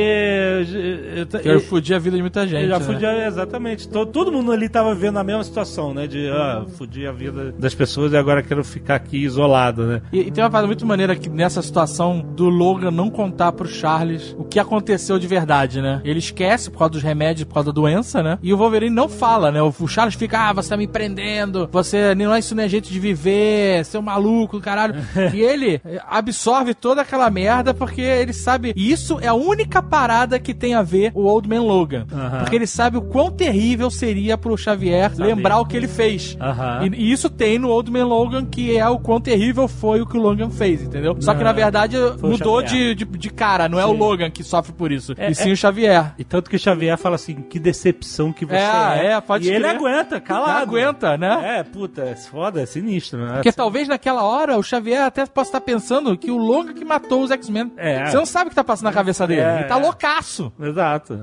[1.17, 2.63] Eu, Que eu fudi a vida de muita gente.
[2.65, 2.85] eu já né?
[2.85, 3.89] fudi, a- exatamente.
[3.89, 6.07] To- Todo mundo ali tava vendo a mesma situação, né?
[6.07, 10.03] De, ah, fudi a vida das pessoas e agora quero ficar aqui isolado, né?
[10.13, 13.69] E, e tem uma parada muito maneira que nessa situação do Logan não contar pro
[13.69, 16.01] Charles o que aconteceu de verdade, né?
[16.05, 18.39] Ele esquece por causa dos remédios, por causa da doença, né?
[18.43, 19.63] E o Wolverine não fala, né?
[19.63, 22.89] O, Charles fica, ah, você tá me prendendo, você não é isso não é jeito
[22.89, 24.95] de viver, seu maluco, caralho.
[25.35, 28.73] e ele eh, absorve toda aquela merda porque ele sabe.
[28.77, 32.07] E isso é a única parada que tem a ver o Old Man Logan.
[32.13, 32.39] Aham.
[32.41, 36.37] Porque ele sabe o quão terrível seria pro Xavier lembrar o que ele fez.
[36.41, 36.87] Aham.
[36.87, 40.07] E, e isso tem no Old Man Logan, que é o quão terrível foi o
[40.07, 41.17] que o Logan fez, entendeu?
[41.21, 43.93] Só que na verdade mudou de, de, de cara, não é o.
[43.93, 46.15] Logan que sofre por isso, É, e sim é- o Xavier.
[46.19, 49.13] E tanto que o Xavier fala assim, que decepção que você É, é.
[49.13, 50.63] é, pode E ele aguenta, calado.
[50.63, 51.59] Aguenta, né?
[51.59, 53.35] É, puta, é foda, é sinistro, né?
[53.35, 57.23] Porque talvez naquela hora o Xavier até possa estar pensando que o Logan que matou
[57.23, 57.73] os X-Men.
[57.77, 58.07] É.
[58.07, 59.41] Você não sabe o que tá passando na cabeça dele.
[59.43, 59.83] É, ele tá é.
[59.83, 60.53] loucaço.
[60.61, 61.21] Exato.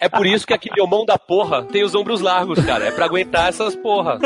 [0.00, 2.84] É por isso que aquele homão da porra tem os ombros largos, cara.
[2.86, 4.18] É pra aguentar essas porra.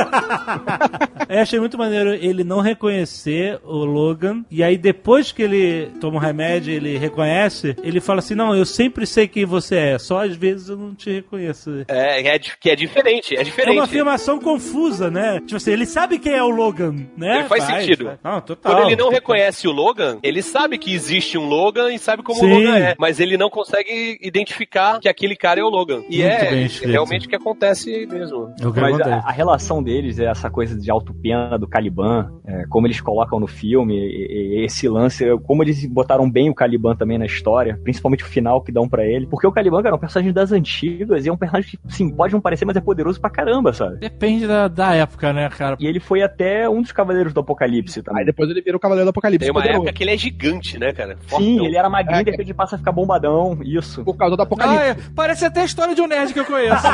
[1.28, 5.88] Eu achei muito maneiro ele não reconhecer o Logan e E aí depois que ele
[6.00, 9.98] toma o remédio, ele reconhece, ele fala assim: Não, eu sempre sei quem você é,
[9.98, 11.84] só às vezes eu não te reconheço.
[11.88, 13.76] É, é, que é diferente, é É diferente.
[13.76, 15.40] uma afirmação confusa, né?
[15.40, 17.40] Tipo assim, ele sabe quem é o Logan, né?
[17.40, 18.04] Ele faz sentido.
[18.04, 18.18] faz.
[18.22, 18.72] Não, total.
[18.76, 22.38] Quando ele não reconhece o Logan, ele sabe que existe um Logan e sabe como
[22.38, 22.46] Sim.
[22.46, 26.04] o Logan é, mas ele não consegue identificar que aquele cara é o Logan.
[26.08, 28.54] E Muito é realmente o que acontece mesmo.
[28.60, 32.64] É que Mas a, a relação deles é essa coisa de autopena do Caliban, é,
[32.68, 36.54] como eles colocam no filme, e- e- esse lance, é, como eles botaram bem o
[36.54, 39.26] Caliban também na história, principalmente o final que dão pra ele.
[39.26, 42.10] Porque o Caliban, cara, é um personagem das antigas e é um personagem que, sim,
[42.10, 43.96] pode não parecer, mas é poderoso pra caramba, sabe?
[43.96, 45.76] Depende da, da época, né, cara?
[45.80, 48.20] E ele foi até um dos Cavaleiros do Apocalipse também.
[48.20, 49.44] Aí depois ele vira o Cavaleiro do Apocalipse.
[49.46, 49.82] Tem uma poderoso.
[49.82, 51.16] época que ele é gigante, né, cara?
[51.26, 51.64] Sim, Fortão.
[51.66, 54.04] ele era magrinho e de repente passa a ficar bombadão, isso.
[54.04, 54.78] Por causa do Apocalipse.
[54.82, 56.82] Ah, é, parece até a história de um nerd que eu conheço.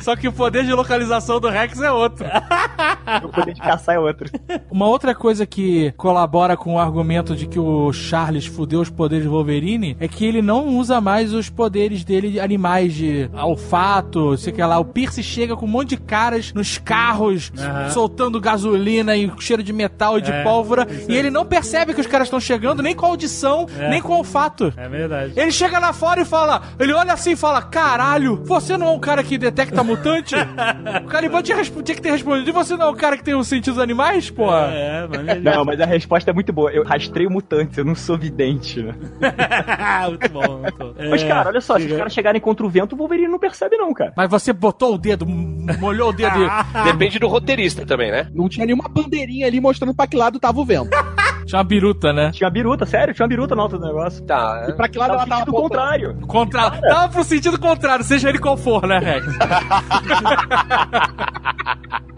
[0.00, 2.26] Só que o poder de localização do Rex é outro.
[3.24, 4.28] O poder de caçar é outro.
[4.70, 9.24] Uma outra coisa que colabora com o argumento de que o Charles fudeu os poderes
[9.24, 14.36] do Wolverine é que ele não usa mais os poderes dele de animais de olfato,
[14.36, 14.78] sei que lá.
[14.78, 17.90] O Pierce chega com um monte de caras nos carros, Aham.
[17.90, 22.00] soltando gasolina e cheiro de metal e de É, pólvora, e ele não percebe que
[22.00, 23.88] os caras estão chegando nem com audição, É.
[23.90, 24.72] nem com olfato.
[24.76, 25.32] É verdade.
[25.36, 28.90] Ele chega lá fora e fala, ele olha assim e fala, caralho, você não é
[28.90, 30.34] um cara que detecta mutante?
[31.04, 33.34] o Caliban tinha, tinha que ter respondido, e você não é um cara que tem
[33.34, 34.52] os sentidos animais, pô?
[34.52, 35.42] É, maneiro.
[35.42, 36.70] Não, mas a resposta é muito boa.
[36.70, 38.94] Eu rastreio mutantes, eu não sou vidente, né?
[40.08, 40.94] muito bom, muito bom.
[41.10, 43.38] Mas, É, cara, olha só, se os caras chegarem contra o vento, o Wolverine não
[43.38, 44.12] percebe, não, cara.
[44.16, 46.50] Mas você botou o dedo, molhou o dedo e...
[46.84, 48.28] Depende do roteirista também, né?
[48.34, 50.90] Não tinha nenhuma bandeirinha ali mostrando pra que lado tava o vento.
[51.50, 52.30] Tinha uma biruta, né?
[52.32, 54.24] Tinha uma biruta, sério, tinha uma biruta no alto do negócio.
[54.24, 54.66] Tá.
[54.68, 55.68] E pra que lado Tava ela tava sentido apontando?
[55.80, 56.26] contrário.
[56.26, 56.70] Contra...
[56.70, 59.26] Tava pro sentido contrário, seja ele qual for, né, Rex?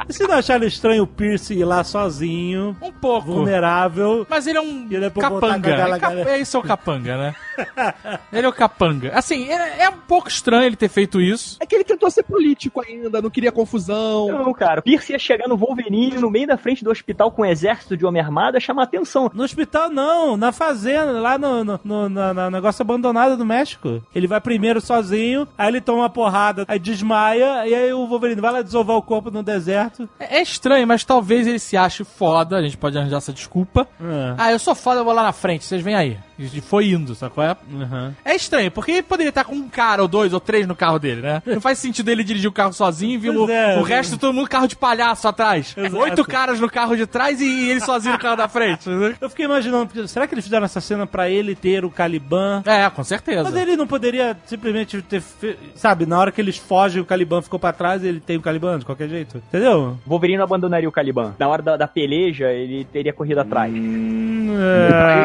[0.08, 3.32] E se não acharam estranho o Pierce ir lá sozinho, Um pouco.
[3.32, 4.26] vulnerável?
[4.28, 5.70] Mas ele é um E voltar com capanga.
[5.70, 6.00] É, cap...
[6.00, 6.30] galera.
[6.30, 7.34] é isso é o capanga, né?
[8.32, 9.12] ele é o capanga.
[9.14, 11.56] Assim, é, é um pouco estranho ele ter feito isso.
[11.60, 14.28] É que ele tentou ser político ainda, não queria confusão.
[14.28, 14.80] Não, cara.
[14.80, 17.96] o Pierce ia chegar no Wolverine no meio da frente do hospital com um exército
[17.96, 19.30] de homem armado ia chamar atenção.
[19.34, 24.02] No hospital não, na fazenda, lá no, no, no- na- na negócio abandonado do México.
[24.14, 28.40] Ele vai primeiro sozinho, aí ele toma uma porrada, aí desmaia, e aí o Wolverine
[28.40, 30.08] vai lá desovar o corpo no deserto.
[30.18, 32.56] É, é estranho, mas talvez ele se ache foda.
[32.56, 33.86] A gente pode arranjar essa desculpa.
[34.00, 34.34] É.
[34.38, 36.18] Ah, eu sou foda, eu vou lá na frente, vocês vêm aí.
[36.52, 37.56] E foi indo, sabe qual é?
[37.70, 38.12] Uhum.
[38.24, 40.98] É estranho, porque ele poderia estar com um cara ou dois ou três no carro
[40.98, 41.42] dele, né?
[41.46, 43.88] Não faz sentido ele dirigir o carro sozinho e vir o, é, o né?
[43.96, 45.74] resto todo mundo carro de palhaço atrás.
[45.76, 45.96] Exato.
[45.98, 48.88] Oito caras no carro de trás e ele sozinho no carro da frente.
[49.20, 52.62] Eu fiquei imaginando, será que eles fizeram essa cena pra ele ter o Caliban?
[52.66, 53.44] É, com certeza.
[53.44, 55.20] Mas ele não poderia simplesmente ter.
[55.20, 58.36] fe- Sabe, na hora que eles fogem, o Caliban ficou pra trás e ele tem
[58.36, 59.38] o Caliban de qualquer jeito.
[59.48, 59.98] Entendeu?
[60.06, 61.34] O Wolverine não abandonaria o Caliban.
[61.38, 63.72] Na hora da, da peleja, ele teria corrido atrás.
[63.72, 64.52] Hum,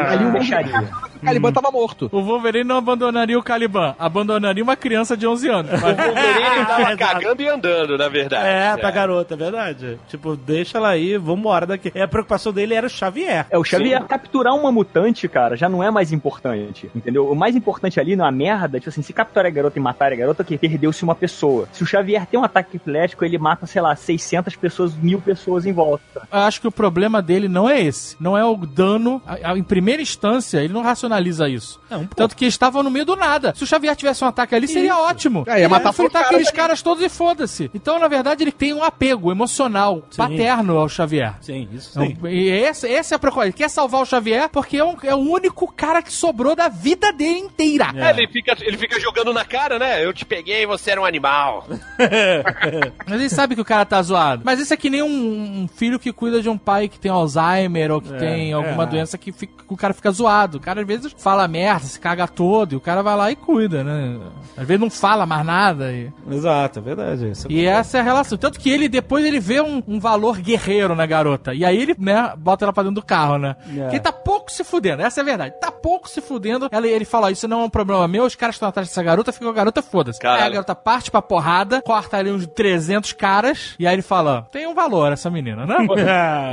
[0.09, 0.89] Ali o Deixaria.
[1.15, 2.09] O Caliban tava morto.
[2.11, 5.71] O Wolverine não abandonaria o Caliban, abandonaria uma criança de 11 anos.
[5.71, 8.47] O Wolverine tava cagando e andando, na verdade.
[8.47, 9.99] É, pra garota, é verdade.
[10.07, 11.91] Tipo, deixa ela aí, vambora daqui.
[11.93, 13.45] E a preocupação dele era o Xavier.
[13.49, 17.29] É, o Xavier capturar uma mutante, cara, já não é mais importante, entendeu?
[17.29, 20.15] O mais importante ali na merda, tipo assim, se capturar a garota e matar a
[20.15, 21.67] garota, que perdeu-se uma pessoa.
[21.71, 25.65] Se o Xavier tem um ataque epilético, ele mata, sei lá, 600 pessoas, mil pessoas
[25.65, 26.27] em volta.
[26.31, 28.15] Eu acho que o problema dele não é esse.
[28.19, 29.21] Não é o dano.
[29.55, 31.79] Em primeira instância, ele não racionaliza isso.
[31.89, 32.05] É, um.
[32.07, 33.53] Tanto que eles estavam no meio do nada.
[33.55, 35.43] Se o Xavier tivesse um ataque ali, seria ótimo.
[35.47, 37.69] É, ia matar enfrentar todos os aqueles caras caras todos e foda-se.
[37.73, 40.17] Então, na verdade, ele tem um apego emocional, Sim.
[40.17, 41.35] paterno ao Xavier.
[41.41, 42.17] Sim, isso É sim.
[42.21, 43.47] um- E esse, esse é a preocupação.
[43.47, 46.67] Ele quer salvar o Xavier porque é, um- é o único cara que sobrou da
[46.67, 47.91] vida dele inteira.
[47.95, 50.03] É, ele, fica, ele fica jogando na cara, né?
[50.03, 51.65] Eu te peguei, você era um animal.
[53.07, 54.41] Mas ele sabe que o cara tá zoado.
[54.43, 57.11] Mas isso é que nem um, um filho que cuida de um pai que tem
[57.11, 58.87] Alzheimer ou que É, tem alguma é.
[58.87, 60.57] doença que fica- o cara fica zoado.
[60.57, 63.35] O cara às vezes fala merda, se caga todo, e o cara vai lá e
[63.35, 64.19] cuida, né?
[64.55, 65.91] Às vezes não fala mais nada.
[65.91, 67.31] E, Exato, é verdade.
[67.31, 68.37] Isso e essa é a relação.
[68.37, 71.53] Tanto que ele depois ele vê um, um valor guerreiro na garota.
[71.53, 73.55] E aí ele, né, bota ela pra dentro do carro, né?
[73.69, 73.89] É.
[73.89, 75.55] Que ele tá pouco se fudendo, essa é a verdade.
[75.59, 76.67] Tá pouco se fudendo.
[76.71, 79.31] Ela, ele fala: Isso não é um problema meu, os caras estão atrás dessa garota,
[79.31, 80.19] fica com a garota, foda-se.
[80.25, 84.47] Aí a garota parte pra porrada, corta ali uns 300 caras, e aí ele fala:
[84.51, 85.77] Tem um valor essa menina, né?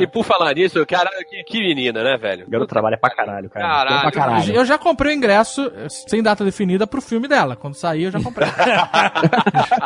[0.00, 2.46] E por falar nisso, cara, que, que menina, né, velho?
[2.46, 3.66] O garoto trabalha pra caralho, cara.
[3.66, 4.02] Caralho.
[4.14, 4.52] Caralho.
[4.54, 7.56] Eu já comprei o ingresso, eh, sem data definida, pro filme dela.
[7.56, 8.48] Quando sair, eu já comprei.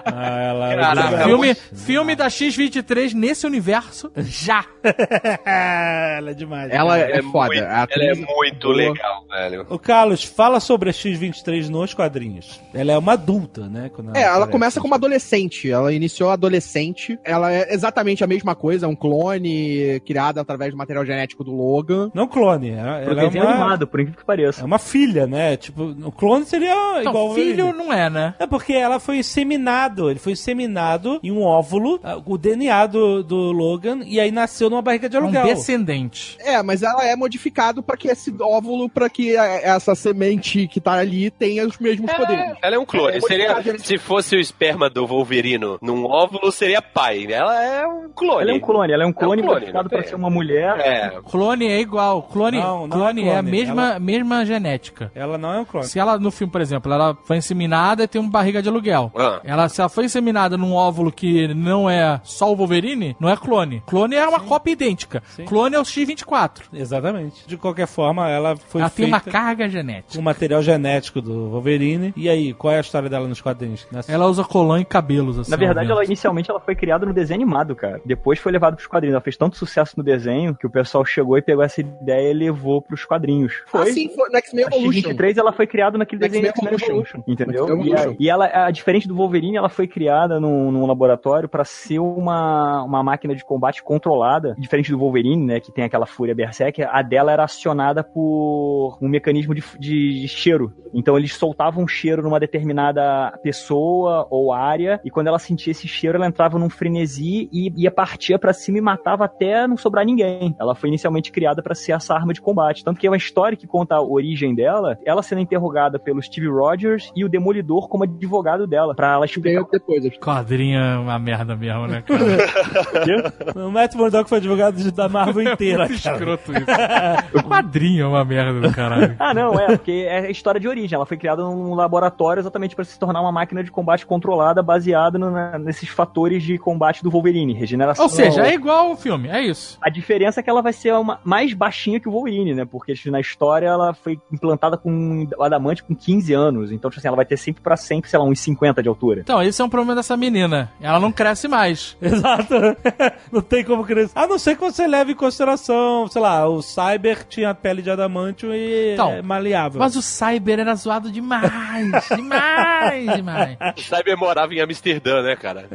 [0.05, 0.77] Ah, ela...
[0.77, 1.25] Caraca.
[1.25, 4.65] filme, filme da X23 nesse universo, já.
[5.45, 6.71] ela é demais.
[6.73, 7.19] Ela cara.
[7.19, 7.47] é, foda.
[7.47, 9.25] muito, ela é atriz muito legal.
[9.29, 9.67] velho.
[9.69, 12.61] O Carlos, fala sobre a X-23 nos quadrinhos.
[12.75, 13.91] Ela é uma adulta, né?
[13.95, 14.53] quando É, ela aparece.
[14.53, 15.71] começa como adolescente.
[15.71, 17.19] Ela iniciou adolescente.
[17.25, 21.53] Ela é exatamente a mesma coisa, é um clone criado através do material genético do
[21.53, 22.11] Logan.
[22.15, 23.51] Não clone, ela, Pro ela é uma...
[23.51, 24.61] animado, por incrível que pareça.
[24.62, 25.57] É uma filha, né?
[25.57, 27.35] Tipo, o clone seria Então, igual...
[27.35, 28.35] filho não é, né?
[28.39, 30.11] É porque ela foi inseminado.
[30.11, 34.69] Ele foi inseminado em um óvulo, ah, o DNA do, do Logan, e aí nasceu
[34.69, 35.45] numa barriga de É um aluguel.
[35.45, 36.36] descendente.
[36.40, 40.81] É, mas ela é modificado pra que esse óvulo, pra que a- essa semente que
[40.81, 42.57] tá ali tenha os mesmos poderes.
[42.62, 43.16] Ela é um clone.
[43.16, 47.27] É, seria, se fosse o esperma do Wolverino num óvulo, seria pai.
[47.31, 48.43] Ela é um clone.
[48.43, 50.78] Ela é um clone, ela é um clone, clone, modificado não pra ser uma mulher.
[50.81, 51.12] É.
[51.31, 52.23] Clone é igual.
[52.23, 53.51] Clone, Não, não clone, é é a clone.
[53.51, 55.12] mesma, mesma genética.
[55.14, 55.86] Ela não é um clone.
[55.86, 59.12] Se ela, no filme, por exemplo, ela foi inseminada e tem uma barriga de aluguel.
[59.16, 59.40] Ah.
[59.44, 63.36] Ela, se ela foi inseminada num óvulo que não é só o Wolverine, não é
[63.36, 63.82] clone.
[63.86, 65.22] Clone é uma cópia idêntica.
[65.47, 66.62] Clone é o X-24.
[66.72, 67.47] Exatamente.
[67.47, 70.16] De qualquer forma, ela foi Ela tem uma feita carga genética.
[70.16, 72.12] com material genético do Wolverine.
[72.16, 73.86] E aí, qual é a história dela nos quadrinhos?
[73.93, 75.51] Nessa- Ela usa colã e cabelos, assim.
[75.51, 78.01] Na verdade, ela inicialmente ela foi criada no desenho animado, cara.
[78.05, 79.14] Depois foi levado pros quadrinhos.
[79.14, 82.35] Ela fez tanto sucesso no desenho que o pessoal chegou e pegou essa ideia e
[82.35, 83.52] levou pros quadrinhos.
[83.66, 83.90] Foi.
[84.07, 85.11] Assim foi no X-Men A Evolution.
[85.11, 86.91] X-23 ela foi criada naquele desenho X-Men Evolution.
[86.91, 87.65] Evolution, entendeu?
[87.65, 88.16] X-Men E, a, Evolution.
[88.19, 92.83] e ela, a, diferente do Wolverine, ela foi criada num, num laboratório pra ser uma,
[92.85, 94.55] uma máquina de combate controlada.
[94.59, 99.09] Diferente do Wolverine, né, que tem aquela fúria berserker, a dela era acionada por um
[99.09, 100.73] mecanismo de, de, de cheiro.
[100.95, 105.87] Então eles soltavam um cheiro numa determinada pessoa ou área, e quando ela sentia esse
[105.87, 110.05] cheiro, ela entrava num frenesi e ia partir pra cima e matava até não sobrar
[110.05, 110.55] ninguém.
[110.59, 112.85] Ela foi inicialmente criada pra ser essa arma de combate.
[112.85, 116.48] Tanto que é uma história que conta a origem dela, ela sendo interrogada pelo Steve
[116.48, 119.48] Rogers e o Demolidor como advogado dela, Pra ela explicar.
[119.51, 120.06] Veio depois.
[120.06, 120.19] acho.
[120.20, 122.19] Quadrinho é uma merda mesmo, né, cara?
[123.69, 126.16] O Matt Murdock foi advogado de- da Marvel inteira, Muito cara.
[126.16, 127.43] escroto isso.
[127.48, 129.16] Quadrinho é uma merda do caralho.
[129.19, 130.94] Ah, não, é, porque é a história de origem.
[130.97, 135.19] Ela foi criada num laboratório exatamente para se tornar uma máquina de combate controlada baseada
[135.19, 138.05] no- na- nesses fatores de combate do Wolverine, regeneração.
[138.05, 139.78] Ou seja, é igual o filme, é isso.
[139.81, 142.65] A diferença é que ela vai ser uma, mais baixinha que o Wolverine, né?
[142.65, 146.73] Porque na história ela foi implantada com o adamante com 15 anos.
[146.73, 149.21] Então, tipo assim, ela vai ter sempre pra sempre, sei lá, uns 50 de altura.
[149.21, 150.71] Então, esse é um problema dessa menina.
[150.81, 151.97] Ela não cresce mais.
[152.03, 152.55] Exato.
[153.33, 154.13] não tem como crescer.
[154.15, 157.91] A não ser que você leve em consideração, sei lá, o Cyber tinha pele de
[157.91, 159.79] adamantio e Então, é maleável.
[159.81, 161.49] Mas o Cyber era zoado demais.
[162.15, 163.57] demais, demais.
[163.77, 165.67] O Cyber morava em Amsterdã, né, cara?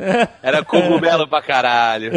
[0.41, 2.11] Era cogumelo pra caralho.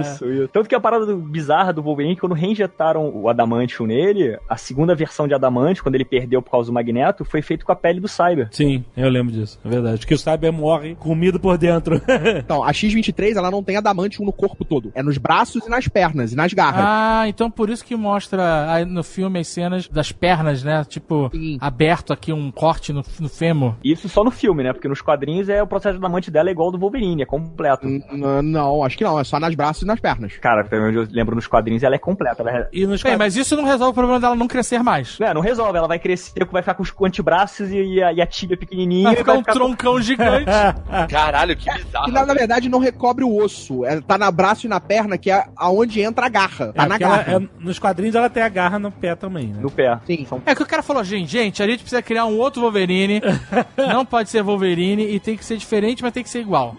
[0.00, 0.48] Isso, isso.
[0.48, 4.91] Tanto que a parada do- bizarra do Wolverine, quando reinjetaram o Adamantium nele, a segunda
[4.94, 8.00] versão de Adamantium, quando ele perdeu por causa do Magneto, foi feito com a pele
[8.00, 8.48] do Cyber.
[8.50, 9.58] Sim, eu lembro disso.
[9.64, 10.06] É verdade.
[10.06, 12.00] Que o Cyber morre comido por dentro.
[12.42, 14.90] Então, a X-23, ela não tem adamantium no corpo todo.
[14.94, 16.84] É nos braços e nas pernas e nas garras.
[16.86, 20.84] Ah, então por isso que mostra aí no filme as cenas das pernas, né?
[20.88, 21.58] Tipo, Sim.
[21.60, 23.74] aberto aqui um corte no, no fêmur.
[23.84, 24.72] Isso só no filme, né?
[24.72, 27.26] Porque nos quadrinhos é o processo do adamante dela é igual ao do Wolverine, é
[27.26, 27.86] completo.
[27.86, 29.18] N- n- Não, acho que não.
[29.18, 30.36] É só nas braços e nas pernas.
[30.38, 32.42] Cara, pelo menos eu lembro nos quadrinhos, ela é completa.
[32.42, 32.68] Ela é...
[32.72, 35.18] e nos Bem, mas isso não resolve o problema dela não crescer mais.
[35.18, 38.26] Não, não resolve, ela vai crescer, vai ficar com os antebraços e a, e a
[38.26, 39.04] tibia pequenininha.
[39.04, 40.46] Vai e ficar um com- troncão gigante.
[41.10, 42.04] Caralho, que bizarro.
[42.06, 43.84] Que na, na verdade não recobre o osso.
[43.84, 46.72] É, tá na braço e na perna, que é aonde entra a garra.
[46.72, 47.32] Tá É, na ela- garra.
[47.42, 49.58] é- nos quadrinhos ela tem a garra no pé também, né?
[49.60, 49.98] No pé.
[50.06, 50.26] Sim.
[50.46, 53.20] É que o cara falou, gente, gente, a gente precisa criar um outro Wolverine.
[53.76, 56.76] não pode ser Wolverine e tem que ser diferente, mas tem que ser igual.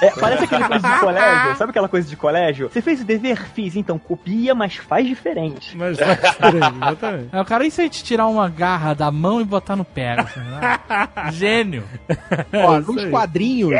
[0.00, 1.56] É, parece aquela coisa de colégio.
[1.56, 2.68] Sabe aquela coisa de colégio?
[2.72, 3.42] Você fez o dever?
[3.54, 5.76] Fiz, então copia, mas faz diferente.
[5.76, 7.28] Mas faz diferente, exatamente.
[7.32, 9.84] Aí o cara, e se a gente tirar uma garra da mão e botar no
[9.84, 10.16] pé?
[10.20, 10.78] assim, né?
[11.32, 11.84] Gênio.
[12.52, 13.10] Ó, isso nos aí.
[13.10, 13.72] quadrinhos,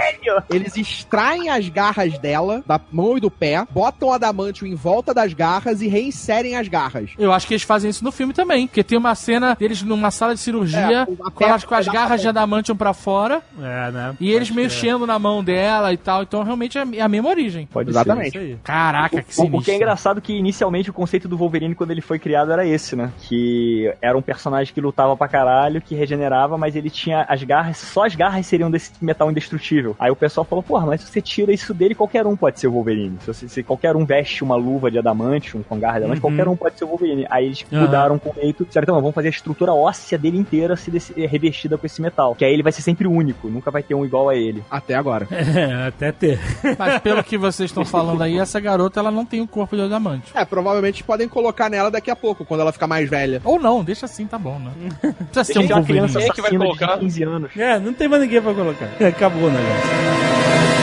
[0.50, 5.12] eles extraem as garras dela, da mão e do pé, botam o adamantium em volta
[5.14, 7.10] das garras e reinserem as garras.
[7.18, 10.10] Eu acho que eles fazem isso no filme também, porque tem uma cena deles numa
[10.10, 13.42] sala de cirurgia É, com, a perna as, com as garras de adamantium pra fora
[13.60, 14.16] É, né?
[14.20, 14.64] e eles crer.
[14.64, 16.07] mexendo na mão dela e tal.
[16.22, 17.66] Então realmente é é a mesma origem.
[17.72, 18.28] Pode Exatamente.
[18.28, 18.56] Isso aí.
[18.64, 19.58] Caraca, que sinistro.
[19.60, 22.50] o que é engraçado é que inicialmente o conceito do Wolverine quando ele foi criado
[22.52, 23.10] era esse, né?
[23.20, 27.76] Que era um personagem que lutava pra caralho, que regenerava, mas ele tinha as garras,
[27.78, 29.94] só as garras seriam desse metal indestrutível.
[29.98, 32.68] Aí o pessoal falou, porra, mas se você tira isso dele, qualquer um pode ser
[32.68, 33.16] o Wolverine.
[33.20, 36.30] Se, você- se qualquer um veste uma luva de adamantium com garra de adamante, Uhum.
[36.30, 37.26] qualquer um pode ser o Wolverine.
[37.30, 37.82] Aí eles Aham.
[37.82, 41.76] mudaram o conceito, disseram, então vamos fazer a estrutura óssea dele inteira ser desse- revestida
[41.78, 42.34] com esse metal.
[42.34, 44.62] Que aí ele vai ser sempre único, nunca vai ter um igual a ele.
[44.70, 45.26] Até agora.
[45.30, 46.40] É, até ter.
[46.78, 49.82] Mas pelo que vocês estão falando aí, essa garota ela não tem o corpo de
[49.82, 50.30] adamante.
[50.32, 53.42] É, provavelmente podem colocar nela daqui a pouco, quando ela ficar mais velha.
[53.44, 54.70] Ou não, deixa assim, tá bom, né?
[55.02, 55.84] Não precisa ser um Wolverine.
[55.84, 56.94] criança Quem é que vai colocar?
[56.94, 57.56] de 15 anos.
[57.56, 58.88] É, não tem mais ninguém pra colocar.
[59.06, 60.77] Acabou o negócio.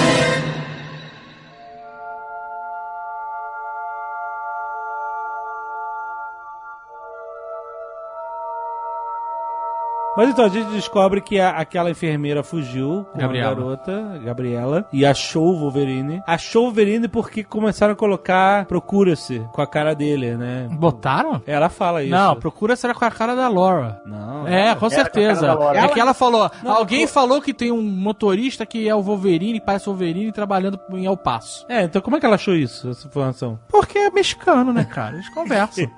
[10.18, 13.52] Mas então a gente descobre que a- aquela enfermeira fugiu com Gabriela.
[13.52, 16.22] a garota, Gabriela, e achou o Wolverine.
[16.26, 20.68] Achou o Wolverine porque começaram a colocar procura-se com a cara dele, né?
[20.72, 21.42] Botaram?
[21.46, 22.12] Ela fala isso.
[22.12, 24.02] Não, procura será com a cara da Laura.
[24.06, 24.48] Não.
[24.48, 25.56] É, com certeza.
[25.56, 25.72] com.
[25.72, 26.50] É que ela falou.
[26.64, 30.32] Não, alguém eu- falou que tem um motorista que é o Wolverine, parece o Wolverine
[30.32, 31.66] trabalhando em El Paso.
[31.70, 33.60] É, então como é que ela achou isso, essa informação?
[33.70, 35.16] Porque é mexicano, né, cara?
[35.16, 35.86] Eles conversam.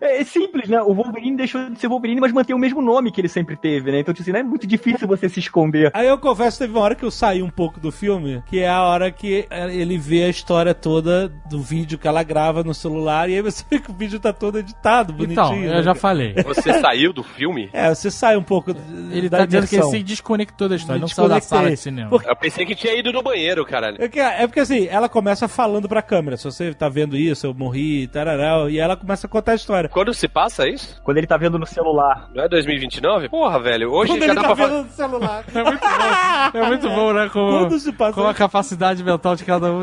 [0.00, 0.80] É, é simples, né?
[0.82, 3.90] O Wolverine deixou de ser Wolverine, mas mantém o mesmo nome que ele sempre teve,
[3.92, 4.00] né?
[4.00, 5.90] Então, tipo assim, não é muito difícil você se esconder.
[5.94, 8.68] Aí eu confesso, teve uma hora que eu saí um pouco do filme, que é
[8.68, 12.74] a hora que eh, ele vê a história toda do vídeo que ela grava no
[12.74, 15.32] celular, e aí você vê que o vídeo tá todo editado, bonitinho.
[15.32, 16.34] então, eu né, já falei.
[16.44, 17.70] Você saiu do filme?
[17.72, 18.74] É, você sai um pouco
[19.10, 21.70] Ele da tá dizendo que ele se desconectou da história, Me não saiu da sala
[21.70, 22.10] de cinema.
[22.10, 23.96] Porque- Eu pensei que tinha ido no banheiro, caralho.
[24.00, 26.36] É, que- é porque assim, ela começa falando pra câmera.
[26.36, 29.88] Se você tá vendo isso, eu morri, tararau, e ela começa a contar a história.
[29.88, 31.00] Quando se passa isso?
[31.04, 32.28] Quando ele tá vendo no celular.
[32.34, 33.28] Não é 2029?
[33.28, 33.90] Porra, velho.
[33.92, 35.44] Hoje Quando já ele dá tá pra vendo no celular.
[35.54, 37.28] É muito bom, é muito bom né?
[37.32, 39.82] Como, Quando se passa como a capacidade mental de cada um.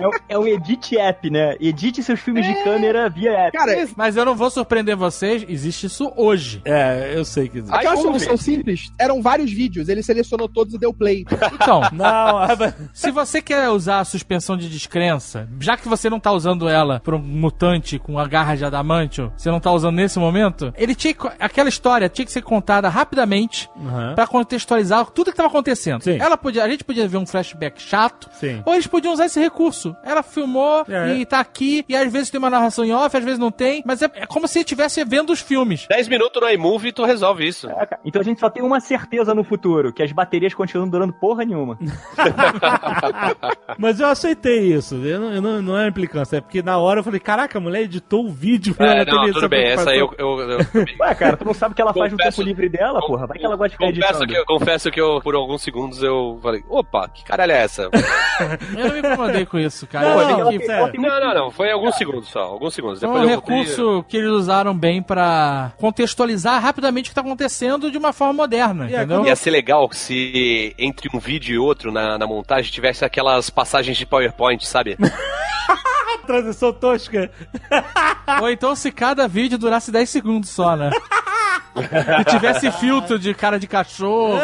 [0.00, 1.54] É, o- é o Edit App, né?
[1.60, 3.56] Edite seus filmes de câmera via app.
[3.56, 6.60] Cara, Mas eu não vou surpreender vocês, existe isso hoje.
[6.64, 7.74] É, eu sei que existe.
[7.76, 11.24] aquela solução simples, eram vários vídeos, ele selecionou todos e deu play.
[11.54, 16.18] Então, Não, mas- se você quer usar a suspensão de descrença, já que você não
[16.20, 19.96] tá usando ela pra um mutante com a garra de adamantio, você não tá usando
[19.96, 24.14] nesse momento, ele tinha que- aquela história tinha que ser contada rapidamente Aham.
[24.14, 26.02] pra contextualizar tudo que tava acontecendo.
[26.02, 26.18] Sim.
[26.20, 28.62] Ela podia, a gente podia ver um flashback chato, Sim.
[28.64, 29.94] ou eles podiam usar esse recurso.
[30.04, 31.16] Ela filmou É.
[31.16, 33.82] e tá aqui, e às vezes tem uma narração em off, às vezes não tem,
[33.84, 35.86] mas é, é como se estivesse vendo os filmes.
[35.88, 37.66] 10 minutos no iMovie e tu resolve isso.
[37.68, 41.12] Caraca, Então a gente só tem uma certeza no futuro, que as baterias continuam durando
[41.14, 41.78] porra nenhuma.
[43.78, 44.96] Mas eu aceitei isso.
[44.96, 46.36] Eu não, eu não, não é implicância.
[46.36, 48.74] É porque na hora eu falei, caraca, a mulher editou o vídeo.
[48.74, 49.64] pra É, ela não, essa tudo bem.
[49.66, 50.14] Essa aí eu.
[50.18, 50.58] eu, eu-
[51.00, 53.26] Ué, cara, tu não sabe o que ela faz no Confesso- tempo livre dela, porra?
[53.26, 54.32] Vai que ela gosta de ficar confesso editando.
[54.32, 57.88] que, eu, confesso que eu, por alguns segundos, eu falei: opa, que caralho é essa?
[58.76, 60.08] Eu não me incomodei com isso, cara.
[60.16, 61.50] Não, não, que tem Não, não, não.
[61.50, 62.40] Foi alguns segundos só.
[62.40, 62.98] Alguns segundos.
[62.98, 67.90] Foi um voltei- recurso que eles usaram bem pra contextualizar rapidamente o que tá acontecendo
[67.90, 69.24] de uma forma moderna, E é entendeu?
[69.26, 73.96] Ia ser legal se entre um vídeo e outro na, na montagem tivesse aquelas passagens
[73.96, 74.96] de PowerPoint, sabe?
[76.26, 77.30] Transição tosca.
[78.40, 80.90] Ou então se cada vídeo durasse 10 segundos só, né?
[82.20, 84.38] e tivesse filtro de cara de cachorro.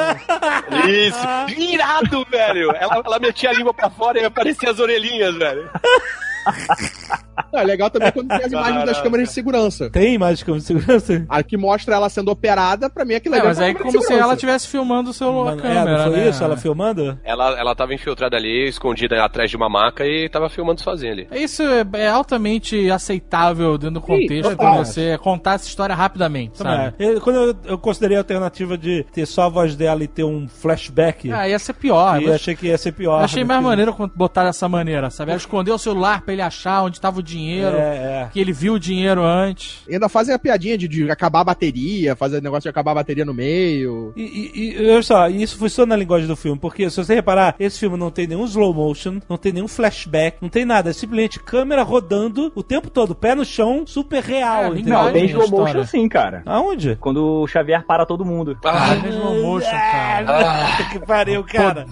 [0.88, 1.60] Isso!
[1.60, 2.70] Irado, velho!
[2.74, 5.70] Ela, ela metia a língua pra fora e aparecia as orelhinhas, velho.
[7.52, 9.90] Não, é legal também quando tem as imagens das câmeras de segurança.
[9.90, 11.24] Tem imagens como segurança?
[11.28, 13.90] A que mostra ela sendo operada, pra mim aquilo É, ali mas uma aí câmera
[13.92, 16.28] como de se ela estivesse filmando o seu Mano, é, câmera, não foi né?
[16.28, 16.44] isso?
[16.44, 17.18] Ela filmando?
[17.24, 21.28] Ela, ela tava infiltrada ali, escondida atrás de uma maca e tava filmando sozinha ali.
[21.32, 24.84] Isso é, é altamente aceitável dentro do contexto pra total.
[24.84, 26.94] você contar essa história rapidamente, sabe?
[26.98, 27.08] É.
[27.12, 30.24] Eu- quando eu, eu considerei a alternativa de ter só a voz dela e ter
[30.24, 32.20] um flashback, Ah, ia ser pior.
[32.20, 33.22] e Eu achei que ia ser pior.
[33.22, 35.30] achei mais que- maneiro botaram dessa maneira, sabe?
[35.30, 37.37] Ela escondeu o celular pra ele achar onde tava o dinheiro,
[37.76, 38.28] É, é.
[38.32, 39.82] que ele viu o dinheiro antes.
[39.88, 42.96] E ainda fazem a piadinha de, de acabar a bateria, fazer negócio de acabar a
[42.96, 44.12] bateria no meio.
[44.16, 47.54] E, e, e olha só, isso funciona na linguagem do filme, porque se você reparar,
[47.58, 50.92] esse filme não tem nenhum slow motion, não tem nenhum flashback, não tem nada, é
[50.92, 55.02] simplesmente câmera rodando o tempo todo, pé no chão, super real, É, entendeu?
[55.02, 55.74] Não, tem slow história.
[55.74, 56.42] motion sim, cara.
[56.46, 56.96] Aonde?
[57.00, 58.58] Quando o Xavier para todo mundo.
[58.64, 60.26] Ah, é slow motion, cara.
[60.28, 61.86] Ah, que pariu, cara.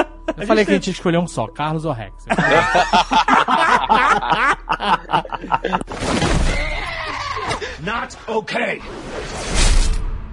[0.00, 0.06] É.
[0.36, 2.26] Eu falei que a gente ia escolher um só, Carlos ou Rex.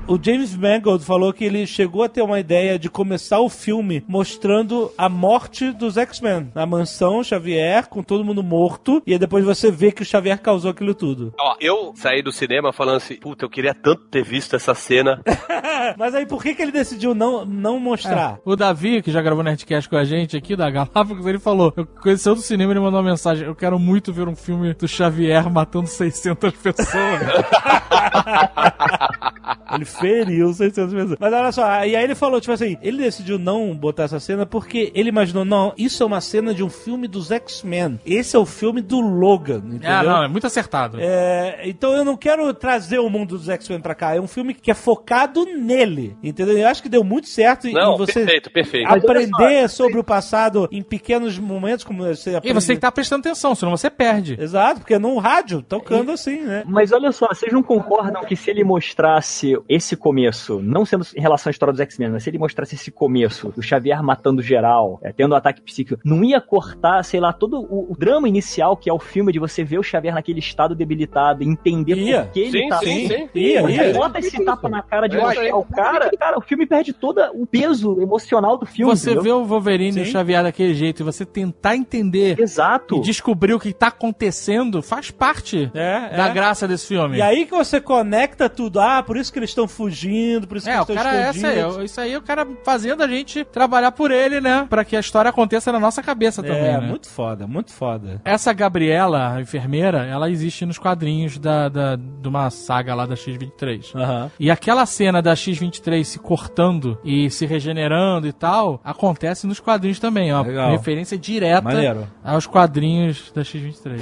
[0.07, 4.03] O James Mangold falou que ele chegou a ter uma ideia de começar o filme
[4.07, 9.43] mostrando a morte dos X-Men na mansão Xavier, com todo mundo morto, e aí depois
[9.43, 11.33] você vê que o Xavier causou aquilo tudo.
[11.41, 15.23] Ó, eu saí do cinema falando assim, puta, eu queria tanto ter visto essa cena.
[15.97, 18.37] Mas aí por que, que ele decidiu não, não mostrar?
[18.45, 21.85] O Davi, que já gravou Nerdcast com a gente aqui da Galápagos, ele falou: Eu
[21.85, 23.47] conheceu do cinema ele mandou uma mensagem.
[23.47, 26.95] Eu quero muito ver um filme do Xavier matando 600 pessoas.
[29.73, 31.17] Ele feriu 600 pessoas.
[31.19, 34.45] Mas olha só, e aí ele falou, tipo assim, ele decidiu não botar essa cena
[34.45, 37.99] porque ele imaginou, não, isso é uma cena de um filme dos X-Men.
[38.05, 39.89] Esse é o filme do Logan, entendeu?
[39.91, 40.97] ah, não, é muito acertado.
[40.99, 44.15] É, então eu não quero trazer o mundo dos X-Men pra cá.
[44.15, 46.57] É um filme que é focado nele, entendeu?
[46.57, 48.87] Eu acho que deu muito certo e- Não, e você perfeito, perfeito.
[48.91, 52.53] aprender sobre o passado em pequenos momentos, como você E aprende.
[52.55, 54.37] você tem que estar prestando atenção, senão você perde.
[54.39, 56.63] Exato, porque é no rádio, tocando assim, né?
[56.65, 61.19] Mas olha só, vocês não concordam que se ele mostrasse esse começo, não sendo em
[61.19, 64.97] relação à história dos X-Men, mas se ele mostrasse esse começo do Xavier matando geral,
[65.03, 68.77] é, tendo um ataque psíquico, não ia cortar, sei lá, todo o, o drama inicial
[68.77, 72.21] que é o filme de você ver o Xavier naquele estado debilitado, entender Ia.
[72.23, 73.29] por que ele Sim, tá sim, sim.
[73.35, 73.93] Ia, Você ia.
[73.93, 75.51] bota esse tapa na cara de É isso machucar aí.
[75.51, 78.95] o cara, cara, o filme perde todo o peso emocional do filme.
[78.95, 79.23] Você entendeu?
[79.23, 80.11] vê o Wolverine e o Sim.
[80.11, 82.95] Xavier daquele jeito e você tentar entender Exato.
[82.97, 86.33] e descobrir o que tá acontecendo faz parte É, da é.
[86.33, 87.17] graça desse filme.
[87.17, 88.79] E aí que você conecta tudo.
[88.79, 91.15] Ah, por isso que eles estão fugindo, por isso que É, eles o estão cara,
[91.17, 91.91] essa aí, escondidos.
[91.91, 94.65] isso aí é o cara fazendo a gente trabalhar por ele, né?
[94.69, 96.87] Pra que a história aconteça na nossa cabeça também, É, né?
[96.87, 98.21] muito foda, muito foda.
[98.23, 103.15] Essa Gabriela, a enfermeira, ela existe nos quadrinhos da, da, de uma saga lá da
[103.15, 103.95] X-23.
[103.95, 104.31] Aham.
[104.39, 109.99] E aquela cena da X-23 se cortando e se regenerando e tal, acontece nos quadrinhos
[109.99, 110.41] também, ó.
[110.41, 110.71] Legal.
[110.71, 112.07] Referência direta Maneiro.
[112.23, 113.99] aos quadrinhos da X-23.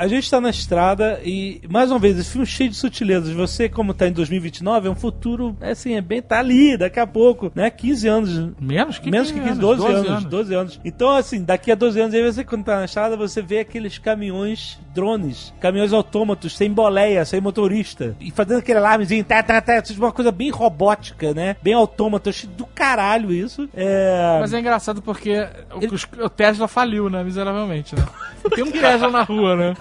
[0.00, 3.34] A gente tá na estrada e, mais uma vez, esse filme cheio de sutilezas.
[3.34, 6.98] Você, como tá em 2029, é um futuro, é assim, é bem, tá ali, daqui
[6.98, 7.68] a pouco, né?
[7.68, 8.50] 15 anos.
[8.58, 10.80] Menos que Menos que 15, 12, anos, 12 anos.
[10.86, 13.98] Então, assim, daqui a 12 anos, aí você, quando tá na estrada, você vê aqueles
[13.98, 19.82] caminhões drones, caminhões autômatos, sem boleia, sem motorista, e fazendo aquele alarmezinho, tá, tá, tá,
[19.82, 21.56] tipo uma coisa bem robótica, né?
[21.62, 23.68] Bem autômata, do caralho isso.
[23.74, 24.38] É...
[24.40, 27.22] Mas é engraçado porque o, os- o Tesla faliu, né?
[27.22, 28.04] Miseravelmente, né?
[28.54, 29.74] Tem um Tesla na rua, né?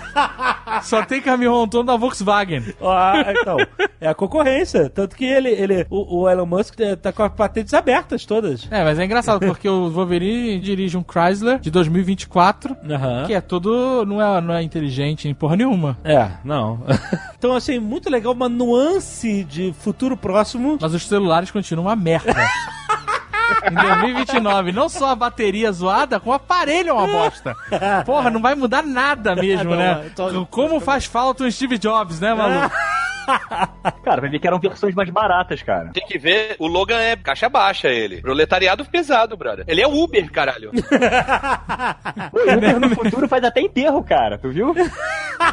[0.83, 2.63] Só tem caminhão autônomo da Volkswagen.
[2.81, 3.57] Ah, então,
[3.99, 4.89] é a concorrência.
[4.89, 8.67] Tanto que ele, ele o, o Elon Musk eh, tá com as patentes abertas todas.
[8.71, 13.23] É, mas é engraçado porque o Wolverine dirige um Chrysler de 2024, Aham.
[13.25, 14.05] que é todo.
[14.05, 15.97] não é, não é inteligente em porra nenhuma.
[16.03, 16.81] É, não.
[17.37, 20.77] então, assim, muito legal, uma nuance de futuro próximo.
[20.79, 22.35] Mas os celulares continuam uma merda.
[23.69, 27.55] Em 2029, não só a bateria zoada, como o aparelho é uma bosta.
[28.05, 30.11] Porra, não vai mudar nada mesmo, Não, né?
[30.49, 32.75] Como faz falta o Steve Jobs, né, maluco?
[34.03, 35.91] Cara, vai ver que eram versões mais baratas, cara.
[35.93, 38.21] Tem que ver, o Logan é caixa baixa ele.
[38.21, 39.65] Proletariado pesado, brother.
[39.67, 40.71] Ele é Uber, caralho.
[42.31, 44.73] Pô, e Uber no futuro faz até enterro, cara, tu viu?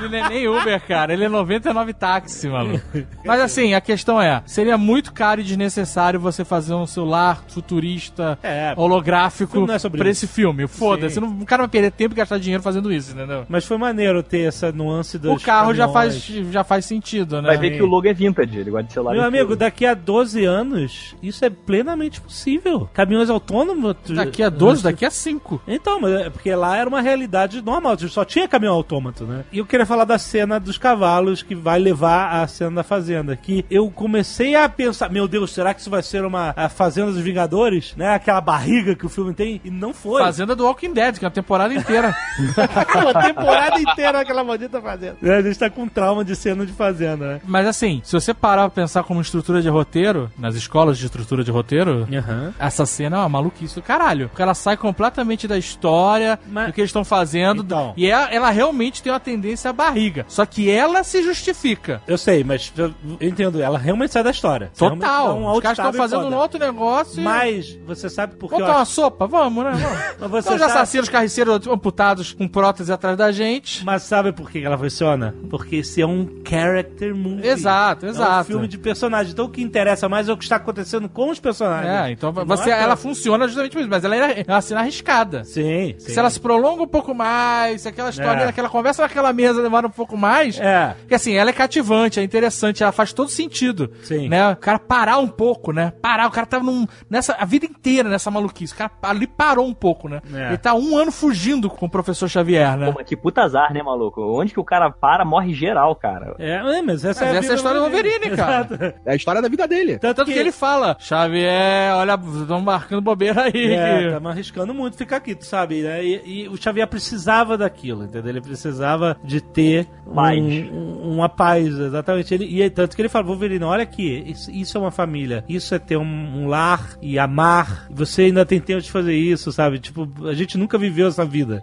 [0.01, 1.13] Ele não é nem Uber, cara.
[1.13, 2.85] Ele é 99 táxi, maluco.
[3.25, 8.37] Mas assim, a questão é: seria muito caro e desnecessário você fazer um celular futurista,
[8.43, 10.25] É, holográfico é sobre pra isso.
[10.25, 10.67] esse filme.
[10.67, 11.21] Foda-se.
[11.21, 13.47] O cara vai perder tempo e gastar dinheiro fazendo isso, entendeu?
[13.49, 17.49] Mas foi maneiro ter essa nuance dos O carro já faz, já faz sentido, né?
[17.71, 19.15] Que o logo é vintage, ele gosta de celular.
[19.15, 19.59] Meu amigo, tudo.
[19.59, 22.89] daqui a 12 anos, isso é plenamente possível.
[22.93, 23.97] Caminhões autônomos.
[24.09, 25.63] Daqui a 12, daqui a 5.
[25.67, 29.45] Então, mas é porque lá era uma realidade normal, só tinha caminhão autômato, né?
[29.53, 33.37] E eu queria falar da cena dos cavalos que vai levar a cena da fazenda.
[33.37, 37.13] Que eu comecei a pensar, meu Deus, será que isso vai ser uma a Fazenda
[37.13, 37.95] dos Vingadores?
[37.97, 38.15] Né?
[38.15, 40.23] Aquela barriga que o filme tem, e não foi.
[40.23, 42.15] Fazenda do Walking Dead, que é a temporada inteira.
[42.95, 45.17] uma temporada inteira aquela maldita fazenda.
[45.23, 47.41] É, a gente tá com trauma de cena de fazenda, né?
[47.45, 51.43] Mas assim, se você parar pra pensar como estrutura de roteiro, nas escolas de estrutura
[51.45, 52.53] de roteiro, Aham.
[52.59, 54.29] essa cena é uma maluquice do caralho.
[54.29, 57.63] Porque ela sai completamente da história, Mas- do que eles estão fazendo.
[57.63, 57.95] Então.
[57.97, 60.25] E ela, ela realmente tem uma tendência à barriga.
[60.29, 62.03] Só que ela se justifica.
[62.07, 64.71] Eu sei, mas eu entendo, ela realmente sai da história.
[64.77, 65.37] Total.
[65.39, 66.37] um Os caras estão fazendo foda.
[66.37, 67.21] um outro negócio.
[67.21, 68.93] e- Mas você sabe por que Vamos uma acho...
[68.93, 69.27] sopa?
[69.27, 69.71] Vamos, né?
[69.73, 69.99] Vamos.
[70.21, 73.85] Mas você os sabe- assassinos carniceiros amputados com prótese atrás da gente.
[73.85, 75.35] Mas sabe por que ela funciona?
[75.51, 77.49] Porque esse é um character movie.
[77.49, 78.45] Exato, É um exato.
[78.47, 79.33] filme de personagem.
[79.33, 81.91] Então o que interessa mais é o que está acontecendo com os personagens.
[81.93, 84.61] É, então Não você, é ela pra- funciona justamente por isso, mas ela é uma
[84.61, 85.45] cena arriscada.
[85.45, 86.13] Sim, sim.
[86.13, 88.49] Se ela se prolonga um pouco mais, se aquela história, É.
[88.49, 90.95] aquela conversa naquela mesa demora um pouco mais, É.
[91.01, 93.91] porque assim, ela é cativante, é interessante, ela faz todo sentido.
[94.03, 94.29] Sim.
[94.29, 94.53] Né?
[94.53, 95.93] O cara parar um pouco, né?
[96.01, 98.73] Parar, o cara tava num, nessa, a vida inteira nessa maluquice.
[98.75, 100.21] O cara ali parou um pouco, né?
[100.35, 100.49] É.
[100.49, 102.87] Ele tá um ano fugindo com o professor Xavier, né?
[102.87, 104.21] Pô, mas que puta azar, né, maluco?
[104.41, 106.35] Onde que o cara para, morre geral, cara.
[106.39, 108.67] É, é, mas essa, é, essa é a história do Wolverine, cara.
[108.71, 108.95] Exato.
[109.05, 109.99] É a história da vida dele.
[109.99, 113.73] Tanto, Tanto que ele fala, Xavier, olha, estão marcando bobeira aí.
[113.75, 116.05] É, que- tá me arriscando muito ficar aqui, tu sabe, né?
[116.05, 118.31] E, e o Xavier precisava daquilo, entendeu?
[118.31, 120.39] Ele precisava de ter Paz.
[120.39, 122.33] um- uma paz, exatamente.
[122.35, 125.45] Ele, e é tanto que ele fala, Wolverine, olha aqui, isso, isso é uma família,
[125.49, 127.87] isso é ter um, um lar e amar.
[127.91, 129.79] Você ainda tem tempo de fazer isso, sabe?
[129.79, 131.63] Tipo, a gente nunca viveu essa vida.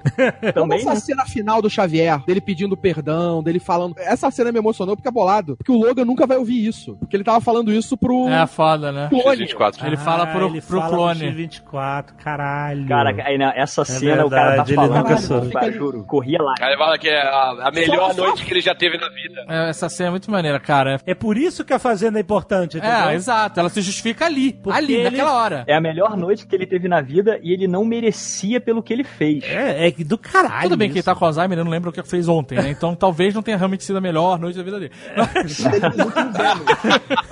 [0.53, 0.99] Como Também, essa né?
[0.99, 3.95] cena final do Xavier, dele pedindo perdão, dele falando.
[3.97, 5.52] Essa cena me emocionou porque é bolado.
[5.57, 6.95] Porque o Logan nunca vai ouvir isso.
[6.97, 8.27] Porque ele tava falando isso pro.
[8.29, 9.07] É foda, né?
[9.09, 9.45] clone.
[9.47, 9.85] X24.
[9.85, 11.31] Ele fala pro- Ah, ele pro fala clone.
[11.31, 12.87] 24, caralho.
[12.87, 15.51] Cara, aí, né, essa cena o cara tá verdade, ele falando, nunca cara, soube.
[15.51, 16.53] cara, juro, corria lá.
[16.59, 18.97] Aí ele fala que é a, A melhor Só- só- noite que ele já teve
[18.97, 19.45] na vida.
[19.49, 20.99] É, essa cena é muito maneira, cara.
[21.05, 23.09] É por isso que a fazenda é importante, entendeu?
[23.09, 23.59] É, exato.
[23.59, 24.53] Ela se justifica ali.
[24.53, 25.63] Porque ali, ele- naquela hora.
[25.67, 28.91] É a melhor noite que ele teve na vida e ele não merecia pelo que
[28.93, 29.43] ele fez.
[29.43, 30.63] É, é que do caralho.
[30.63, 31.05] Tudo bem que ele isso.
[31.05, 32.69] tá com Alzheimer, ele não lembra o que fez ontem, né?
[32.69, 34.91] Então talvez não tenha realmente sido a melhor noite da vida dele.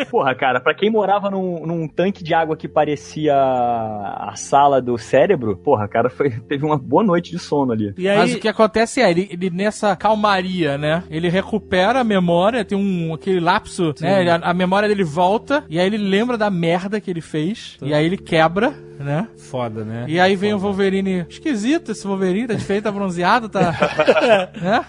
[0.10, 4.98] Porra, cara, pra quem morava num, num tanque de água que parecia a sala do
[4.98, 7.94] cérebro, porra, cara, foi, teve uma boa noite de sono ali.
[7.98, 11.04] E aí, Mas o que acontece é, ele, ele nessa calmaria, né?
[11.10, 14.22] Ele recupera a memória, tem um aquele lapso, né?
[14.22, 17.78] Ele- A, a memória dele volta, e aí ele lembra da merda que ele fez,
[17.82, 19.28] e aí ele quebra, né?
[19.36, 20.06] foda, né?
[20.08, 21.26] E aí vem o Wolverine.
[21.28, 23.74] Esquisito esse Wolverine, tá diferente, tá bronzeado, tá.
[24.62, 24.86] né?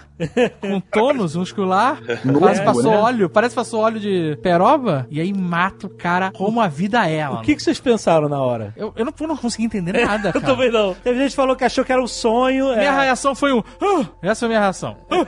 [0.61, 1.99] Com tônus muscular.
[2.01, 2.97] Que passou né?
[2.97, 3.12] óleo.
[3.29, 5.07] Parece que passou óleo de peroba.
[5.09, 7.27] E aí mata o cara como a vida é.
[7.29, 8.73] O que, que vocês pensaram na hora?
[8.75, 10.93] Eu, eu não, eu não consegui entender nada, Eu também não.
[10.95, 12.67] Teve gente que falou que achou que era um sonho.
[12.69, 13.03] Minha é.
[13.03, 13.63] reação foi um.
[13.81, 14.97] "Ah!" essa foi a minha reação.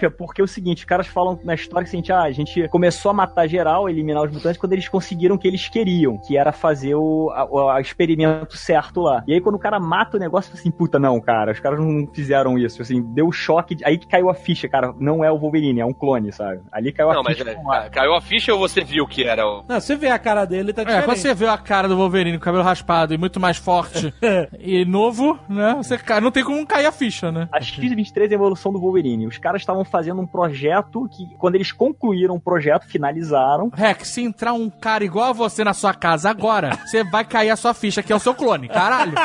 [0.00, 2.68] É Porque é o seguinte, os caras falam na história que assim, ah, a gente
[2.68, 6.36] começou a matar geral, eliminar os mutantes quando eles conseguiram o que eles queriam, que
[6.36, 9.22] era fazer o a- experimento certo lá.
[9.26, 12.06] E aí quando o cara mata o negócio, assim, puta, não, cara, os caras não
[12.12, 15.38] fizeram isso, assim, deu o choque, aí que caiu a ficha, cara, não é o
[15.38, 16.60] Wolverine, é um clone, sabe?
[16.72, 17.50] Ali caiu Não, a mas ficha.
[17.50, 17.90] é, não é.
[17.90, 19.64] caiu a ficha ou você viu que era o.
[19.68, 21.04] Não, você vê a cara dele, tá É, diferente.
[21.06, 24.12] quando você vê a cara do Wolverine com o cabelo raspado e muito mais forte
[24.58, 25.74] e novo, né?
[25.78, 27.48] Você cai, não tem como cair a ficha, né?
[27.52, 29.26] A X-23 é a evolução do Wolverine.
[29.26, 34.22] Os caras estavam fazendo um projeto que, quando eles concluíram o projeto, finalizaram, Rex, se
[34.22, 37.74] entrar um cara igual a você na sua casa agora, você vai cair a sua
[37.74, 39.12] ficha, que é o seu clone, caralho.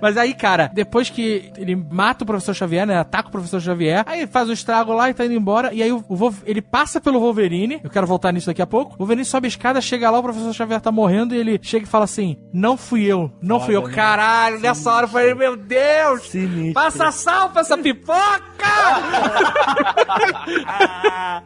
[0.00, 2.98] Mas aí, cara, depois que ele mata o professor Xavier, né?
[2.98, 5.72] Ataca o professor Xavier, aí ele faz um estrago lá e tá indo embora.
[5.74, 7.80] E aí o, o ele passa pelo Wolverine.
[7.84, 8.94] Eu quero voltar nisso daqui a pouco.
[8.94, 11.84] O Wolverine sobe a escada, chega lá, o professor Xavier tá morrendo e ele chega
[11.84, 13.86] e fala assim: Não fui eu, não fui eu.
[13.86, 13.94] Né?
[13.94, 16.28] Caralho, nessa hora eu falei: Meu Deus!
[16.30, 16.72] Sinistro.
[16.74, 18.22] Passa sal pra essa pipoca!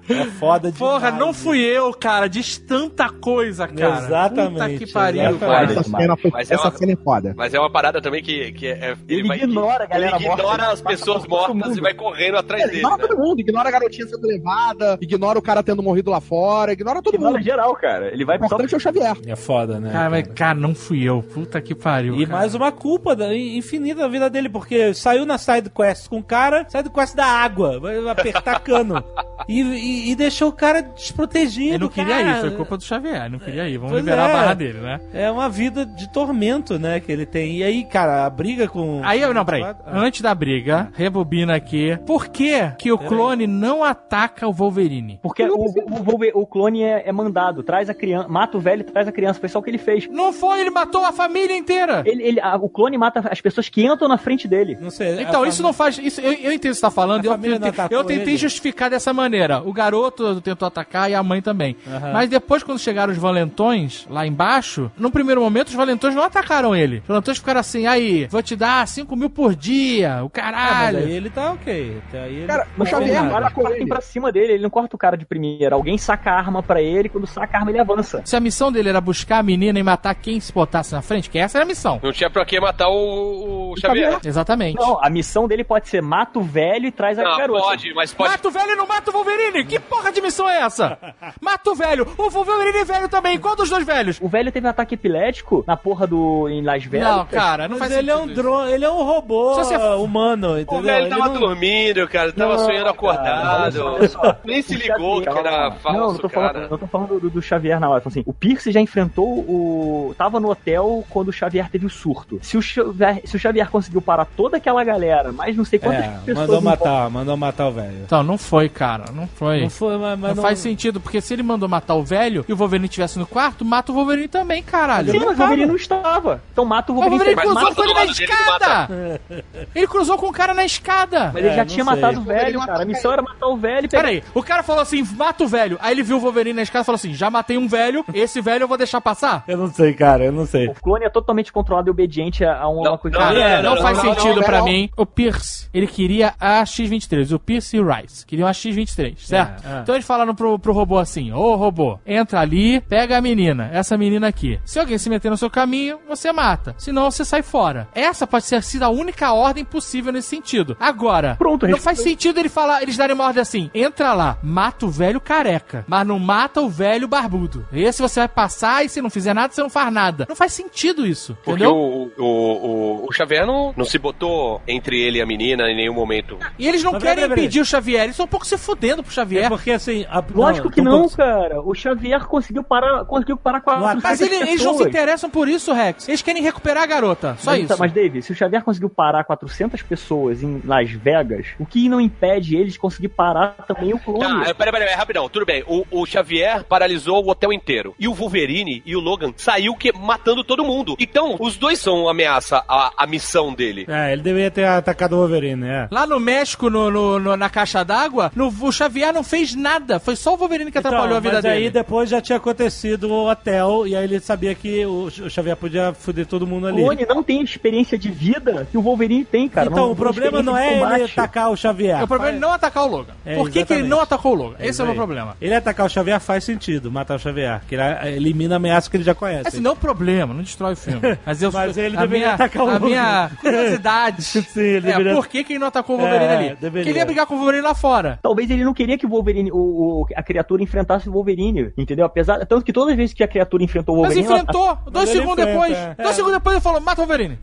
[0.08, 0.78] É foda demais.
[0.78, 2.28] Porra, não fui eu, cara.
[2.28, 3.98] Diz tanta coisa, cara.
[3.98, 5.40] Exatamente, Puta que pariu, exatamente.
[5.40, 5.64] cara.
[5.72, 7.34] Essa cena, foi, Mas é essa uma- cena é foda.
[7.36, 8.94] Mas é uma parada também que, que é.
[9.08, 12.36] Ele vai- ignora a galera Ele ignora morta, as ele pessoas mortas e vai correndo
[12.36, 12.78] atrás dele.
[12.78, 13.08] Ignora Né?
[13.08, 17.00] todo mundo, ignora a garotinha sendo levada, ignora o cara tendo morrido lá fora, ignora
[17.02, 17.42] todo Ignora mundo.
[17.44, 18.12] geral, cara.
[18.12, 19.16] Ele vai importante é o Xavier.
[19.26, 19.90] É foda, né?
[19.92, 21.22] Cara, mas, cara, não fui eu.
[21.22, 22.16] Puta que pariu.
[22.20, 22.38] E cara.
[22.38, 26.22] mais uma culpa da- infinita da vida dele, porque saiu na side quest com o
[26.22, 29.02] cara, side quest da água, vai apertar cano.
[29.48, 31.74] E, e- e deixou o cara desprotegido.
[31.74, 32.38] Ele não queria cara.
[32.38, 33.20] ir, foi culpa do Xavier.
[33.26, 33.76] Ele não queria ir.
[33.76, 34.32] Vamos Pois liberar é.
[34.32, 35.00] a barra dele, né?
[35.12, 37.58] É uma vida de tormento, né, que ele tem.
[37.58, 39.00] E aí, cara, a briga com...
[39.04, 39.62] Aí, não, peraí.
[39.62, 39.76] Ah.
[39.86, 41.96] Antes da briga, rebobina aqui.
[42.06, 45.18] Por que que o clone não ataca o Wolverine?
[45.22, 48.84] Porque o, o, o clone é, é mandado, traz a criança, mata o velho e
[48.84, 49.40] traz a criança.
[49.40, 50.08] Foi só o que ele fez.
[50.08, 52.02] Não foi, ele matou a família inteira.
[52.06, 54.76] Ele, ele- a- o clone mata as pessoas que entram na frente dele.
[54.80, 55.20] Não sei.
[55.22, 55.98] Então, a isso fam- não faz.
[55.98, 57.24] Isso, eu, eu entendo o que você tá falando.
[57.24, 58.36] Eu família não eu tentei ele?
[58.36, 59.60] justificar dessa maneira.
[59.62, 61.76] O garoto tentou atacar e a mãe também.
[61.86, 62.12] Aham.
[62.12, 66.74] Mas depois, quando chegaram os valentões lá embaixo, no primeiro momento, os valentões não atacaram
[66.74, 66.98] ele.
[66.98, 70.32] Os valentões ficaram assim: aí, vou te dar 5 mil por dia, o Ah, mas
[70.32, 70.98] caralho.
[70.98, 72.02] aí ele tá ok.
[72.08, 72.46] Até aí ele...
[72.46, 73.88] Cara, o não Xavier fez Os partem ele.
[73.88, 75.74] pra cima dele, ele não corta o cara de primeira.
[75.74, 78.22] Alguém saca a arma pra ele, quando saca a arma ele avança.
[78.24, 81.28] Se a missão dele era buscar a menina e matar quem se botasse na frente,
[81.30, 82.00] que essa era a missão.
[82.02, 84.18] Não tinha pra que matar o, o Xavier.
[84.24, 84.76] Exatamente.
[84.78, 87.62] Não, a missão dele pode ser mata o velho e traz a Não, garota.
[87.62, 88.30] pode, mas pode.
[88.30, 89.64] Mata o velho e não mata o Wolverine!
[89.64, 90.98] Que porra de missão é essa?
[91.40, 92.06] Mata o velho!
[92.18, 93.38] O Wolverine é velho também!
[93.38, 94.18] Qual dos dois velhos?
[94.20, 96.48] O velho teve um ataque epilético na porra do.
[96.48, 97.08] em Las Vegas.
[97.08, 100.58] Não, cara, não Mas faz ele é um drone, ele é um robô você- humano,
[100.58, 100.80] entendeu?
[100.80, 103.45] O velho Ele tava não- dormindo, cara, tava Não, sonhando acordado.
[104.44, 106.68] Nem se ligou Xavier- que era falso, não, não tô falando, cara.
[106.68, 108.00] não tô falando do, do Xavier na hora.
[108.00, 110.14] Falando Assim, o Pierce já enfrentou o.
[110.16, 112.38] Tava no hotel quando o Xavier teve o surto.
[112.42, 116.04] Se o Xavier, se o Xavier conseguiu parar toda aquela galera, mas não sei quantas
[116.04, 116.46] É, pessoas.
[116.48, 118.02] mandou matar, mandou matar o velho.
[118.04, 119.04] Então, não foi, cara.
[119.12, 119.62] Não foi.
[119.62, 122.52] Não foi, mas, mas não, faz sentido, porque se ele mandou matar o velho e
[122.52, 125.10] o Wolverine estivesse no quarto, mata o Wolverine também, caralho.
[125.10, 126.40] Sim, mas o Wolverine não estava.
[126.52, 127.34] Então mata o Mas o Wolverine.
[127.36, 129.20] Wolverine cruzou com ele na escada!
[129.74, 131.30] Ele cruzou com o cara na escada!
[131.32, 131.94] Mas ele É, já não tinha sei.
[131.94, 132.82] matado o velho, Wolverine cara.
[132.82, 134.02] A missão era matar o velho e pegar.
[134.02, 135.78] Pera aí, o cara falou assim, mata o velho.
[135.80, 138.40] Aí ele viu o Wolverine na escada e falou assim, já matei um velho, esse
[138.40, 139.44] velho eu vou deixar passar?
[139.46, 140.68] Eu não sei, cara, eu não sei.
[140.68, 143.18] O clone é totalmente controlado e obediente a a uma Não, coisa.
[143.18, 144.64] não, Cara, é, não, não, faz não, sentido não, pra não.
[144.64, 144.88] mim.
[144.96, 147.34] O Pierce, ele queria a X-23.
[147.34, 149.62] O Pierce e o Rice queriam a X-23, certo?
[149.66, 149.80] É, é.
[149.82, 153.96] Então eles falaram pro, pro robô assim: Ô robô, entra ali, pega a menina, essa
[153.98, 154.58] menina aqui.
[154.64, 156.74] Se alguém se meter no seu caminho, você mata.
[156.78, 157.88] Senão você sai fora.
[157.94, 160.76] Essa pode ser sido a única ordem possível nesse sentido.
[160.80, 164.86] Agora, Pronto, não faz sentido ele falar, eles darem uma ordem assim: entra lá, mata
[164.86, 167.66] o velho careca, mas não mata o velho barbudo.
[167.72, 170.26] Esse você vai passar e se não fizer nada, você não faz nada.
[170.28, 171.34] Não faz sentido isso.
[171.44, 171.74] Porque entendeu?
[171.76, 175.76] o, o, o, o Xavier não, não se botou entre ele e a menina em
[175.76, 176.38] nenhum momento.
[176.58, 177.44] E eles não Mas querem peraí, peraí.
[177.44, 179.44] impedir o Xavier, eles estão um pouco se fudendo pro Xavier.
[179.44, 180.04] É porque assim.
[180.08, 181.60] a- Lógico que tão não, pouco- cara.
[181.62, 185.28] O Xavier conseguiu parar, conseguiu parar com a Não, Mas ele- eles não se interessam
[185.30, 186.08] por isso, Rex.
[186.08, 187.36] Eles querem recuperar a garota.
[187.38, 187.76] Só mas, isso.
[187.78, 192.00] mas, Dave, se o Xavier conseguiu parar 400 pessoas em Las Vegas, o que não
[192.00, 194.44] impede eles de conseguir parar também o clone?
[194.44, 195.64] Tá, peraí, peraí, rapidão, tudo bem.
[195.66, 197.94] O, o Xavier paralisou o hotel inteiro.
[197.98, 200.96] E o Wolverine e o Logan saiu que, matando todo mundo.
[200.98, 203.86] Então, os dois são ameaça à, à missão dele.
[203.88, 205.88] É, ele deveria ter atacado o Wolverine, é.
[205.90, 209.98] Lá no México, no, no- no- na caixa d'água, no- o Xavier não fez nada.
[209.98, 211.70] Foi só o Wolverine que atrapalhou a vida Então, mas aí dele.
[211.70, 215.94] depois já tinha acontecido o hotel, e aí ele sabia que o, o Xavier podia
[215.94, 216.82] foder todo mundo O ali.
[216.82, 219.68] clone não tem experiência de vida que o Wolverine tem, cara.
[219.70, 222.02] então, Não o problema não é ele atacar o Xavier.
[222.02, 223.05] o problema é ele não atacar o Logan.
[223.24, 224.56] É, Por que, que ele não atacou o Logan?
[224.60, 225.36] Esse isso é o meu problema.
[225.40, 227.82] Ele atacar o Xavier faz sentido, matar o Xavier, que ele
[228.16, 229.48] elimina a ameaça que ele já conhece.
[229.48, 231.00] Esse não é o problema, não destrói o filme.
[231.26, 232.86] Mas, eu, Mas ele a deveria minha, atacar o A Logan.
[232.86, 236.36] minha curiosidade Sim, ele é deveria- por que, que ele não atacou o Wolverine É,
[236.36, 236.44] ali?
[236.56, 236.70] deveria.
[236.70, 238.18] Porque ele ia brigar com o Wolverine lá fora.
[238.22, 239.56] Talvez ele não queria que o Wolverine, o,
[240.02, 242.06] o- a criatura enfrentasse o Wolverine, entendeu?
[242.06, 244.78] Apesar, tanto que todas as vezes que a criatura enfrentou o Mas Wolverine, ela- enfrentou.
[244.92, 245.78] Dois ele segundos enfrenta, depois.
[245.78, 245.94] é.
[245.96, 246.12] Dois É.
[246.12, 247.38] segundos depois ele falou, mata o Wolverine.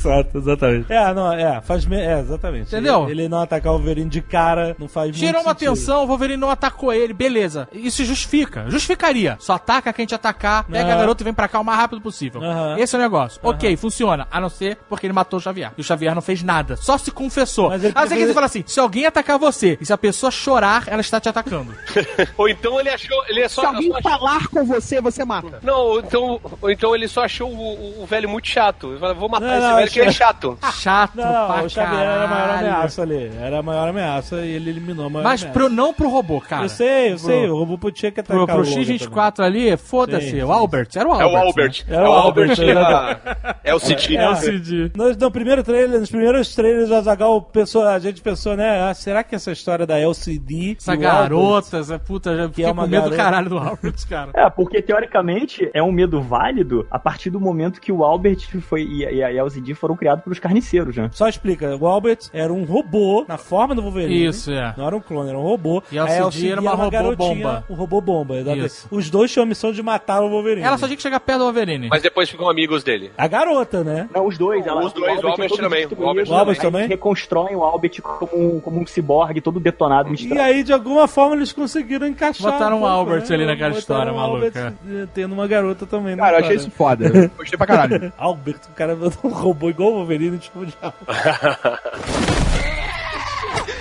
[0.00, 0.92] Exato, exatamente.
[0.92, 1.96] É, não, é, faz me...
[1.96, 2.68] é, exatamente.
[2.68, 3.04] Entendeu?
[3.04, 5.74] Ele, ele não atacar o Wolverine de cara não faz Gerou muito uma sentido.
[5.74, 7.68] tensão, o Wolverine não atacou ele, beleza.
[7.72, 8.64] Isso justifica.
[8.68, 9.36] Justificaria.
[9.40, 10.92] Só ataca quem te atacar, pega Aham.
[10.92, 12.42] a garota e vem pra cá o mais rápido possível.
[12.42, 12.76] Aham.
[12.78, 13.40] Esse é o negócio.
[13.42, 14.26] Ok, funciona.
[14.30, 15.72] A não ser porque ele matou o Xavier.
[15.76, 16.76] E o Xavier não fez nada.
[16.76, 17.68] Só se confessou.
[17.68, 19.98] Mas ele Aí você prefere- que fala assim: se alguém atacar você e se a
[19.98, 21.74] pessoa chorar, ela está te atacando.
[22.38, 23.22] Ou então ele achou.
[23.28, 23.66] Ele é Se só.
[23.66, 25.60] alguém só achou- falar com você, você mata.
[25.62, 28.90] Não, ou então, ou então ele só achou o, o- o velho muito chato.
[28.90, 30.58] Ele falou, vou matar Não, esse não, velho que ele é chato.
[30.80, 33.30] Chato Não, pra o Xavier era a maior ameaça ali.
[33.40, 35.58] Era a maior ameaça e ele eliminou a maior Mas ameaça.
[35.58, 36.64] pro, não pro robô, cara.
[36.64, 39.40] Eu sei, eu Pro- sei, o robô podia que atacar Pro, pro o Logan X24
[39.44, 40.30] ali, foda-se.
[40.30, 40.52] Sim, o sim.
[40.52, 40.88] Albert.
[40.96, 41.32] Era o É Albert.
[41.32, 41.84] o Albert.
[41.88, 41.96] né?
[41.96, 44.16] É o Albert, é, a- é o Cid.
[44.16, 44.92] É o Cid.
[44.96, 48.82] Nos, no primeiro trailer, nos primeiros trailers do Azagal, pensou, a gente pensou, né?
[48.88, 50.76] ah, será que essa história da LCD.
[50.78, 53.22] Essa e o garota, essa puta, já fiquei é com uma medo do garota.
[53.22, 54.30] caralho do Albert, cara.
[54.34, 58.82] É, porque teoricamente é um medo válido a partir do momento que o Albert foi,
[58.84, 61.08] e, a- e a LZD foram criados pelos carniceiros, né?
[61.12, 64.26] Só explica, o Albert era um robô na forma do Wolverine.
[64.26, 64.74] Isso, é.
[64.76, 65.82] Não era um clone, era um robô.
[65.90, 67.64] E a LCD era uma robô garotinha, bomba.
[67.70, 68.66] Um robô bomba, exatamente.
[68.66, 68.88] Isso.
[68.90, 70.66] Os dois tinham a missão de matar o Wolverine.
[70.66, 71.88] Ela só tinha que chegar perto do Wolverine.
[71.88, 73.10] Mas depois ficam amigos dele.
[73.16, 74.08] A garota, né?
[74.14, 74.66] Não, os dois.
[74.66, 76.80] Ela, Os dois, o Albert é também, o Albert O Albert aí também?
[76.82, 80.40] eles reconstroem o Albert como um, como um ciborgue todo detonado, E misturado.
[80.42, 82.52] aí, de alguma forma, eles conseguiram encaixar.
[82.52, 83.34] Botaram um o pouco, Albert né?
[83.34, 84.74] ali naquela história o maluca.
[84.84, 86.16] Albert, tendo uma garota também.
[86.16, 87.30] na Cara, eu achei isso foda.
[87.36, 88.12] Gostei pra caralho.
[88.18, 90.92] Albert, o cara botou um robô igual o Wolverine, tipo, já.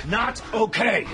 [0.06, 1.06] Not okay.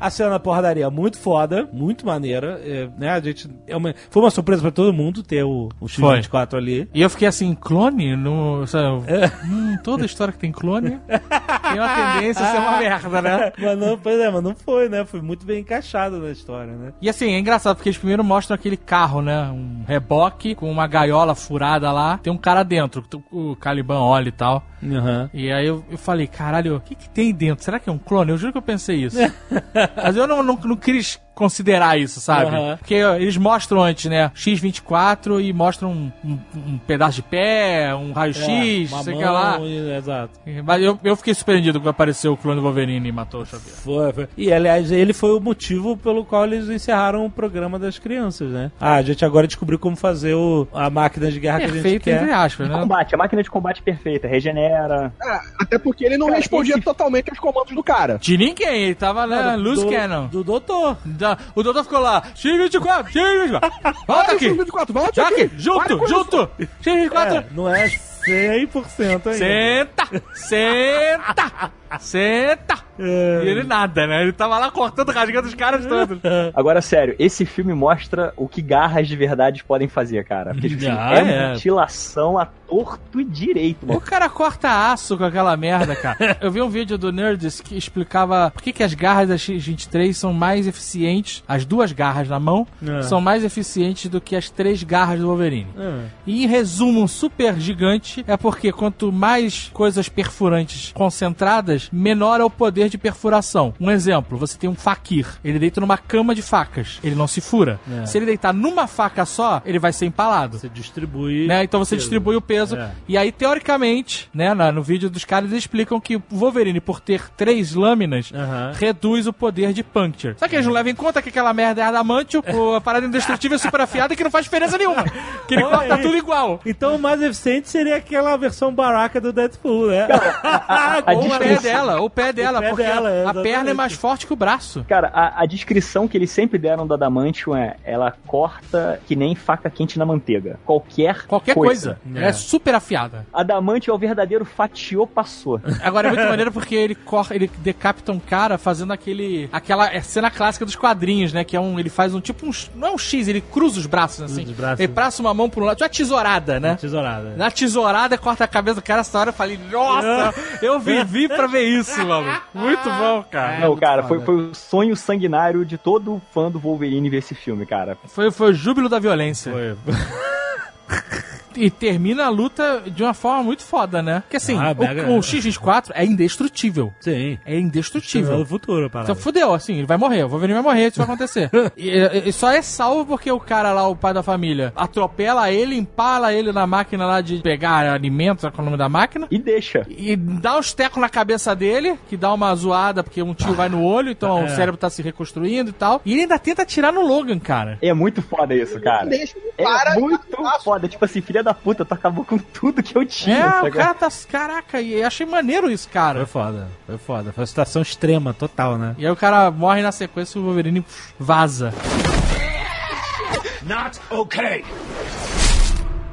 [0.00, 2.60] A cena da porradaria muito foda, muito maneira.
[2.64, 5.86] é, né, a gente, é uma- foi uma surpresa pra todo mundo ter o, o
[5.88, 6.88] X-24 ali.
[6.94, 8.16] E eu fiquei assim, clone?
[8.16, 9.30] No, sabe, É.
[9.46, 13.52] hum, toda história que tem clone tem uma tendência a ser uma merda, né?
[13.58, 15.04] Mas não, pois é, mas não foi, né?
[15.04, 16.92] Foi muito bem encaixado na história, né?
[17.00, 19.48] E assim, é engraçado, porque eles primeiro mostram aquele carro, né?
[19.50, 22.18] Um reboque com uma gaiola furada lá.
[22.18, 24.64] Tem um cara dentro, o Caliban olha e tal.
[24.82, 25.28] Uhum.
[25.34, 27.62] E aí eu, eu falei, caralho, o que, que tem dentro?
[27.64, 28.30] Será que é um clone?
[28.30, 29.18] Eu juro que eu pensei isso.
[29.96, 32.54] Mas eu não, não, não quis considerar isso, sabe?
[32.54, 32.76] Aham.
[32.76, 34.30] Porque eles mostram antes, né?
[34.36, 39.58] X24 e mostram um, um- um pedaço de pé, um raio-x, uma sei mão lá.
[39.60, 40.38] e- exato.
[40.64, 43.74] Mas eu, eu fiquei surpreendido quando apareceu o clone Wolverine e matou o Xavier.
[43.74, 44.28] Foi, foi.
[44.36, 48.70] E aliás, ele foi o motivo pelo qual eles encerraram o programa das crianças, né?
[48.78, 51.74] Ah, a gente agora descobriu como fazer o, a máquina de guerra que a gente
[51.82, 52.34] Perfeito, entre quer.
[52.34, 52.78] aspas, né?
[52.78, 55.12] combate, a máquina de combate perfeita, regenera.
[55.22, 58.18] É, até porque ele não Cara, respondia esse- totalmente aos comandos do cara.
[58.20, 60.26] De ninguém, ele tava na do, Luz do- Cannon.
[60.26, 60.96] Do doutor.
[61.04, 65.54] Da- o doutor ficou lá, X24, X24, volta aqui, X24, volta já aqui, aqui.
[65.58, 66.50] Junto, junto,
[66.82, 69.32] X24, É, não é 100% ainda.
[69.34, 72.78] senta, senta, senta.
[72.98, 73.42] É.
[73.44, 74.22] E ele nada, né?
[74.22, 76.18] Ele tava lá cortando, rasgando os caras todos.
[76.54, 80.52] Agora, sério, esse filme mostra o que garras de verdade podem fazer, cara.
[80.52, 81.52] Porque, tipo, Ah, é, é.
[81.52, 84.00] mutilação a torto e direito, O mano.
[84.00, 86.36] cara corta aço com aquela merda, cara.
[86.40, 90.12] Eu vi um vídeo do Nerds que explicava por que, que as garras da X-23
[90.12, 93.02] são mais eficientes, as duas garras na mão, É.
[93.02, 95.66] são mais eficientes do que as três garras do Wolverine.
[95.76, 96.00] É.
[96.26, 102.50] E em resumo super gigante, é porque quanto mais coisas perfurantes concentradas, menor é o
[102.50, 103.72] poder de perfuração.
[103.80, 107.40] Um exemplo, você tem um faquir, ele deita numa cama de facas, ele não se
[107.40, 107.78] fura.
[108.02, 108.06] É.
[108.06, 110.58] Se ele deitar numa faca só, ele vai ser empalado.
[110.58, 111.46] Você distribui.
[111.46, 111.64] Né?
[111.64, 112.00] Então você peso.
[112.00, 112.76] distribui o peso.
[112.76, 112.90] É.
[113.08, 117.28] E aí, teoricamente, né, no vídeo dos caras, eles explicam que o Wolverine, por ter
[117.36, 118.32] três lâminas,
[118.74, 120.34] reduz o poder de puncture.
[120.38, 122.42] Só que eles não levam em conta que aquela merda é adamantio,
[122.76, 125.04] a parada indestrutível é super afiada que não faz diferença nenhuma.
[125.46, 126.60] Que ele corta tudo igual.
[126.64, 130.06] Então o mais eficiente seria aquela versão baraca do Deadpool, né?
[130.42, 133.42] a Ou o pé descrição- dela, ou o pé dela, pé porque dela, a exatamente.
[133.42, 134.84] perna é mais forte que o braço.
[134.88, 139.34] Cara, a, a descrição que eles sempre deram do Adamantium é ela corta que nem
[139.34, 140.58] faca quente na manteiga.
[140.64, 141.98] Qualquer, Qualquer coisa.
[142.14, 143.26] Ela é super afiada.
[143.32, 145.60] Adamantium é o verdadeiro fatiou passou.
[145.82, 149.48] Agora é muito maneiro porque ele corta, ele decapita um cara fazendo aquele.
[149.52, 151.44] aquela é cena clássica dos quadrinhos, né?
[151.44, 151.78] Que é um.
[151.78, 152.50] Ele faz um tipo um.
[152.74, 154.44] Não é um X, ele cruza os braços assim.
[154.44, 154.80] os braços.
[154.80, 155.76] Ele passa uma mão pro lado.
[155.76, 156.76] Tipo uma tesourada, né?
[156.76, 157.34] Tesourada.
[157.36, 161.46] Na tesourada corta a cabeça do cara, essa hora eu falei, nossa, eu vivi pra
[161.46, 162.40] ver isso, mano.
[162.54, 163.58] Muito bom, cara.
[163.60, 167.66] Não, cara, foi, foi o sonho sanguinário de todo fã do Wolverine ver esse filme,
[167.66, 167.96] cara.
[168.06, 169.52] Foi, foi o júbilo da violência.
[169.52, 169.76] Foi.
[171.56, 174.20] E termina a luta de uma forma muito foda, né?
[174.20, 174.74] Porque assim, Ah,
[175.08, 176.92] o, o XX4 é indestrutível.
[177.00, 177.38] Sim.
[177.44, 178.38] É indestrutível.
[178.38, 179.10] No futuro, parada.
[179.12, 181.50] Então fudeu, assim, ele vai morrer, o Wolverine vai morrer, isso vai acontecer.
[181.76, 181.90] e,
[182.28, 186.32] e- só é salvo porque o cara lá, o pai da família, atropela ele, empala
[186.32, 189.26] ele na máquina lá de pegar alimentos, qual é o nome da máquina?
[189.30, 189.86] E deixa.
[189.88, 193.68] E dá uns tecos na cabeça dele, que dá uma zoada porque um tiro vai
[193.68, 194.44] no olho, então É.
[194.44, 196.00] o cérebro tá se reconstruindo e tal.
[196.04, 197.78] E ele ainda tenta atirar no Logan, cara.
[197.82, 199.06] É muito foda isso, cara.
[199.06, 199.94] Deixa É para.
[199.98, 200.20] muito
[200.62, 200.88] foda.
[200.88, 203.36] Tipo assim, filha da puta, tu acabou com tudo que eu tinha.
[203.36, 203.70] É, o saca?
[203.70, 204.08] cara tá.
[204.30, 206.18] Caraca, e eu achei maneiro isso, cara.
[206.20, 207.32] Foi foda, foi foda.
[207.32, 208.94] Foi uma situação extrema, total, né?
[208.98, 210.84] E aí o cara morre na sequência e o Wolverine
[211.18, 211.72] vaza.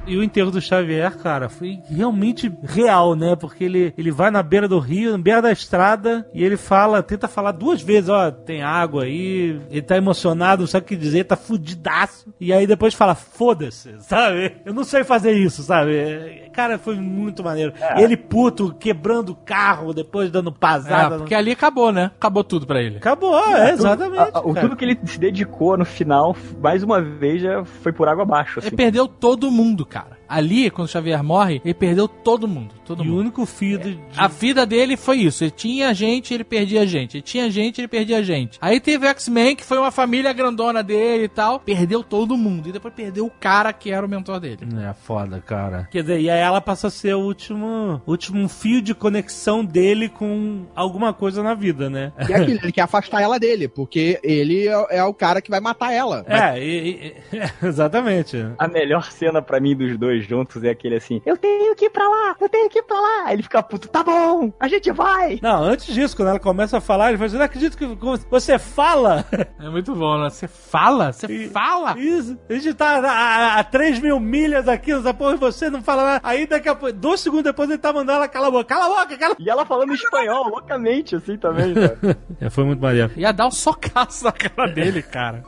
[0.07, 3.35] E o enterro do Xavier, cara, foi realmente real, né?
[3.35, 7.03] Porque ele, ele vai na beira do rio, na beira da estrada, e ele fala,
[7.03, 10.95] tenta falar duas vezes, ó, tem água aí, ele tá emocionado, não sabe o que
[10.95, 12.33] dizer, tá fudidaço.
[12.39, 14.55] E aí depois fala, foda-se, sabe?
[14.65, 16.47] Eu não sei fazer isso, sabe?
[16.53, 17.73] Cara, foi muito maneiro.
[17.97, 21.17] Ele puto, quebrando o carro, depois dando É, pasada.
[21.17, 22.11] porque ali acabou, né?
[22.17, 22.97] Acabou tudo pra ele.
[22.97, 24.19] Acabou, é, exatamente.
[24.19, 28.07] A- a- tudo que ele se dedicou no final, mais uma vez, já foi por
[28.07, 28.59] água abaixo.
[28.59, 28.75] Ele Assim.
[28.75, 30.17] perdeu todo mundo, cara cara.
[30.27, 32.73] Ali, quando o Xavier morre, ele perdeu todo mundo.
[32.85, 33.19] Todo E o mundo.
[33.21, 33.99] único fio de...
[34.15, 35.43] A vida dele foi isso.
[35.43, 37.17] Ele tinha gente, ele perdia gente.
[37.17, 38.57] Ele tinha gente, ele perdia gente.
[38.61, 41.59] Aí teve o X-Men, que foi uma família grandona dele e tal.
[41.59, 42.69] Perdeu todo mundo.
[42.69, 44.59] E depois perdeu o cara que era o mentor dele.
[44.89, 45.87] É foda, cara.
[45.91, 50.07] Quer dizer, e aí ela passa a ser o último, último fio de conexão dele
[50.09, 52.11] com alguma coisa na vida, né?
[52.29, 55.49] E é aquilo, ele quer afastar ela dele, porque ele é, é o cara que
[55.51, 56.25] vai matar ela.
[56.27, 58.37] É, e- e- exatamente.
[58.57, 61.89] A melhor cena pra mim dos dois juntos é aquele assim: Eu tenho que ir
[61.89, 63.23] pra lá, eu tenho que ir pra lá.
[63.25, 65.39] Aí ele fica puto, tá bom, a gente vai.
[65.41, 67.85] Não, antes disso, quando ela começa a falar, ele fala assim, não acredito que
[68.29, 69.25] você fala.
[69.59, 70.29] É muito bom, né?
[70.29, 71.11] Você fala?
[71.11, 71.97] Você E- fala?
[71.97, 72.37] Isso.
[72.49, 73.11] A gente tá a,
[73.55, 76.21] a, a 3 mil milhas aqui, essa porra, e você não fala nada.
[76.23, 78.65] Aí daqui a pouco, dois segundos depois ele tá mandando ela calar a boca.
[78.65, 81.97] Cala a boca, cala E ela falando espanhol, loucamente, assim também, cara.
[82.39, 83.11] É, foi muito maneiro.
[83.17, 85.43] Ia dar um socaço na cara dele, cara.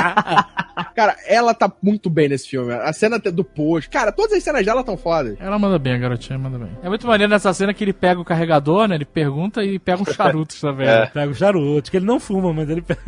[0.94, 2.72] Cara, ela tá muito bem nesse filme.
[2.72, 3.88] A cena do post.
[3.90, 5.36] Cara, todas as cenas dela tão fodas.
[5.38, 6.70] Ela manda bem, a garotinha manda bem.
[6.82, 8.94] É muito maneiro nessa cena que ele pega o carregador, né?
[8.94, 10.86] Ele pergunta e pega uns charutos também.
[10.86, 11.06] né?
[11.06, 13.00] Pega o charuto, que ele não fuma, mas ele pega.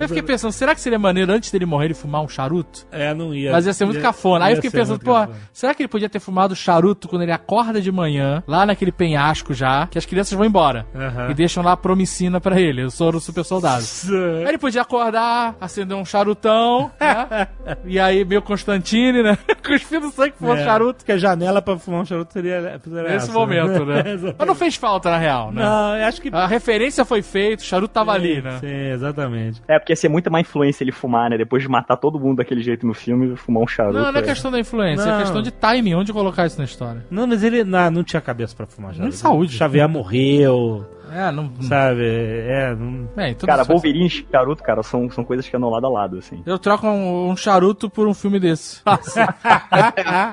[0.00, 2.86] Eu fiquei pensando, será que seria maneiro antes dele morrer ele fumar um charuto?
[2.90, 3.50] É, não ia.
[3.52, 4.44] Mas ia ser muito cafona.
[4.46, 5.14] Aí eu fiquei pensando, pô,
[5.52, 9.52] será que ele podia ter fumado charuto quando ele acorda de manhã, lá naquele penhasco
[9.52, 10.86] já, que as crianças vão embora.
[11.30, 12.82] E deixam lá a promicina pra ele.
[12.82, 13.84] Eu sou o super soldado.
[14.42, 16.04] Aí ele podia acordar, acender um
[16.36, 17.48] charutão, né?
[17.84, 19.36] E aí, meio Constantine, né?
[19.64, 21.04] Cuspindo sangue que fosse É, charuto.
[21.04, 22.80] Que a janela pra fumar um charuto seria.
[22.82, 23.98] seria Nesse essa, momento, né?
[24.06, 24.36] Exatamente.
[24.38, 25.62] Mas não fez falta, na real, né?
[25.62, 26.30] Não, eu acho que.
[26.32, 28.58] A referência foi feita, o charuto tava ali, né?
[28.60, 29.62] Sim, exatamente.
[29.66, 31.36] É, porque ia ser muita má influência ele fumar, né?
[31.36, 33.98] Depois de matar todo mundo daquele jeito no filme, fumar um charuto.
[33.98, 34.26] Não, não é é.
[34.26, 35.18] questão da influência, é Não.
[35.20, 37.04] questão de timing, onde colocar isso na história.
[37.10, 39.02] Não, mas ele não, não tinha cabeça pra fumar charuto.
[39.08, 39.52] Nem saúde.
[39.56, 41.50] Xavier morreu, É, não.
[41.62, 42.02] sabe?
[42.04, 43.08] É, não.
[43.16, 46.42] É, Cara, Wolverine e charuto, cara, são, são coisas que andam lado a lado, assim.
[46.46, 48.82] Eu troco um, um charuto por um filme desse.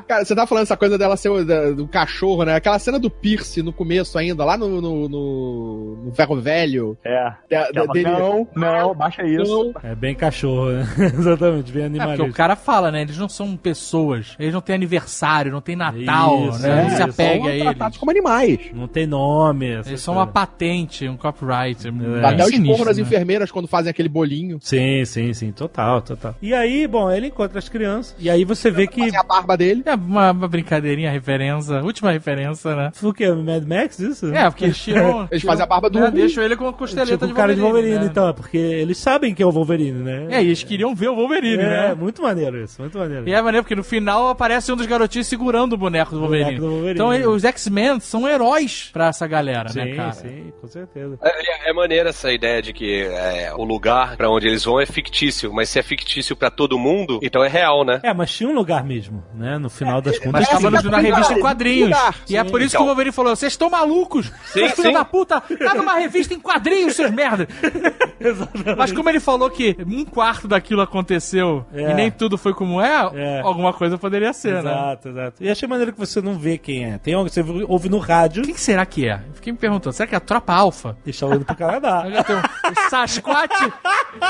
[0.08, 2.56] Cara, você tá falando essa coisa dela ser o- da- do cachorro, né?
[2.56, 6.98] Aquela cena do Pierce no começo ainda, lá no, no, no, no Ferro Velho.
[7.04, 7.32] É.
[7.50, 9.72] Da- da- dele- Não, não, baixa isso.
[9.74, 10.84] Não, É bem cachorro, né?
[11.18, 12.24] Exatamente, bem É, porque animalista.
[12.24, 13.02] o cara fala, né?
[13.02, 14.36] Eles não são pessoas.
[14.40, 16.80] Eles não têm aniversário, não tem Natal, Isso, né?
[16.80, 17.64] é, Não se apegue são a eles.
[17.64, 18.60] tratados como animais.
[18.74, 19.68] Não tem nome.
[19.86, 20.34] Eles são uma coisas.
[20.64, 21.92] Patente, um copyright.
[22.22, 23.04] Dá até o sinistro, esporro nas né?
[23.04, 24.58] enfermeiras quando fazem aquele bolinho.
[24.62, 26.36] Sim, sim, sim, total, total.
[26.42, 29.14] E aí, bom, ele encontra as crianças, e aí você vê que.
[29.16, 29.84] A barba dele.
[29.86, 32.92] É uma, uma brincadeirinha, referência, última referência, né?
[33.02, 33.30] O que?
[33.32, 34.34] Mad Max, isso?
[34.34, 35.28] É, porque eles tiram.
[35.34, 36.18] Eles fazem a barba do né, Hulk.
[36.18, 38.06] Deixam ele com a costeleta tipo, de o cara de Wolverine, né?
[38.06, 40.28] então, é porque eles sabem que é o Wolverine, né?
[40.30, 41.96] É, e eles queriam ver o Wolverine, É, né?
[41.96, 43.28] muito maneiro isso, muito maneiro.
[43.28, 46.46] E é maneiro porque no final aparece um dos garotinhos segurando o boneco do Wolverine.
[46.52, 46.94] boneco do Wolverine.
[46.96, 50.12] Então ele- os X-Men são heróis pra essa galera, sim, né, cara?
[50.14, 51.18] sim, com certeza.
[51.22, 54.86] É, é maneira essa ideia de que é, o lugar pra onde eles vão é
[54.86, 58.00] fictício, mas se é fictício pra todo mundo, então é real, né?
[58.04, 59.58] É, mas tinha um lugar mesmo, né?
[59.58, 60.32] No final das contas.
[60.34, 61.90] Mas tava no- assim, na revista em quadrinhos.
[61.90, 62.16] lugar.
[62.30, 62.84] E é por isso que Então.
[62.86, 64.32] o Wolverine falou: vocês estão malucos!
[64.46, 64.92] Sim, sim.
[64.94, 65.42] da puta!
[65.42, 67.48] Tá numa revista em quadrinhos, seus merda!
[68.78, 71.92] Mas como ele falou que um quarto daquilo aconteceu É.
[71.92, 73.42] e nem tudo foi como é, É.
[73.42, 74.72] alguma coisa poderia ser, né?
[74.72, 75.44] Exato, exato.
[75.44, 76.98] E achei maneiro que você não vê quem é.
[76.98, 79.16] Tem algo que você ouve no rádio Quem que será que é?
[79.28, 80.98] Eu Fiquei me perguntando, será que é a tropa alfa?
[81.06, 82.10] e está olhando pro Canadá.
[82.10, 83.74] Já tem o, Sasquatch,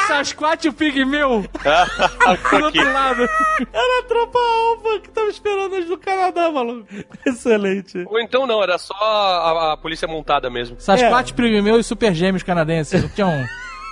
[0.07, 1.45] Sasquatch e o Pigmeu
[2.51, 3.27] do outro lado.
[3.71, 6.87] Era a tropa alfa que tava esperando eles no Canadá, maluco.
[7.25, 8.05] Excelente.
[8.07, 10.79] Ou então não, era só a, a polícia montada mesmo.
[10.79, 13.01] Sasquatch, Pigmeu e Super Gêmeos canadenses.
[13.01, 13.45] Não tinha um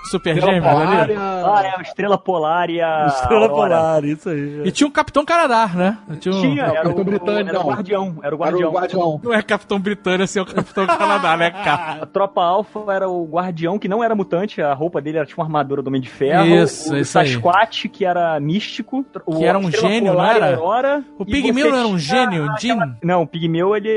[0.10, 1.14] Super Gêmeos ali?
[1.18, 3.06] Ah, é, o Estrela Polar e a.
[3.08, 3.76] Estrela Aurora.
[3.76, 4.62] Polar, isso aí.
[4.66, 5.98] E tinha um Capitão Canadá, né?
[6.20, 7.70] Tinha um- Tinha, era Capitão o, Britânico, era o.
[7.70, 8.06] Guardião.
[8.06, 8.70] Era o Era Guardião.
[8.70, 9.22] o guardião.
[9.24, 12.02] Não é Capitão Britânia, assim, é o Capitão Canadá, né, cara?
[12.04, 15.40] A tropa alfa era o guardião, que não era mutante, a roupa dele era tipo
[15.42, 16.46] uma armadura do Homem de Ferro.
[16.46, 17.28] Isso, o isso aí.
[17.28, 19.06] Sasquatch, que era místico.
[19.26, 20.56] o Que era um Estrela gênio, Polar não era?
[20.58, 22.96] Aurora, O Pigmeu era um gênio, aquela- Jim?
[23.04, 23.90] Não, o Pigmeu, ele...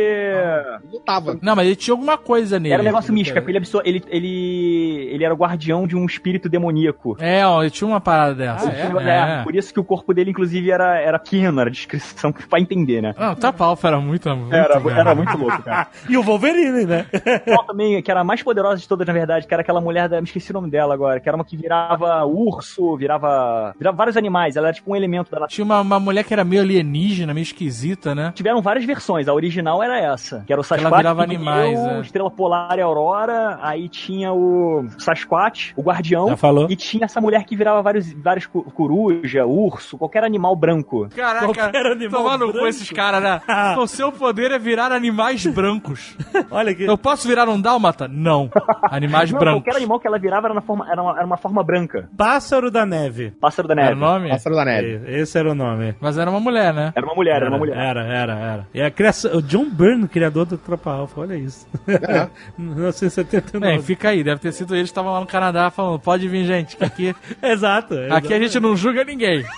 [0.92, 1.38] Lutava.
[1.42, 2.74] Não, mas ele tinha alguma coisa nele.
[2.74, 6.06] Era um negócio místico, porque ele, absor- ele, ele, ele era o guardião de um
[6.06, 7.16] espírito demoníaco.
[7.20, 8.70] É, ó, ele tinha uma parada dessa.
[8.70, 12.60] É, Por isso que o corpo dele, inclusive, era, era pequeno, era descrição que vai
[12.60, 13.14] entender, né?
[13.18, 15.88] Não, o Tropa Alpha era muito, muito Era, era muito louco, cara.
[16.08, 17.06] E o Wolverine, né?
[17.44, 20.08] Qual também, que era a mais poderosa de todas, na verdade, que era aquela mulher
[20.08, 20.20] da.
[20.20, 23.74] Me esqueci o nome dela agora, que era uma que virava urso, virava.
[23.78, 26.44] virava vários animais, ela era tipo um elemento da Tinha uma, uma mulher que era
[26.44, 28.32] meio alienígena, meio esquisita, né?
[28.34, 32.00] Tiveram várias versões, a original era essa, que era o Sasquatch, virava Pigmeu, animais, é.
[32.00, 36.66] Estrela Polar e Aurora, aí tinha o Sasquatch, o Guardião, Já falou.
[36.70, 41.08] e tinha essa mulher que virava vários, vários coruja, urso, qualquer animal branco.
[41.14, 43.40] Caraca, Qualquer animal tomar no cu esses caras, né?
[43.78, 46.16] o seu poder é virar animais brancos.
[46.50, 46.84] Olha que.
[46.84, 48.08] Eu posso virar um dálmata?
[48.08, 48.50] Não.
[48.90, 49.62] Animais Não, brancos.
[49.62, 52.08] qualquer animal que ela virava era, na forma, era, uma, era uma forma branca.
[52.16, 53.30] Pássaro da neve.
[53.40, 53.96] Pássaro da Era neve.
[53.96, 54.28] o nome?
[54.30, 55.00] Pássaro da neve.
[55.06, 55.94] Esse era o nome.
[56.00, 56.92] Mas era uma mulher, né?
[56.94, 57.76] Era uma mulher, era, uma mulher.
[57.76, 58.68] Era, era, era.
[58.72, 61.66] E a criação, o John Byrne, criador do Tropa Alpha, olha isso.
[62.58, 63.58] 1979.
[63.66, 66.44] Bem, fica aí, deve ter sido eles que estavam lá no Canadá falando, pode vir,
[66.44, 67.94] gente, que aqui, Exato.
[68.10, 69.44] aqui a gente não julga ninguém.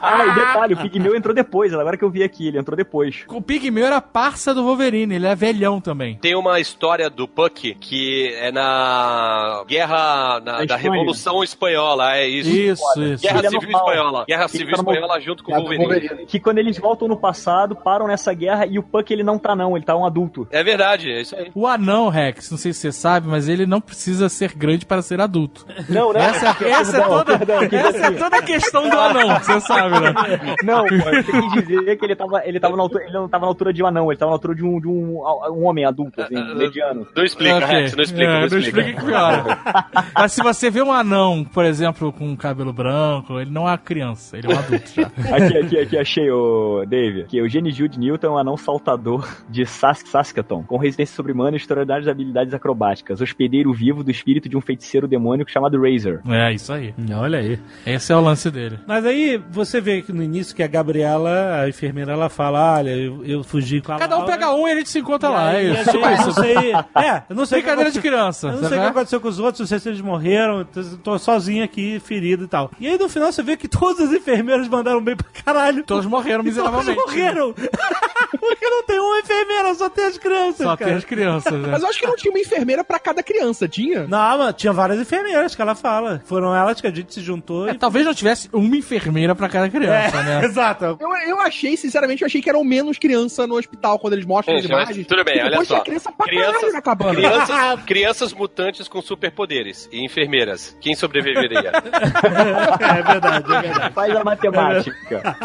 [0.00, 3.24] Ah, e detalhe, o Pigmeu entrou depois, agora que eu vi aqui, ele entrou depois.
[3.28, 6.16] O Pigmeu era parça do Wolverine, ele é velhão também.
[6.16, 10.76] Tem uma história do Puck que é na guerra na- da.
[10.76, 12.48] Revolução Espanhola, é isso.
[12.50, 13.22] Isso, isso.
[13.22, 13.88] Guerra Ele é Civil normal.
[13.92, 14.24] Espanhola.
[14.26, 15.86] Guerra Ele Civil tá no- Espanhola junto com o É, do Wolverine.
[15.88, 16.26] Wolverine.
[16.26, 19.54] Que quando eles voltam no passado, param nessa guerra e o Puck ele não tá
[19.54, 20.46] não, ele tá um adulto.
[20.50, 21.50] É verdade, é isso aí.
[21.54, 25.02] O anão, Rex, não sei se você sabe, mas ele não precisa ser grande para
[25.02, 25.27] ser adulto.
[25.88, 26.20] Não, né?
[26.26, 27.32] Essa, essa, é, toda,
[27.76, 30.14] essa é toda a questão do anão, você sabe, né?
[30.64, 33.42] Não, pô, eu quis dizer que ele tava, ele tava na altura, ele não tava
[33.42, 35.84] na altura de um anão, ele tava na altura de um, de um, um homem
[35.84, 37.06] adulto, assim, mediano.
[37.16, 37.68] Não explica, Ok.
[37.68, 38.92] Rex, não explica, É, não explica.
[38.92, 39.58] que piora.
[40.14, 43.78] Mas se você vê um anão, por exemplo, com cabelo branco, ele não é uma
[43.78, 45.02] criança, ele é um adulto já.
[45.34, 47.24] Aqui, aqui, aqui, achei o Dave.
[47.24, 51.56] Que o Gene Jude Newton é um anão saltador de Sas Saskatoon, com resistência sobre-humana
[51.56, 56.20] e extraordinárias habilidades acrobáticas, hospedeiro vivo do espírito de um feiticeiro demônico chamado Razor.
[56.30, 56.94] É, isso aí.
[57.14, 57.58] Olha aí.
[57.86, 58.78] Esse é o lance dele.
[58.86, 62.90] Mas aí você vê que no início que a Gabriela, a enfermeira, ela fala: Olha,
[62.90, 65.28] eu, eu fugi com a Cada um Laura, pega um e a gente se encontra
[65.28, 65.72] e lá, é aí, isso.
[65.80, 66.32] a gente- Tipo eu não isso.
[66.40, 66.72] sei.
[67.08, 67.58] É, eu não sei.
[67.58, 68.46] o que Brincadeira de criança.
[68.48, 70.82] Eu não sei o que aconteceu com os outros, não sei se eles morreram, então
[71.02, 72.70] tô sozinho aqui, ferido e tal.
[72.80, 75.82] E aí no final você vê que todas as enfermeiras mandaram bem pra caralho.
[75.84, 77.00] Todos morreram E todos miseravelmente.
[77.00, 77.54] morreram.
[78.38, 80.56] Porque não tem uma enfermeira, só tem as crianças.
[80.66, 80.90] Só cara.
[80.90, 81.68] tem as crianças, né?
[81.70, 84.06] Mas eu acho que não tinha uma enfermeira pra cada criança, tinha?
[84.06, 85.07] Não, mas tinha várias enfermeiras
[85.56, 86.22] que ela fala.
[86.26, 87.74] Foram elas que a gente se juntou É, e.
[87.74, 90.44] talvez não tivesse uma enfermeira pra cada criança, né?
[90.46, 90.96] Exato.
[91.00, 94.54] Eu, eu achei, sinceramente, eu achei que eram menos criança no hospital quando eles mostram
[94.56, 95.06] as Gente, mas imagens.
[95.06, 95.80] tudo bem, olha só.
[95.80, 96.72] criança pra Crianças-.
[97.14, 100.76] Crianças, crianças mutantes com superpoderes e enfermeiras.
[100.80, 101.72] Quem sobreviveria?
[102.88, 103.94] É verdade, é verdade.
[103.94, 105.36] Faz a matemática.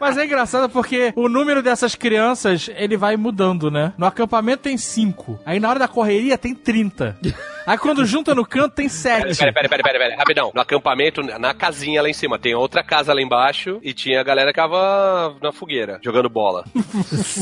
[0.00, 3.92] Mas é engraçado porque o número dessas crianças, ele vai mudando, né?
[3.96, 5.38] No acampamento tem cinco.
[5.44, 7.18] Aí na hora da correria tem 30.
[7.66, 9.38] Aí quando junta no canto tem sete.
[9.38, 10.50] Pera, pera, pera, pera, pera, rapidão.
[10.54, 14.24] No acampamento, na casinha lá em cima, tem outra casa lá embaixo e tinha a
[14.24, 16.64] galera que tava na fogueira, jogando bola.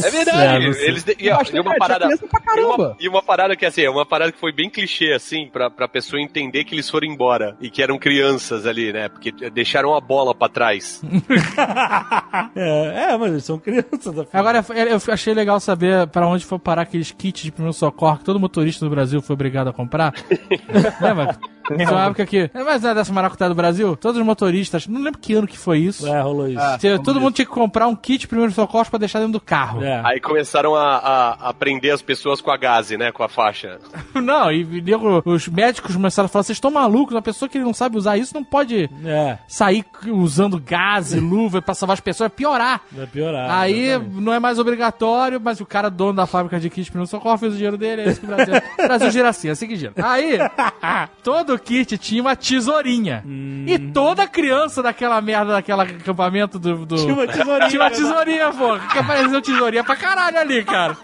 [0.05, 0.65] é verdade.
[0.65, 2.09] Eles, e, e uma é, parada.
[2.13, 2.75] E caramba.
[2.77, 5.71] uma, e uma parada que assim, é uma parada que foi bem clichê, assim, pra,
[5.71, 9.09] pra pessoa entender que eles foram embora e que eram crianças ali, né?
[9.09, 11.03] Porque deixaram a bola pra trás.
[12.55, 14.27] É, é, mas eles são crianças.
[14.33, 18.25] Agora, eu achei legal saber pra onde foi parar aqueles kits de primeiro socorro que
[18.25, 20.12] todo motorista do Brasil foi obrigado a comprar.
[21.01, 21.39] Lembra?
[21.77, 22.51] Tinha uma época que.
[22.55, 23.97] Mas é dessa maracutaia do Brasil?
[23.97, 26.07] Todos os motoristas, não lembro que ano que foi isso.
[26.07, 26.79] É, rolou isso.
[26.79, 29.83] Tinha- todo mundo tinha que comprar um kit primeiro socorro pra deixar dentro do carro.
[29.83, 30.01] É.
[30.05, 33.13] Aí começaram a, a, a prender as pessoas com a gaze, né?
[33.13, 33.79] Com a faixa.
[34.15, 37.73] Não, e nego, os médicos começaram a falar: vocês estão malucos, uma pessoa que não
[37.75, 42.29] sabe usar isso não pode É, sair usando gás e luva pra salvar as pessoas,
[42.31, 42.81] vai piorar.
[42.93, 43.51] vai piorar.
[43.51, 44.21] Aí exatamente.
[44.21, 47.53] não é mais obrigatório, mas o cara dono da fábrica de kit primeiro socorro fez
[47.53, 48.55] o dinheiro dele, é isso que o Brasil.
[48.55, 49.93] o Brasil gira assim, é assim que gira.
[50.03, 50.39] Aí,
[51.23, 53.25] todo kit tinha uma tesourinha.
[53.67, 56.85] E toda criança daquela merda, daquele acampamento do.
[56.85, 57.69] do- Tinha uma tesourinha.
[57.69, 58.79] Tinha uma tesourinha, pô.
[58.91, 60.97] Que apareceu tesourinha pra caralho ali, cara.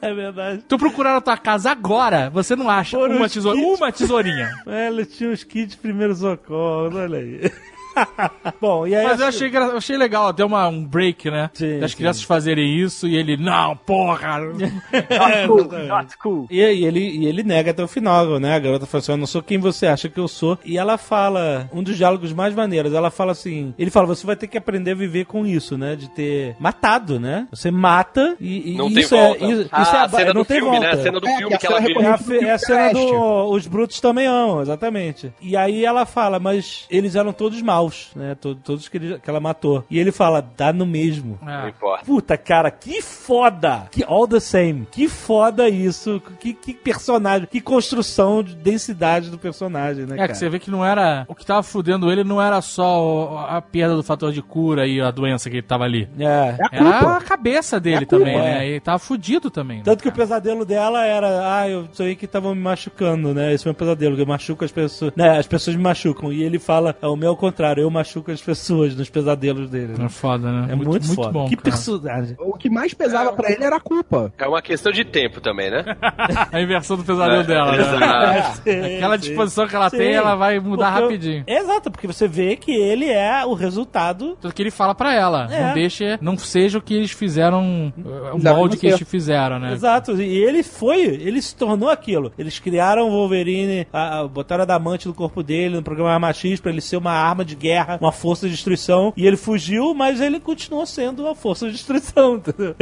[0.00, 0.62] É verdade.
[0.68, 3.44] Tu procurar na tua casa agora, você não acha Foram uma, kits.
[3.44, 4.50] uma tesourinha.
[4.66, 7.50] É, eles tinham os kits de primeiro socorro, olha aí.
[8.60, 9.04] Bom, e aí.
[9.06, 11.50] Mas eu achei, gra- eu achei legal, deu uma, um break, né?
[11.54, 11.96] Sim, das sim.
[11.98, 14.36] crianças fazerem isso e ele, não, porra.
[14.92, 16.46] É, Cool, not cool.
[16.50, 18.54] E, e ele, e ele nega até o final, né?
[18.54, 20.58] A garota fala assim: Eu não sou quem você acha que eu sou.
[20.64, 24.36] E ela fala, um dos diálogos mais maneiros, ela fala assim: Ele fala, você vai
[24.36, 25.96] ter que aprender a viver com isso, né?
[25.96, 27.46] De ter matado, né?
[27.50, 29.44] Você mata e, e Não tem isso volta.
[29.44, 29.48] é.
[29.50, 30.86] Isso, ah, isso é a cena não do tem filme, volta.
[30.86, 30.92] né?
[31.00, 32.36] A cena do É, filme que a que ela cena vê.
[32.38, 33.50] É a, é a cena do.
[33.50, 35.32] Os brutos também amam, exatamente.
[35.40, 38.34] E aí ela fala, mas eles eram todos maus, né?
[38.40, 39.84] Todos, todos que, ele- que ela matou.
[39.90, 41.38] E ele fala, dá no mesmo.
[41.42, 41.68] Não É.
[41.68, 42.04] importa.
[42.04, 43.88] Puta, cara, que foda!
[43.90, 44.86] Que all the same.
[44.90, 46.22] Que foda isso.
[46.40, 47.48] Que, que personagem.
[47.50, 50.28] Que construção de densidade do personagem, né, É, cara?
[50.32, 51.24] que você vê que não era.
[51.28, 55.00] O que tava fudendo ele não era só a perda do fator de cura e
[55.00, 56.08] a doença que ele tava ali.
[56.18, 56.24] É.
[56.26, 58.64] É a Era a cabeça dele É a culpa, também, né?
[58.64, 58.68] é.
[58.70, 59.78] Ele tava fudido também.
[59.78, 63.52] né, Tanto que o pesadelo dela era, ah, eu sonhei que estavam me machucando, né?
[63.52, 65.12] Esse é o meu pesadelo, que eu machuco as pessoas.
[65.16, 66.32] Né, as pessoas me machucam.
[66.32, 69.94] E ele fala, é o meu ao contrário, eu machuco as pessoas nos pesadelos dele.
[69.98, 70.06] né?
[70.06, 70.72] É foda, né?
[70.72, 71.30] É muito, foda.
[71.32, 71.48] bom.
[71.48, 71.62] que cara.
[71.70, 72.36] personagem.
[72.38, 74.32] O que mais pesava pra ele era a culpa.
[74.38, 75.84] É uma questão de tempo também, né?
[76.52, 77.78] a inversão do pesadelo É, dela, né?
[77.78, 78.62] exato.
[78.96, 79.98] Aquela disposição que ela Sim.
[79.98, 81.44] tem, ela vai mudar Porque eu- rapidinho.
[81.46, 84.36] Exato, porque você vê que ele é o resultado.
[84.40, 85.48] Tudo que ele fala pra ela.
[85.50, 85.66] É.
[85.66, 87.92] Não deixe, não seja o que eles fizeram,
[88.32, 89.72] o Exato, molde que eles fizeram, né?
[89.72, 92.32] Exato, e ele foi, ele se tornou aquilo.
[92.38, 96.60] Eles criaram o Wolverine, a, a, botaram adamante no corpo dele no programa Arma X
[96.60, 99.12] pra ele ser uma arma de guerra, uma força de destruição.
[99.16, 102.74] E ele fugiu, mas ele continuou sendo uma força de destruição, entendeu?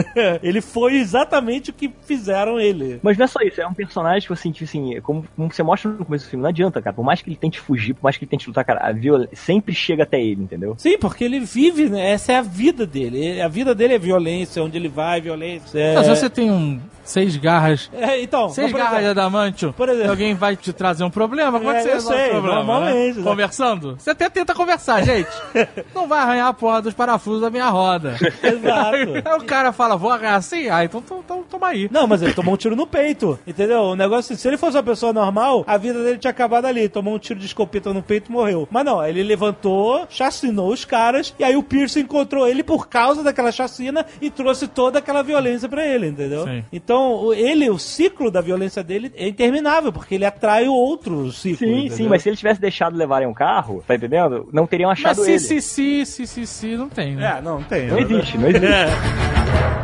[0.43, 3.01] ele foi exatamente o que fizeram ele.
[3.03, 5.63] Mas não é só isso, é um personagem que eu senti assim, como, como você
[5.63, 6.95] mostra no começo do filme, não adianta, cara.
[6.95, 9.37] Por mais que ele tente fugir, por mais que ele tente lutar, cara, a violência
[9.37, 10.75] sempre chega até ele, entendeu?
[10.79, 12.11] Sim, porque ele vive, né?
[12.13, 13.19] Essa é a vida dele.
[13.25, 15.79] Ele- A vida dele é violência, onde ele vai, violência.
[15.79, 15.95] É...
[15.95, 19.89] Mas se você tem um seis garras, É, então, seis garras de exemplo, adamantio, por
[19.89, 22.27] exemplo- alguém vai te trazer um problema, como é, É, que você eu resolve sei,
[22.29, 22.57] o problema?
[22.57, 23.23] normalmente, né?
[23.25, 23.31] né?
[23.31, 23.97] Conversando?
[23.99, 25.29] Você até tenta conversar, gente.
[25.95, 28.17] Não vai arranhar a porra dos parafusos da minha roda.
[28.43, 28.97] Exato.
[29.25, 30.69] Aí o cara fala, vou arranhar assim?
[30.69, 31.89] Ah, então, então, então toma aí.
[31.91, 33.81] Não, mas ele tomou um tiro no peito, entendeu?
[33.83, 36.89] O negócio, assim, se ele fosse uma pessoa normal, a vida dele tinha acabado ali.
[36.89, 38.67] Tomou um tiro de escopeta no peito e morreu.
[38.71, 43.23] Mas não, ele levantou, chacinou os caras, e aí o Pierce encontrou ele por causa
[43.23, 46.45] daquela chacina e trouxe toda aquela violência pra ele, entendeu?
[46.45, 46.65] Sim.
[46.73, 51.31] Então, o- ele, o ciclo da violência dele é interminável, porque ele atrai o outro
[51.33, 51.59] ciclo.
[51.67, 51.97] Sim, entendeu?
[51.97, 54.49] sim, mas se ele tivesse deixado levarem um carro, tá entendendo?
[54.53, 55.39] Não teriam Mas achado se, ele.
[55.39, 57.37] se, se, se, se, se, não tem, né?
[57.39, 57.87] É, não, não tem.
[57.87, 58.67] Não existe, não existe.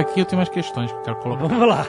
[0.00, 1.46] Aqui eu tenho umas questões que eu quero colocar.
[1.46, 1.86] Vamos lá.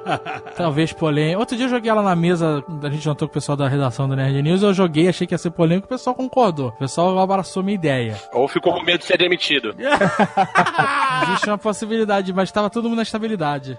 [0.56, 1.38] Talvez polêmica.
[1.38, 4.08] Outro dia eu joguei ela na mesa, a gente jantou com o pessoal da redação
[4.08, 6.68] do Nerd News, eu joguei, achei que ia ser polêmico, o pessoal concordou.
[6.68, 8.16] O pessoal abraçou minha ideia.
[8.32, 9.74] Ou ficou com medo de ser demitido.
[11.24, 13.78] Existe uma possibilidade, mas estava todo mundo na estabilidade.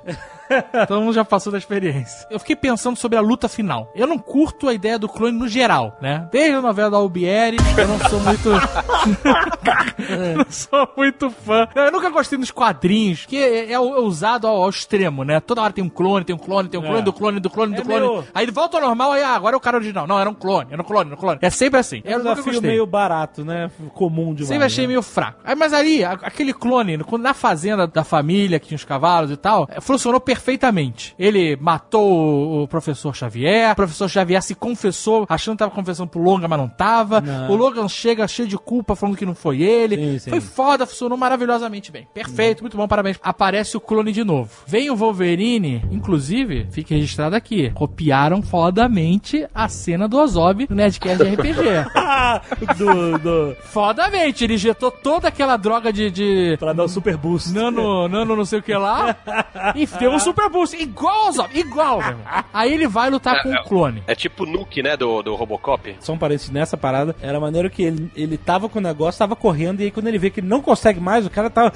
[0.87, 2.27] todo mundo já passou da experiência.
[2.29, 3.91] Eu fiquei pensando sobre a luta final.
[3.95, 6.27] Eu não curto a ideia do clone no geral, né?
[6.31, 8.49] Desde a novela da Albieri, eu não sou muito.
[10.37, 11.67] não sou muito fã.
[11.75, 15.39] Eu nunca gostei dos quadrinhos, que é, é usado ao, ao extremo, né?
[15.39, 17.01] Toda hora tem um clone, tem um clone, tem um clone É.
[17.03, 17.99] do clone, do clone, do É clone.
[18.07, 20.05] meio- Aí ele volta ao normal, aí ah, agora é o cara original.
[20.07, 21.39] Não, era um clone, era um clone, era um clone.
[21.41, 22.01] É sempre assim.
[22.03, 23.69] É um desafio meio barato, né?
[23.93, 24.47] Comum demais.
[24.49, 24.89] Sempre achei né?
[24.89, 25.39] meio fraco.
[25.57, 30.19] Mas ali, aquele clone, na fazenda da família, que tinha os cavalos e tal, funcionou
[30.19, 31.13] perfeitamente perfeitamente.
[31.19, 36.21] Ele matou o- professor Xavier, o professor Xavier se confessou, achando que tava confessando pro
[36.21, 37.21] Logan, mas não tava.
[37.21, 37.51] Não.
[37.51, 39.95] O Logan chega cheio de culpa, falando que não foi ele.
[39.95, 40.29] Sim, sim.
[40.31, 42.07] Foi foda, funcionou maravilhosamente bem.
[42.13, 43.17] Perfeito, muito bom, parabéns.
[43.21, 44.49] Aparece o clone de novo.
[44.65, 47.69] Vem o Wolverine, inclusive, fica registrado aqui.
[47.71, 51.51] Copiaram fodamente a cena do Ozob no Nerdcast de RPG.
[52.77, 56.09] Do, do, Fodamente, ele injetou toda aquela droga de.
[56.09, 57.51] de pra dar o super boost.
[57.51, 59.15] nano, nano não sei o que lá.
[59.75, 60.75] e deu um super boost.
[60.81, 62.25] Igual ao Zop, igual, meu irmão.
[62.53, 64.03] Aí ele vai lutar com o clone.
[64.07, 65.95] É tipo o Nuke, né, do, do Robocop.
[65.99, 69.35] Só um parênteses nessa parada, era maneiro que ele, ele tava com o negócio, tava
[69.35, 71.71] correndo, e aí quando ele vê que ele não consegue mais, o cara tava.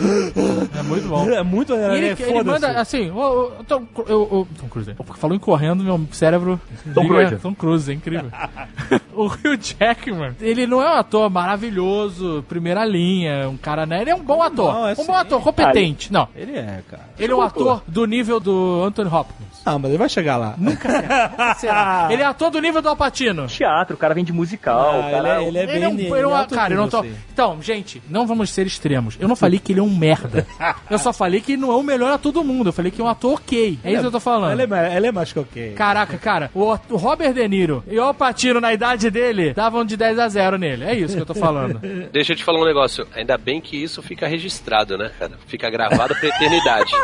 [0.78, 1.26] É muito bom.
[1.36, 1.96] É muito maneiro.
[1.96, 3.12] ele, é, ele manda assim,
[3.94, 4.96] Cru- eu, eu, Tom Cruise, né?
[4.98, 6.60] porque falou em correndo, meu cérebro.
[6.94, 7.36] Tom Cruise.
[7.38, 8.32] Tom Cruise, é incrível.
[9.14, 14.02] o Hugh Jackman, ele não é um ator maravilhoso, primeira linha, um cara, né?
[14.02, 14.74] Ele é um bom ator.
[14.74, 15.06] Não, é um sim.
[15.08, 16.12] bom ator, competente.
[16.12, 17.04] Não, Ele é, cara.
[17.18, 19.46] ele é um ator do nível do Anthony Hopkins.
[19.66, 20.54] Ah, mas ele vai chegar lá.
[20.58, 21.56] Nunca será.
[21.58, 22.08] será.
[22.12, 23.48] Ele é ator do nível do Alpatino.
[23.48, 25.18] Teatro, o cara vem de musical, Ah, cara...
[25.18, 25.84] ele, é, ele é Ele bem.
[25.84, 27.02] é um, ele é um- alto cara, eu não tô.
[27.02, 27.24] nível, sim.
[27.34, 29.18] Então, gente, não vamos ser extremos.
[29.20, 30.46] Eu não falei que ele é um merda.
[30.90, 32.70] Eu só falei que ele não é o melhor ator do mundo.
[32.70, 33.80] Eu falei que é um ator ok.
[33.84, 34.52] É isso que eu tô falando.
[34.52, 35.74] Ele é, mais- ele é mais que ok.
[35.74, 39.98] Caraca, cara, o, o Robert De Niro e o Alpatino na idade dele davam de
[39.98, 40.84] 10 a 0 nele.
[40.84, 41.80] É isso que eu tô falando.
[42.14, 43.08] Deixa eu te falar um negócio.
[43.16, 45.32] Ainda bem que isso fica registrado, né, cara?
[45.48, 46.92] Fica gravado pra eternidade.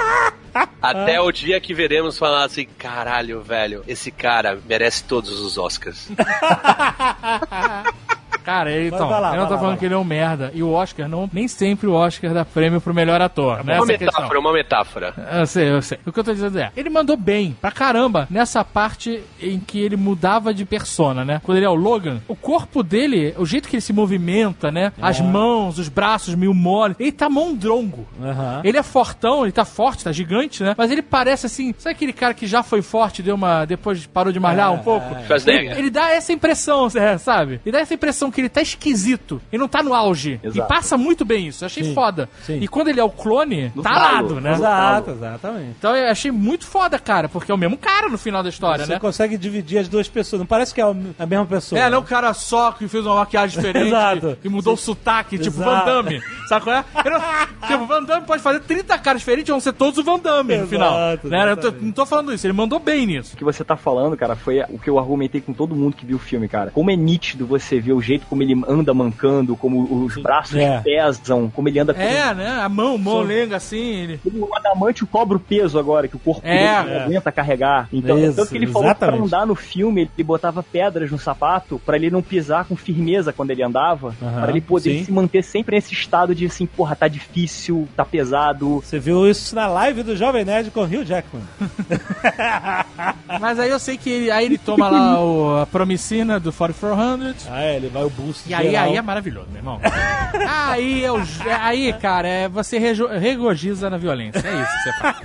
[0.82, 6.10] Até o dia que veremos falar assim, caralho, velho, esse cara merece todos os Oscars.
[8.44, 10.52] Cara, então, vai lá, eu não tô lá, falando vai que ele é um merda.
[10.54, 13.64] E o Oscar não, nem sempre o Oscar dá prêmio pro melhor ator.
[13.64, 13.76] Né?
[13.76, 14.22] uma Essa é a questão.
[14.22, 15.14] metáfora, uma metáfora.
[15.40, 16.00] Eu sei, eu sei.
[16.06, 19.80] O que eu tô dizendo é, ele mandou bem, pra caramba, nessa parte em que
[19.80, 21.42] ele mudava de persona, né?
[21.44, 24.92] Quando ele é o Logan, o corpo dele, o jeito que ele se movimenta, né?
[25.02, 28.08] As mãos, os braços meio mole, ele tá mondrongo.
[28.22, 28.62] Aham.
[28.64, 30.74] Ele é fortão, ele tá forte, tá gigante, né?
[30.78, 33.66] Mas ele parece assim, sabe aquele cara que já foi forte, deu uma.
[33.66, 35.14] depois parou de malhar um pouco?
[35.16, 35.78] Ele, Schwarzenegger.
[35.78, 37.60] ele dá essa impressão, é, sabe?
[37.66, 39.42] Ele dá essa impressão que ele tá esquisito.
[39.52, 40.40] Ele não tá no auge.
[40.44, 40.58] Exato.
[40.58, 41.64] E passa muito bem isso.
[41.64, 42.30] Eu achei Sim, foda.
[42.44, 42.60] sim.
[42.62, 44.50] E quando ele é o clone, No tarado, talo, né?
[44.52, 45.76] no Exato, exatamente.
[45.78, 48.86] Então eu achei muito foda, cara, porque é o mesmo cara no final da história,
[48.86, 49.00] Você né?
[49.00, 50.40] consegue dividir as duas pessoas.
[50.40, 51.80] Não parece que é a mesma pessoa.
[51.80, 54.38] É, não o cara só que fez uma maquiagem diferente Exato.
[54.44, 55.86] e mudou o sotaque, tipo Exato.
[55.86, 56.22] Van Damme.
[56.48, 56.86] Sabe qual é?
[57.10, 60.20] Não- tipo, Van Damme pode fazer 30 caras diferentes e vão ser todos o Van
[60.20, 61.20] Damme no Exato, final.
[61.24, 61.56] Né?
[61.56, 63.34] Tô- não tô falando isso, ele mandou bem nisso.
[63.34, 66.06] O que você tá falando, cara, foi o que eu argumentei com todo mundo que
[66.06, 66.72] viu o filme, cara.
[66.72, 70.80] Como é nítido você ver o jeito como ele anda mancando, como os braços É.
[70.82, 72.60] pesam, como ele anda É, né?
[72.62, 73.78] A mão, molenga assim.
[74.04, 74.20] Ele...
[74.26, 77.00] O adamante cobra o peso agora, que o corpo É, dele é.
[77.00, 77.88] não aguenta carregar.
[77.92, 79.34] Então, Isso, tanto que ele falou que pra exatamente.
[79.36, 83.52] andar no filme, ele botava pedras no sapato pra ele não pisar com firmeza quando
[83.52, 85.06] ele andava, Aham, pra ele poder sim.
[85.06, 88.82] se manter sempre nesse estado de assim, porra, tá difícil, tá pesado.
[88.84, 91.44] Você viu isso na live do Jovem Nerd com o Hugh Jackman.
[93.40, 97.48] Mas aí eu sei que ele, aí ele toma lá o, a promicina do 4400.
[97.50, 98.86] Ah, é, ele vai o boost E aí, geral.
[98.90, 99.80] aí é maravilhoso, meu irmão.
[100.48, 101.22] aí, eu,
[101.62, 104.40] aí, cara, é, você rejo, regoziza na violência.
[104.46, 105.16] É isso que você faz.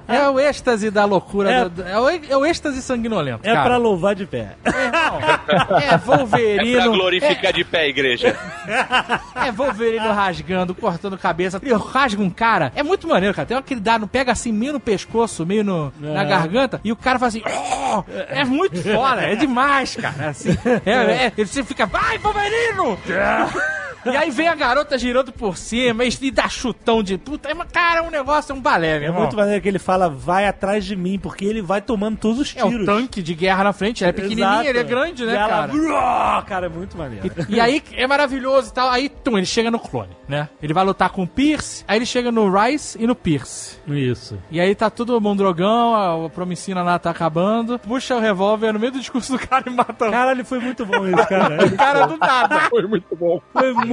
[0.08, 1.50] É o êxtase da loucura.
[1.50, 1.68] É.
[1.68, 3.40] do- É, o, é o êxtase sanguinolento.
[3.48, 3.64] É cara.
[3.64, 4.56] pra louvar de pé.
[4.66, 6.80] Irmão, é É Wolverino.
[6.82, 8.36] pra glorificar de pé a igreja.
[9.36, 11.60] É, é Wolverino rasgando, cortando cabeça.
[11.62, 12.72] Ele rasga um cara.
[12.74, 13.46] É muito maneiro, cara.
[13.46, 16.26] Tem uma que ele dá, no, pega assim, meio no pescoço, meio no, na É.
[16.26, 17.44] garganta, e o cara faz assim.
[17.46, 20.30] "Oh!" é muito foda, é demais, cara.
[20.30, 20.50] Assim,
[20.84, 20.90] é,
[21.26, 22.98] é, ele sempre fica, vai, Wolverino!
[24.06, 27.50] E aí vem a garota girando por cima e, e dá chutão de puta.
[27.50, 29.20] É, Cara, é um negócio, é um balé, meu É irmão.
[29.22, 32.56] muito maneiro que ele fala, vai atrás de mim, porque ele vai tomando todos os
[32.56, 32.82] É tiros.
[32.82, 34.68] um tanque de guerra na frente, ele é pequenininho, Exato.
[34.68, 36.42] ele é grande, né, E ela, cara?
[36.46, 37.30] Cara, é muito maneiro.
[37.48, 38.88] E aí é maravilhoso e tal.
[38.90, 40.48] Aí, tum, ele chega no clone, né?
[40.62, 43.76] Ele vai lutar com o Pierce, aí ele chega no Rice e no Pierce.
[43.88, 44.38] Isso.
[44.50, 47.78] E aí tá tudo mondrogão, a, a promicina lá tá acabando.
[47.78, 50.84] Puxa o revólver no meio do discurso do cara e mata o Caralho, foi muito
[50.86, 51.70] bom isso, cara.
[51.76, 52.60] cara do nada.
[52.70, 53.40] Foi muito bom.
[53.52, 53.89] Foi muito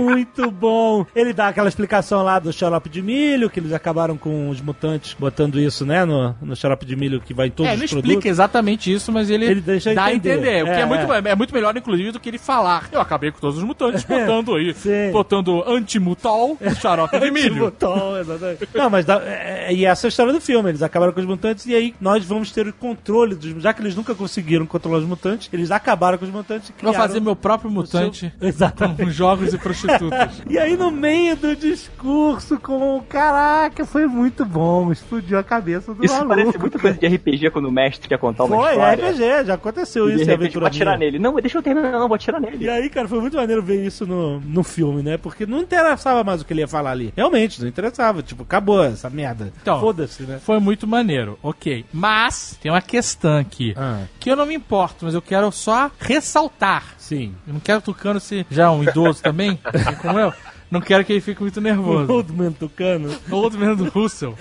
[0.52, 1.06] bom.
[1.16, 5.16] Ele dá aquela explicação lá do xarope de milho, que eles acabaram com os mutantes
[5.18, 7.90] botando isso, né, no, no xarope de milho que vai em todos É, os ele
[7.90, 8.10] produtos.
[8.12, 10.36] explica exatamente isso, mas ele, Ele deixa dá a entender.
[10.38, 10.64] entender.
[10.64, 11.32] O que é, É, muito, é.
[11.32, 12.88] é muito melhor, inclusive, do que ele falar.
[12.92, 15.12] Eu acabei com todos os mutantes, botando aí, Sim.
[15.12, 17.56] botando antimutal xarope de milho.
[17.66, 18.68] Botão, exatamente.
[18.74, 20.70] Não, mas dá- é, é- e essa é a história do filme.
[20.70, 23.62] Eles acabaram com os mutantes e aí nós vamos ter o controle dos.
[23.62, 26.94] Já que eles nunca conseguiram controlar os mutantes, eles acabaram com os mutantes e Vou
[26.94, 29.04] fazer meu próprio o seu- mutante Exatamente.
[29.04, 29.87] com jogos e prostituição.
[29.88, 30.42] Prostitutas.
[30.50, 34.92] E aí, no meio do discurso, com caraca, foi muito bom.
[34.92, 36.36] Explodiu a cabeça do Isso maluco.
[36.36, 39.10] parece muita coisa de RPG quando o mestre quer contar uma Foi, história.
[39.10, 41.20] RPG, já aconteceu E isso de repente vou atirar nele.
[41.20, 42.66] Não, deixa eu terminar, não, vou atirar nele.
[42.66, 45.18] E aí, cara, foi muito maneiro ver isso no, no filme, né?
[45.18, 47.14] Porque não interessava mais o que ele ia falar ali.
[47.16, 48.22] Realmente, não interessava.
[48.22, 49.52] Tipo, acabou essa merda.
[49.62, 50.40] Então, Foda-se, né?
[50.44, 51.86] Foi muito maneiro, ok.
[51.92, 53.74] Mas tem uma questão aqui.
[53.78, 54.04] Ah.
[54.20, 56.96] Que eu não me importo, mas eu quero só ressaltar.
[56.98, 57.34] Sim.
[57.48, 60.34] Eu não quero Tucano se já é um idoso também, assim como eu.
[60.70, 62.12] Não quero que ele fique muito nervoso.
[62.12, 63.10] Old Man Tucano.
[63.32, 64.36] Outro mesmo do Russell.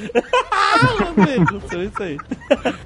[1.85, 2.19] isso aí.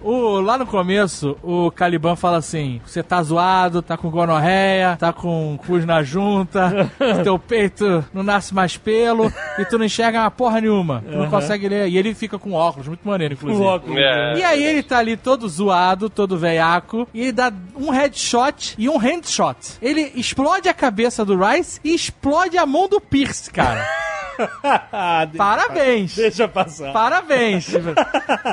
[0.02, 5.12] O, lá no começo, o Caliban fala assim: você tá zoado, tá com gonorreia, tá
[5.12, 6.90] com cus na junta,
[7.24, 11.02] teu peito não nasce mais pelo e tu não enxerga uma porra nenhuma.
[11.10, 11.88] Tu não consegue ler.
[11.88, 13.62] E ele fica com óculos, muito maneiro, inclusive.
[13.62, 13.96] Óculos.
[13.98, 14.38] É.
[14.38, 18.88] E aí ele tá ali todo zoado, todo veiaco, e ele dá um headshot e
[18.88, 19.56] um handshot.
[19.80, 23.86] Ele explode a cabeça do Rice e explode a mão do Pierce, cara.
[25.36, 26.14] Parabéns.
[26.16, 26.92] Deixa passar.
[26.92, 27.68] Parabéns.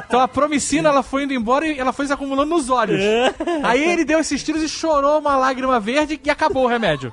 [0.07, 3.01] Então a promicina, ela foi indo embora e ela foi se acumulando nos olhos.
[3.63, 7.11] Aí ele deu esses tiros e chorou uma lágrima verde e acabou o remédio.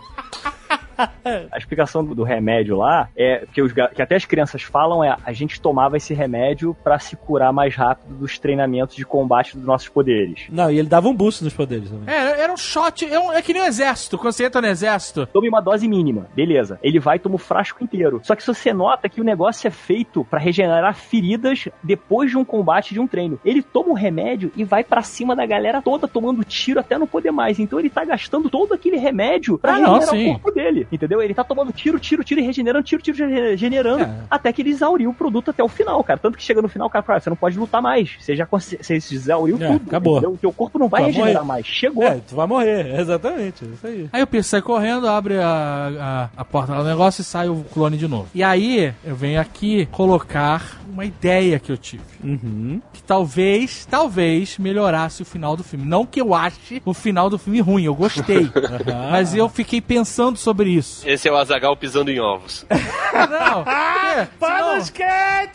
[1.50, 5.16] A explicação do, do remédio lá é que, os, que até as crianças falam é
[5.24, 9.66] a gente tomava esse remédio pra se curar mais rápido dos treinamentos de combate dos
[9.66, 10.46] nossos poderes.
[10.50, 12.12] Não, e ele dava um boost nos poderes também.
[12.14, 14.18] É, era um shot, é, um- é que nem o exército.
[14.18, 16.78] Quando você entra no exército, Tome uma dose mínima, beleza.
[16.82, 18.20] Ele vai e toma o frasco inteiro.
[18.22, 22.36] Só que se você nota que o negócio é feito pra regenerar feridas depois de
[22.38, 23.38] um combate de um treino.
[23.44, 27.06] Ele toma o remédio e vai pra cima da galera toda tomando tiro até não
[27.06, 27.58] poder mais.
[27.58, 30.28] Então ele tá gastando todo aquele remédio pra Ah, não, regenerar sim.
[30.30, 30.83] o corpo dele.
[30.92, 31.22] Entendeu?
[31.22, 34.14] Ele tá tomando tiro, tiro, tiro e regenerando, tiro, tiro, regenerando, É.
[34.30, 36.18] até que ele exauriu o produto até o final, cara.
[36.18, 38.10] Tanto que chega no final, cara, fala, você não pode lutar mais.
[38.18, 39.82] Você já você exauriu É, tudo.
[39.88, 40.14] acabou.
[40.18, 40.32] entendeu?
[40.32, 41.46] O teu corpo não vai Vai regenerar morrer.
[41.62, 41.66] mais.
[41.66, 42.04] Chegou.
[42.04, 44.08] É, tu vai morrer, exatamente, é isso aí.
[44.12, 47.48] Aí o Pierce sai correndo, abre a, a, a porta lá do negócio e sai
[47.48, 48.28] o clone de novo.
[48.34, 52.02] E aí eu venho aqui colocar uma ideia que eu tive.
[52.22, 52.80] Uhum.
[52.92, 55.84] Que talvez, talvez melhorasse o final do filme.
[55.84, 58.48] Não que eu ache o final do filme ruim, eu gostei.
[59.10, 61.08] mas eu fiquei pensando sobre isso.
[61.08, 62.66] Esse é o Azagal pisando em ovos.
[63.14, 65.54] Não, é, Panos quentes!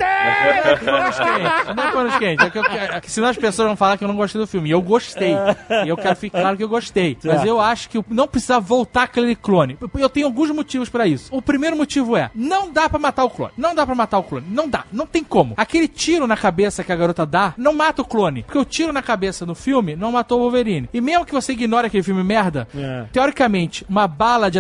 [0.86, 2.46] Não é panos quentes, não é panos quentes.
[2.46, 4.48] É que, eu, é que senão as pessoas vão falar que eu não gostei do
[4.48, 4.70] filme.
[4.70, 5.34] E eu gostei.
[5.86, 7.18] E eu quero ficar claro que eu gostei.
[7.24, 7.48] Mas Certo.
[7.48, 9.78] eu acho que não precisa voltar aquele clone.
[9.98, 11.30] Eu tenho alguns motivos pra isso.
[11.36, 13.54] O primeiro motivo é: não dá pra matar o clone.
[13.58, 14.46] Não dá pra matar o clone.
[14.50, 14.84] Não dá.
[14.92, 15.54] Não tem como.
[15.58, 18.44] Aquele tiro na cabeça que a garota dá não mata o clone.
[18.44, 20.90] Porque o tiro na cabeça no filme não matou o Wolverine.
[20.94, 23.06] E mesmo que você ignore aquele filme merda, É.
[23.12, 24.60] teoricamente, uma bala de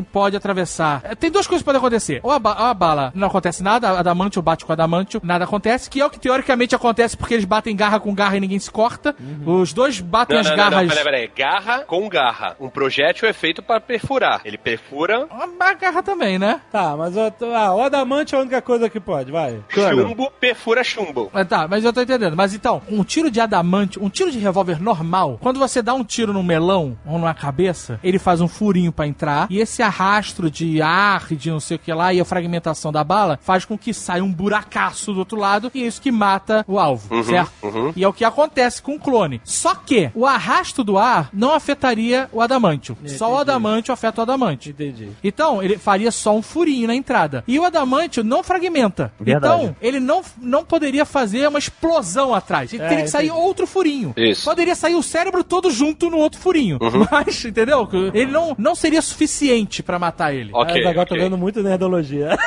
[0.00, 1.00] adamantium pode atravessar.
[1.04, 2.20] É, Tem duas coisas que podem acontecer.
[2.22, 5.44] Ou a, ba- ou a bala não acontece nada, a adamantium bate com adamantium, nada
[5.44, 8.58] acontece, que é o que teoricamente acontece porque eles batem garra com garra e ninguém
[8.58, 9.14] se corta.
[9.46, 10.82] Os dois batem Não, as não, garras.
[10.82, 11.30] não, peraí, peraí.
[11.36, 12.56] Garra com garra.
[12.60, 14.40] Um projétil é feito pra perfurar.
[14.44, 16.60] Ele perfura, Uma garra também, né?
[16.72, 17.20] Tá, mas o,
[17.54, 19.60] ah, o adamante é a única coisa que pode, vai.
[19.68, 21.30] chumbo, perfura chumbo.
[21.32, 22.36] Mas tá, mas eu tô entendendo.
[22.36, 26.04] Mas então, um tiro de adamante, um tiro de revólver normal, quando você dá um
[26.04, 30.50] tiro num melão ou numa cabeça, ele faz um furinho pra entrar, e esse arrastro
[30.50, 33.64] de ar, e de não sei o que lá, e a fragmentação da bala, faz
[33.64, 37.22] com que saia um buracaço do outro lado, e é isso que mata o alvo,
[37.24, 37.52] certo?
[37.96, 39.40] E é o que acontece com o clone.
[39.44, 42.96] Só que o arrasto do ar não afetaria o adamantio.
[43.06, 44.70] Só o adamantio afeta o adamantio.
[44.70, 45.08] Entendi.
[45.22, 47.44] Então, ele faria só um furinho na entrada.
[47.46, 49.12] E o adamantio não fragmenta.
[49.20, 49.54] Verdade.
[49.62, 52.72] Então, ele não, não poderia fazer uma explosão atrás.
[52.72, 53.40] Ele É, teria que sair entendi.
[53.42, 54.12] outro furinho.
[54.16, 54.44] Isso.
[54.44, 56.78] Poderia sair o cérebro todo junto no outro furinho.
[57.10, 57.88] Mas, entendeu?
[58.14, 60.50] Ele não, não seria suficiente pra matar ele.
[60.52, 61.24] Ok, Mas agora tô ok.
[61.24, 62.30] vendo muito nerdologia.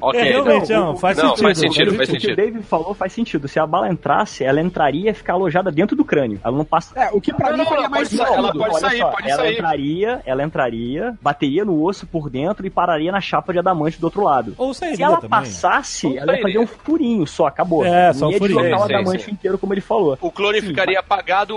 [0.00, 1.42] Ok, É, realmente, não, não, o- faz não, sentido.
[1.44, 2.36] faz sentido, o faz que o sentido.
[2.36, 3.48] David falou faz sentido.
[3.48, 6.40] Se a bala entrasse, ela entraria e ia ficar alojada dentro do crânio.
[6.44, 6.98] Ela não passa.
[6.98, 8.58] É, o que pra Não, mim não, faria ela mais pode sair, ela sentido.
[8.60, 9.54] pode Olha sair, só, pode ela sair.
[9.54, 14.04] entraria, ela entraria, bateria no osso por dentro e pararia na chapa de adamante do
[14.04, 14.54] outro lado.
[14.56, 15.30] Ou Se sairia ela também.
[15.30, 17.84] passasse, Ou ela ia fazer um furinho só, acabou.
[17.84, 18.60] É, só um ia furinho.
[18.60, 19.30] deslocar o Sim, sim, adamante sim.
[19.32, 20.16] inteiro, como ele falou.
[20.20, 21.56] O clone ficaria apagado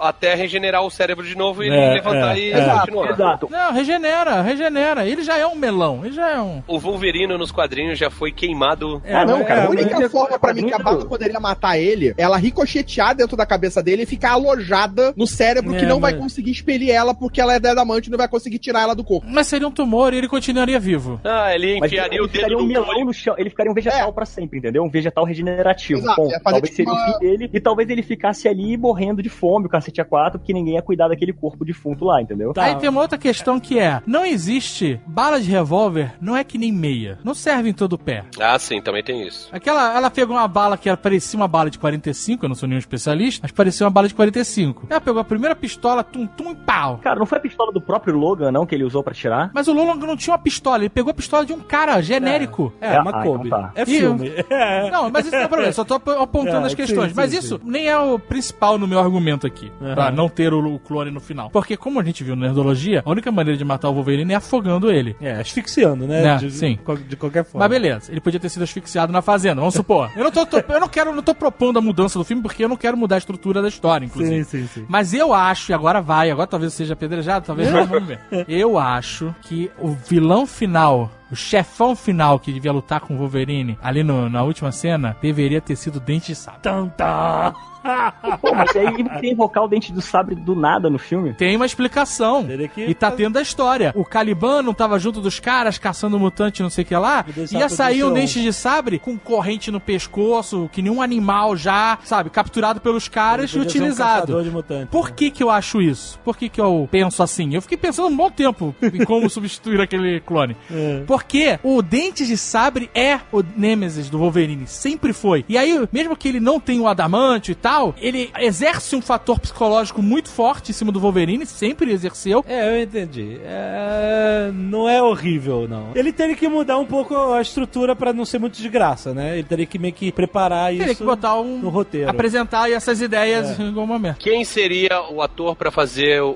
[0.00, 2.70] até regenerar o cérebro de novo e É, levantar é, e é.
[2.80, 3.10] continuar.
[3.10, 3.48] Exato.
[3.50, 5.06] Não, regenera, regenera.
[5.06, 6.04] Ele já é um melão.
[6.04, 6.62] Ele já é um.
[6.66, 9.02] O Wolverino nos quadrinhos já foi queimado.
[9.08, 9.60] Ah, não, é, cara.
[9.62, 12.36] é, a única mas- forma pra mim que a bala poderia matar ele é ela
[12.36, 16.20] ricochetear dentro da cabeça dele e ficar alojada no cérebro que É, não vai mas-
[16.20, 19.26] conseguir expelir ela porque ela é adamante e não vai conseguir tirar ela do corpo.
[19.28, 21.20] Mas seria um tumor e ele continuaria vivo.
[21.24, 23.04] Ah, ele Mas enfiaria ele o dedo ficaria um no melão olho.
[23.06, 24.82] no chão, ele ficaria um vegetal vegetal pra sempre, entendeu?
[24.84, 26.00] Um vegetal regenerativo.
[26.00, 29.22] Exato, fazer Talvez tipo seria uma- o fim dele e talvez ele ficasse ali morrendo
[29.22, 32.52] de fome, o cacete a quatro, porque ninguém ia cuidar daquele corpo defunto lá, entendeu?
[32.52, 32.64] Tá.
[32.64, 36.56] Aí tem uma outra questão que é: não existe bala de revólver, não é que
[36.56, 37.18] nem meia.
[37.24, 38.24] Não serve em todo o pé.
[38.40, 39.48] Ah, sim, também tem isso.
[39.50, 42.68] Aquela, ela pegou uma bala que era, parecia uma bala de 45, eu não sou
[42.68, 44.86] nenhum especialista, mas parecia uma bala de 45.
[44.88, 46.98] Ela pegou a primeira pistola, tum, tum e pau.
[47.02, 49.50] Cara, não foi a pistola do próprio Logan, não, que ele usou pra tirar?
[49.52, 52.72] Mas o Lolan não tinha uma pistola, ele pegou a pistola de um cara genérico.
[52.80, 53.48] É, É, uma ah, Kobe.
[53.48, 53.72] então tá.
[53.74, 54.28] É E- filme.
[54.50, 54.90] É.
[54.90, 57.08] Não, mas isso não é problema, só tô ap- apontando É, as questões.
[57.10, 59.94] sim, mas sim, isso nem é o principal no meu argumento aqui, Aham.
[59.94, 61.50] pra não ter o, o clone no final.
[61.50, 64.36] Porque, como a gente viu na Nerdologia, a única maneira de matar o Wolverine é
[64.36, 65.14] afogando ele.
[65.20, 66.22] É, asfixiando, né?
[66.22, 66.78] Né, de, sim.
[67.08, 67.60] De qualquer forma.
[67.68, 70.10] Mas beleza, ele podia ter sido asfixiado na fazenda, vamos supor.
[70.16, 72.64] Eu não, tô, tô- eu não quero, não tô propondo a mudança do filme porque
[72.64, 74.44] eu não quero mudar a estrutura da história, inclusive.
[74.44, 74.86] Sim, sim, sim.
[74.88, 78.20] Mas eu acho, e agora vai, agora talvez seja apedrejado, talvez não, vamos ver.
[78.48, 83.78] Eu acho que o vilão final, o chefão final que devia lutar com o Wolverine
[83.82, 86.60] ali no- na última cena, deveria ter sido Dente de Sabre.
[86.62, 87.52] Tan, tan.
[88.40, 91.32] Pô, mas aí ele tem invocar o dente do sabre do nada no filme.
[91.34, 92.46] Tem uma explicação.
[92.74, 93.92] Que E tá tendo a história.
[93.94, 97.24] O Caliban não tava junto dos caras caçando mutante, não sei o que lá.
[97.52, 102.30] Ia sair um dente de sabre com corrente no pescoço, que nenhum animal já, sabe,
[102.30, 104.42] capturado pelos caras e um utilizado.
[104.42, 105.14] de mutantes, Por né?
[105.16, 106.18] que que eu acho isso?
[106.24, 107.54] Por que que eu penso assim?
[107.54, 110.56] Eu fiquei pensando um bom tempo em como substituir aquele clone.
[110.70, 111.02] É.
[111.06, 115.44] Porque o Dente de Sabre é o Nemesis do Wolverine, sempre foi.
[115.48, 117.67] E aí, mesmo que ele não tenha o adamantio e tal,
[118.00, 122.44] ele exerce um fator psicológico muito forte em cima do Wolverine, sempre exerceu.
[122.48, 123.38] É, eu entendi.
[123.44, 125.88] É, Não é horrível, não.
[125.94, 129.34] Ele teria que mudar um pouco a estrutura pra não ser muito de graça, né?
[129.34, 131.58] Ele teria que meio que preparar isso Teria que botar um.
[131.58, 132.10] no roteiro.
[132.10, 134.18] Apresentar essas ideias em algum momento.
[134.18, 136.30] Quem seria o ator pra fazer o,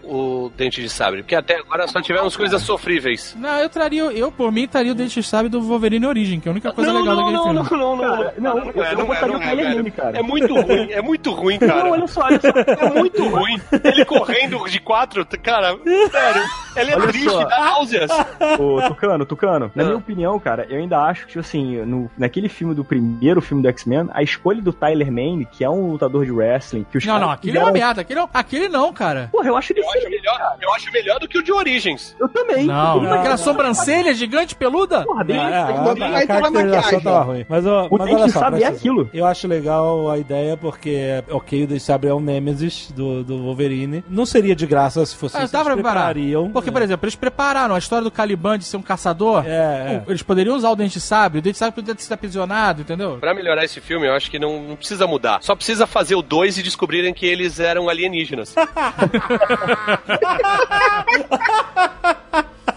[0.47, 1.23] o Dente de Sabre?
[1.23, 3.37] Porque até agora só tivemos coisas sofríveis.
[3.39, 6.49] Não, eu traria, eu por mim, traria o Dente de Sabre do Wolverine Origem, que
[6.49, 7.59] é a única coisa legal daquele não, filme.
[7.71, 9.77] não, não, não, Cara, não, eu- eu botaria o Tyler velho.
[9.77, 10.19] Lane, cara.
[10.19, 11.85] É muito ruim, é muito ruim, cara.
[11.85, 12.49] Não, olha só, olha só.
[12.49, 13.61] É muito ruim.
[13.85, 15.77] Ele correndo de quatro, cara,
[16.11, 16.43] sério.
[16.77, 17.45] Ele é Olha triste, só.
[17.45, 18.11] dá náuseas.
[18.59, 19.87] Ô, Tucano, Tucano, na Ah.
[19.87, 23.63] minha opinião, cara, eu ainda acho que, tipo assim, no, naquele filme do primeiro filme
[23.63, 27.05] do X-Men, a escolha do Tyler Mane, que é um lutador de wrestling, que os
[27.05, 28.01] Não, caras não, aquele é uma merda.
[28.03, 29.29] Aquele, não- aquele não, cara.
[29.33, 30.57] Porra, eu acho ele Eu acho melhor, cara.
[30.61, 32.17] eu acho melhor do que o de Origens.
[32.19, 32.65] Eu também.
[32.67, 35.05] Não, Ele- aquela sobrancelha gigante peluda?
[35.05, 37.47] Porra, bem É, a, aquilo a, tá caracterização tava ruim.
[37.49, 39.09] Mas, ó, O mas olha só, Sabre é aquilo.
[39.13, 44.05] Eu acho legal a ideia, porque, ok, o Sabre é um Nemesis do, do Wolverine.
[44.09, 46.51] Não seria de graça se fosse Ah, preparariam.
[46.63, 46.73] Porque, É.
[46.73, 49.45] por exemplo, eles prepararam a história do Caliban de ser um caçador.
[49.47, 51.39] É, Pô, Eles poderiam usar o Dente de Sabre.
[51.39, 53.19] O Dente de Sabre poderia ter sido aprisionado, entendeu?
[53.19, 55.39] Pra melhorar esse filme, eu acho que não, não precisa mudar.
[55.43, 58.55] Só precisa fazer o 2 e descobrirem que eles eram alienígenas.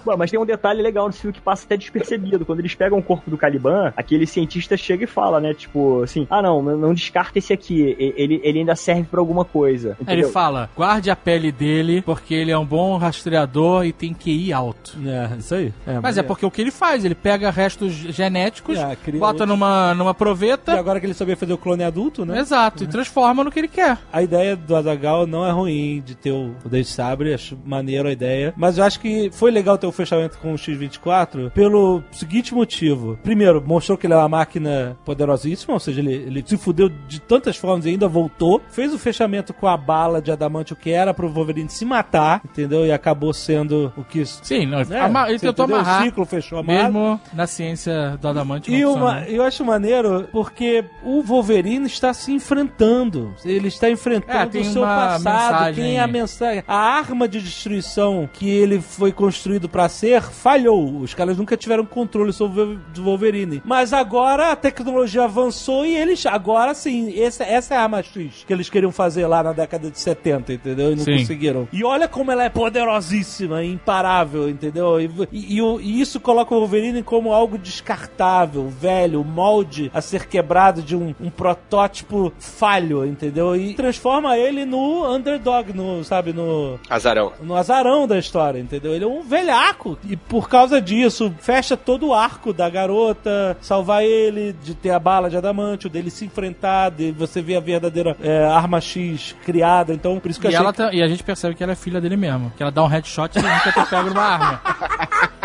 [0.06, 2.45] Ué, mas tem um detalhe legal nesse filme que passa até despercebido.
[2.45, 5.53] Quando eles pegam o corpo do Caliban, aquele cientista chega e fala, né?
[5.53, 7.95] Tipo assim, ah não, não descarta esse aqui.
[7.99, 9.98] E- Ele, ele ainda serve pra alguma coisa.
[10.02, 10.23] Entendeu?
[10.26, 14.53] ele fala: guarde a pele dele, porque ele é um bom rastreador e tem QI
[14.53, 14.95] alto.
[15.06, 15.73] É, isso aí.
[16.02, 17.03] Mas é porque o que ele faz?
[17.06, 20.73] Ele pega restos genéticos, É, bota numa, numa E proveta.
[20.77, 22.40] agora que ele sabia fazer o clone adulto, né?
[22.40, 23.98] Exato, e transforma no que ele quer.
[24.11, 28.07] A ideia do Azagal não é ruim de ter o o Dente Sabre, acho maneiro
[28.07, 28.53] a ideia.
[28.56, 33.17] Mas eu acho que foi legal ter o fechamento com o X-24 pelo seguinte motivo.
[33.23, 37.19] Primeiro, mostrou que ele é uma máquina poderosíssima, ou seja, ele, ele se fudeu de
[37.19, 38.61] tantas formas e ainda voltou.
[38.69, 42.85] Fez o fechamento com a bala de adamantio que era pro Wolverine se matar, entendeu?
[42.85, 44.26] E acabou sendo o que...
[44.26, 45.01] Sim, não, né?
[45.01, 45.81] ama- ele tentou entendeu?
[45.81, 46.01] amarrar.
[46.01, 46.93] O ciclo fechou amarrado.
[46.93, 48.72] Mesmo na ciência do adamante.
[48.72, 49.27] E uma, funciona.
[49.30, 53.34] eu acho maneiro porque o Wolverine está se enfrentando.
[53.43, 55.23] Ele está enfrentando É, o seu passado.
[55.23, 56.11] mensagem Tem a aí.
[56.11, 56.63] mensagem.
[56.67, 60.97] A arma de destruição que ele foi construído para ser falhou.
[60.99, 63.61] Os caras nunca tiveram controle sobre o Wolverine.
[63.65, 66.25] Mas agora a tecnologia avançou e eles.
[66.25, 69.89] Agora sim, essa, essa é a arma X que eles queriam fazer lá na década
[69.89, 70.91] de 70, entendeu?
[70.91, 71.17] E não Sim.
[71.19, 71.67] conseguiram.
[71.71, 74.99] E olha como ela é poderosíssima, imparável, entendeu?
[74.99, 80.25] E, e- e e isso coloca o Wolverine como algo descartável, velho, molde a ser
[80.27, 83.55] quebrado de um, um protótipo falho, entendeu?
[83.55, 87.33] E transforma ele no underdog, no, sabe, no, Azarão.
[87.41, 88.93] no azarão da história, entendeu?
[88.93, 89.74] Ele é um velhaco.
[90.07, 94.99] E por causa disso, fecha todo o arco da garota, salvar ele, de ter a
[94.99, 99.93] bala de adamantio, dele se enfrentar, de você ver a verdadeira é, arma X criada.
[99.93, 101.99] Então, por isso que E, ela tá- e a gente percebe que ela é filha
[102.02, 102.52] dele mesmo.
[102.56, 104.61] Que ela dá um headshot e nunca ter pego numa arma.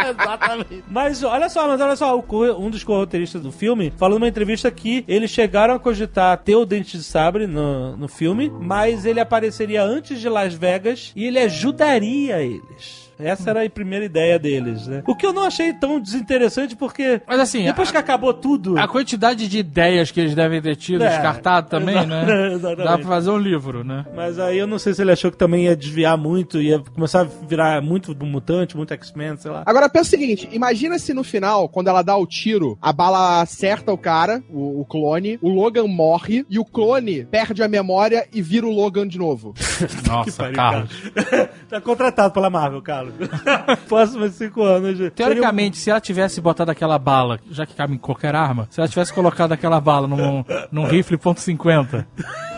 [0.89, 2.19] Mas olha só, mas olha só,
[2.59, 6.65] um dos co-roteiristas do filme falou numa entrevista que eles chegaram a cogitar ter o
[6.65, 11.39] Dente de Sabre no, no filme, mas ele apareceria antes de Las Vegas e ele
[11.39, 13.10] ajudaria eles.
[13.23, 15.03] Essa era a primeira ideia deles, né?
[15.07, 18.87] O que eu não achei tão desinteressante porque Mas assim, depois que acabou tudo, a
[18.89, 22.53] quantidade de ideias que eles devem ter tido, É, descartado também, exa- né?
[22.55, 22.85] exatamente.
[22.89, 24.05] Dá pra fazer um livro, né?
[24.15, 27.21] Mas aí eu não sei se ele achou que também ia desviar muito, ia começar
[27.21, 29.63] a virar muito do mutante, muito X-Men, sei lá.
[29.67, 33.41] Agora pensa o seguinte: imagina se no final, quando ela dá o tiro, a bala
[33.41, 38.27] acerta o cara, o, o clone, o Logan morre e o clone perde a memória
[38.33, 39.55] e vira o Logan de novo.
[40.07, 40.91] Nossa, pariu, Carlos.
[41.69, 43.10] tá contratado pela Marvel, Carlos.
[43.89, 44.99] Próximos cinco anos.
[45.15, 48.89] Teoricamente, se ela tivesse botado aquela bala, já que cabe em qualquer arma, se ela
[48.89, 52.07] tivesse colocado aquela bala num, num rifle .50,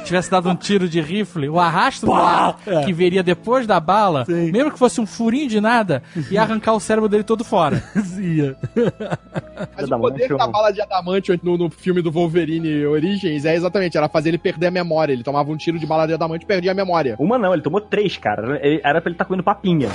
[0.02, 2.84] tivesse dado um tiro de rifle, o arrasto do ar É.
[2.84, 4.50] que viria depois da bala, Sim.
[4.52, 7.82] mesmo que fosse um furinho de nada, ia arrancar o cérebro dele todo fora.
[8.04, 8.56] Seria.
[9.76, 13.96] Mas o poder da bala de adamante no, no filme do Wolverine Origins é exatamente,
[13.96, 15.12] era fazer ele perder a memória.
[15.12, 17.16] Ele tomava um tiro de bala de adamante e perdia a memória.
[17.18, 18.58] Uma não, ele tomou três, cara.
[18.82, 19.88] Era pra ele estar comendo papinha.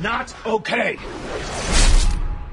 [0.00, 0.98] Not okay.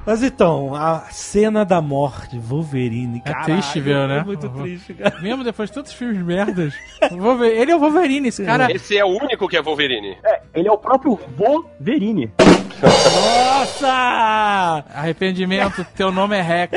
[0.05, 4.17] Mas então, a cena da morte, Wolverine, É caralho, triste ver, né?
[4.19, 4.63] É muito Uhum.
[4.63, 5.19] triste, cara.
[5.21, 6.73] Mesmo depois de tantos filmes merdas,
[7.09, 8.71] ele é o Wolverine, esse cara.
[8.71, 10.17] Esse é o único que é Wolverine.
[10.23, 12.31] É, ele é o próprio Wolverine.
[12.81, 14.83] Nossa!
[14.93, 16.71] Arrependimento, teu nome é Rex.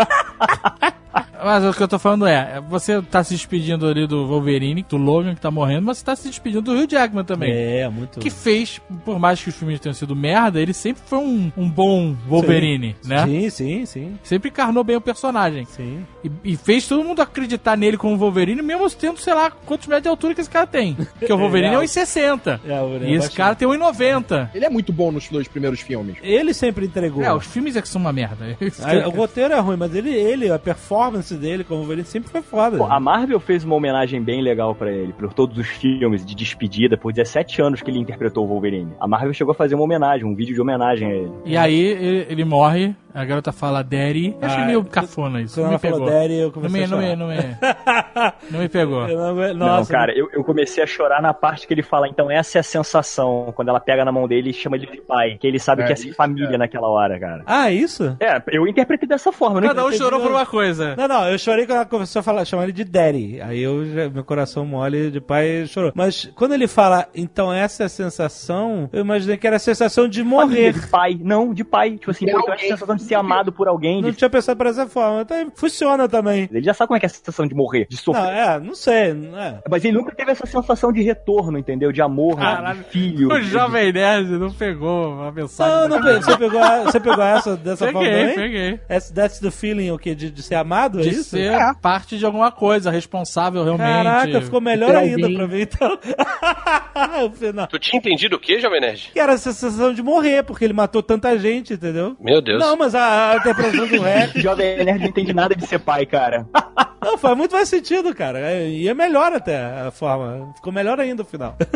[1.44, 4.96] Mas o que eu tô falando é, você tá se despedindo ali do Wolverine, do
[4.96, 7.52] Logan que tá morrendo, mas você tá se despedindo do Hugh Jackman também.
[7.52, 8.20] É, muito.
[8.20, 11.68] Que fez, por mais que os filmes tenham sido merda, ele sempre foi um, um
[11.68, 13.24] bom Wolverine, né?
[13.26, 14.18] Sim, sim, sim.
[14.22, 15.64] Sempre encarnou bem o personagem.
[15.66, 16.04] Sim.
[16.24, 20.04] E, e fez todo mundo acreditar nele como Wolverine, mesmo tendo, sei lá, quantos metros
[20.04, 20.94] de altura que esse cara tem.
[20.94, 22.60] Porque o Wolverine é, É, 1,60.
[22.66, 23.36] É, o Wolverine E é esse baixinho.
[23.36, 24.50] cara tem 1,90.
[24.54, 26.16] Ele é muito bom nos dois primeiros filmes.
[26.22, 27.22] Ele sempre entregou.
[27.22, 28.56] É, os filmes é que são uma merda.
[28.82, 32.42] Ah, o roteiro é ruim, mas ele, ele, a performance dele como Wolverine sempre foi
[32.42, 32.76] foda.
[32.78, 36.34] Pô, a Marvel fez uma homenagem bem legal pra ele, por todos os filmes de
[36.34, 38.92] despedida, por 17 anos que ele interpretou o Wolverine.
[39.00, 41.32] A Marvel chegou a fazer uma homenagem, um vídeo de homenagem a ele.
[41.44, 44.36] E aí ele, ele morre, a garota fala Daddy.
[44.40, 45.54] Eu achei Ah, meio cafona isso.
[45.54, 45.98] Quando não ela me pegou.
[45.98, 47.16] falou Daddy, eu não comecei me, a não, me, chorar.
[47.16, 47.36] não, me,
[48.50, 49.08] não me pegou.
[49.08, 52.08] Eu não- Não, Nossa, cara, eu, eu comecei a chorar na parte que ele fala,
[52.08, 55.00] então essa é a sensação, quando ela pega na mão dele e chama ele de
[55.00, 57.42] pai, que ele sabe É, que é ser isso, família naquela hora, cara.
[57.46, 58.16] Ah, isso?
[58.20, 60.94] É, eu interpretei dessa forma, eu não Cada um chorou por uma coisa.
[60.96, 63.40] Não, não, eu chorei quando ela começou a falar, chamar ele de Daddy.
[63.40, 65.92] Aí eu, já- meu coração mole de pai chorou.
[65.94, 70.08] Mas quando ele fala, então essa é a sensação, eu imaginei que era a sensação
[70.08, 70.72] de Família, morrer.
[70.72, 71.92] de pai, não, de pai.
[71.96, 74.00] Tipo assim, alguém- a sensação de ser amado por alguém.
[74.02, 74.16] Não De...
[74.16, 75.22] tinha pensado por essa forma.
[75.22, 76.48] Então, funciona também.
[76.52, 78.22] Ele já sabe como é que é a sensação de morrer, de sofrer.
[78.22, 79.14] Não, é, não sei.
[79.14, 79.60] não é.
[79.68, 81.92] Mas ele nunca teve essa sensação de retorno, entendeu?
[81.92, 82.42] De amor, né?
[82.42, 82.78] Caralho.
[82.78, 83.28] de filho.
[83.32, 85.88] O Jovem Nerd não pegou a mensagem.
[85.88, 86.20] Não, não peguei.
[86.22, 88.34] Você pegou, a- você pegou essa dessa forma Peguei, também?
[88.36, 88.78] peguei.
[88.88, 90.14] That's, that's the feeling, o quê?
[90.14, 91.30] De, de ser amado, é De isso?
[91.30, 91.74] ser É.
[91.74, 93.86] parte de alguma coisa, responsável realmente.
[94.04, 95.36] Caraca, ficou melhor ainda alguém.
[95.36, 95.98] pra mim, então.
[97.26, 97.66] o final.
[97.66, 99.10] Tu tinha entendido o que, Jovem Nerd?
[99.12, 102.16] Que era a sensação de morrer, porque ele matou tanta gente, entendeu?
[102.20, 102.60] Meu Deus.
[102.60, 104.32] Não, mas a, a interpretação do Rex.
[104.40, 106.46] Jovem Nerd não entende nada de ser pai, cara.
[107.02, 108.38] Não, faz muito mais sentido, cara.
[108.38, 109.56] É, E é melhor até
[109.86, 110.52] a forma.
[110.56, 111.56] Ficou melhor ainda o final.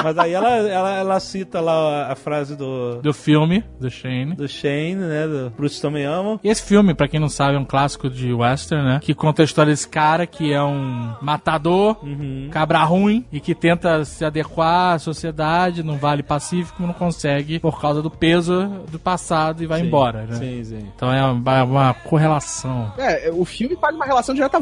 [0.00, 4.36] Mas aí ela, ela, ela cita lá a, frase do, Do filme, do Shane.
[4.36, 5.26] do Shane, né?
[5.26, 6.38] Do Bruce também ama.
[6.44, 9.00] E esse filme, pra quem não sabe, é um clássico de western, né?
[9.02, 12.48] Que conta a história desse cara que é um matador, Uhum.
[12.52, 17.80] cabra ruim, e que tenta se adequar à sociedade num vale pacífico, não consegue por
[17.80, 20.36] causa do peso do passado e vai Sim, embora, né?
[20.36, 20.86] Sim, sim.
[20.94, 22.92] Então é uma, uma correlação.
[22.98, 24.58] É, o filme faz uma relação direta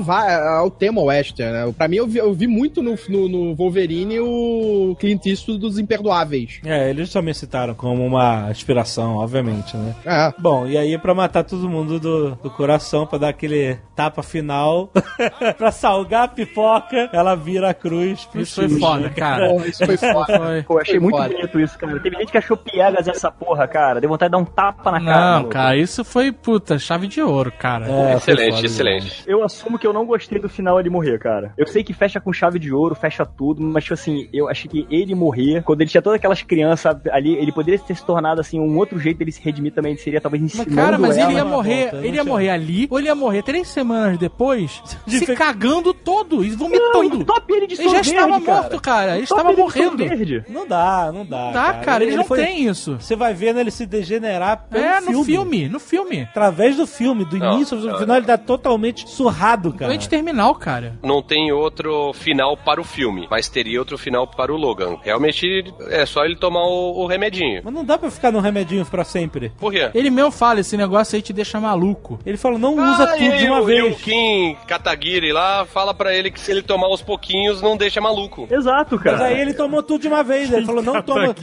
[0.59, 1.75] ao tema western, né?
[1.77, 5.79] Pra mim, eu vi, eu vi muito no, no, no Wolverine o Clint Eastwood dos
[5.79, 6.61] Imperdoáveis.
[6.65, 9.95] É, eles também citaram como uma inspiração, obviamente, né?
[10.05, 10.33] É.
[10.39, 14.91] Bom, e aí pra matar todo mundo do, do coração, pra dar aquele tapa final,
[15.57, 19.49] pra salgar a pipoca, ela vira a cruz pro Isso foi foda, cara.
[19.51, 20.39] Pô, isso foi foda.
[20.39, 20.63] Foi.
[20.63, 21.29] Pô, eu achei Foi muito foda.
[21.29, 22.01] bonito isso, cara.
[22.01, 24.01] Teve gente que achou piegas essa porra, cara.
[24.01, 25.39] Deu vontade de dar um tapa na cara.
[25.41, 27.87] Não, cara, isso foi, puta, chave de ouro, cara.
[27.89, 29.25] É, excelente, foda excelente.
[29.27, 31.53] Eu assumo que eu não gostei do final ele morrer, cara.
[31.57, 34.71] Eu sei que fecha com chave de ouro, fecha tudo, mas, tipo assim, eu achei
[34.71, 38.41] que ele morrer, quando ele tinha todas aquelas crianças ali, ele poderia ter se tornado,
[38.41, 41.17] assim, um outro jeito dele se redimir também, ele seria talvez Mas, ensinando cara, mas
[41.17, 41.31] ela.
[41.31, 44.19] ele ia morrer, não ele ia tinha- morrer ali, ou ele ia morrer três semanas
[44.19, 47.25] depois, De se fe- cagando todo e Não, vomitando.
[47.25, 48.61] top ele de Ele já sol estava verde, cara.
[48.63, 49.17] morto, cara.
[49.19, 49.97] Ele Top estava ele morrendo.
[49.97, 50.45] verde.
[50.49, 51.53] Não dá, não dá.
[51.53, 52.97] Tá, cara, eles Ele não foi- têm isso.
[53.01, 55.13] Você vai vendo ele se degenerar pelo É, filme.
[55.19, 56.23] no filme, no filme.
[56.23, 59.89] Através do filme, do Não, início ao não, final, ele tá totalmente surrado, cara.
[59.89, 60.99] Doente terminal, cara.
[61.03, 64.97] Não tem outro final para o filme, mas teria outro final para o Logan.
[65.03, 67.63] Realmente é só ele tomar o, o remedinho.
[67.65, 69.51] Mas não dá pra ficar no remedinho pra sempre.
[69.59, 69.91] Por quê?
[69.95, 72.19] Ele mesmo fala, esse negócio aí te deixa maluco.
[72.27, 73.95] Ele falou, não usa Ah, tudo e de uma o- E vez.
[73.95, 78.01] o Kim Kataguiri lá fala pra ele que se ele tomar aos pouquinhos não deixa
[78.01, 78.47] maluco.
[78.51, 79.17] Exato, cara.
[79.19, 80.53] Mas aí ele tomou tudo de uma vez.
[80.53, 81.35] Ele falou, não toma.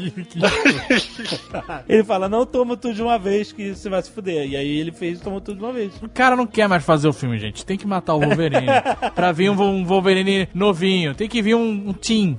[1.87, 4.47] ele fala, não toma tudo de uma vez que você vai se fuder.
[4.47, 5.91] E aí ele fez e tomou tudo de uma vez.
[6.01, 7.62] O cara não quer mais fazer o filme, gente.
[7.65, 8.67] Tem que matar o Wolverine.
[9.15, 11.15] pra vir um, um Wolverine novinho.
[11.15, 12.37] Tem que vir um, um Tim.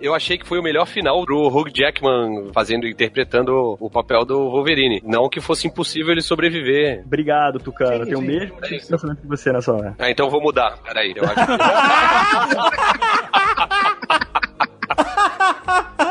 [0.00, 4.50] Eu achei que foi o melhor final pro Hugh Jackman fazendo, interpretando o papel do
[4.50, 5.00] Wolverine.
[5.04, 7.02] Não que fosse impossível ele sobreviver.
[7.04, 7.94] Obrigado, Tucano.
[7.94, 9.94] Sim, Eu tenho o mesmo tipo de pensamento que você nessa hora.
[9.98, 10.78] Ah, então eu vou mudar.
[10.82, 11.36] Peraí, eu acho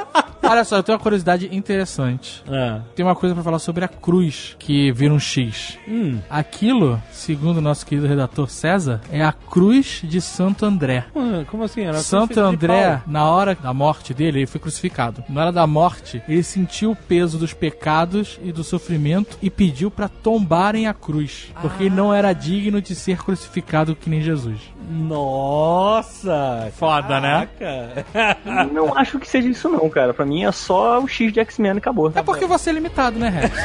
[0.47, 2.43] Olha só, eu tenho uma curiosidade interessante.
[2.47, 2.81] Ah.
[2.95, 5.77] Tem uma coisa pra falar sobre a cruz que vira um X.
[5.87, 6.19] Hum.
[6.29, 11.05] Aquilo, segundo o nosso querido redator César, é a cruz de Santo André.
[11.15, 11.81] Hum, Como assim?
[11.81, 15.23] Era Santo André, na hora da morte dele, ele foi crucificado.
[15.29, 19.89] Na hora da morte, ele sentiu o peso dos pecados e do sofrimento e pediu
[19.89, 24.59] pra tombarem a cruz, porque ele não era digno de ser crucificado que nem Jesus.
[24.89, 26.71] Nossa!
[26.75, 27.47] Foda, né?
[27.59, 28.69] Caraca.
[28.71, 30.13] Não acho que seja isso não, cara.
[30.13, 32.11] Pra mim é só o X de X-Men e acabou.
[32.15, 33.55] É porque você é limitado, né, Rex?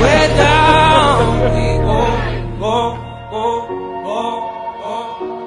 [0.00, 2.00] Way down we go,
[2.58, 2.76] go,
[3.30, 3.46] go,
[4.04, 4.22] go,
[4.82, 4.98] go,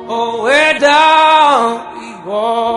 [0.08, 0.44] go.
[0.44, 2.74] Way down we go.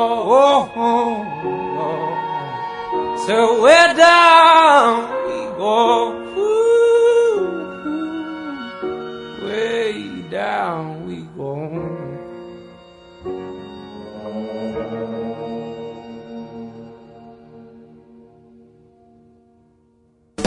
[3.26, 7.40] So down we go, ooh,
[7.88, 9.44] ooh.
[9.44, 12.05] way down we go.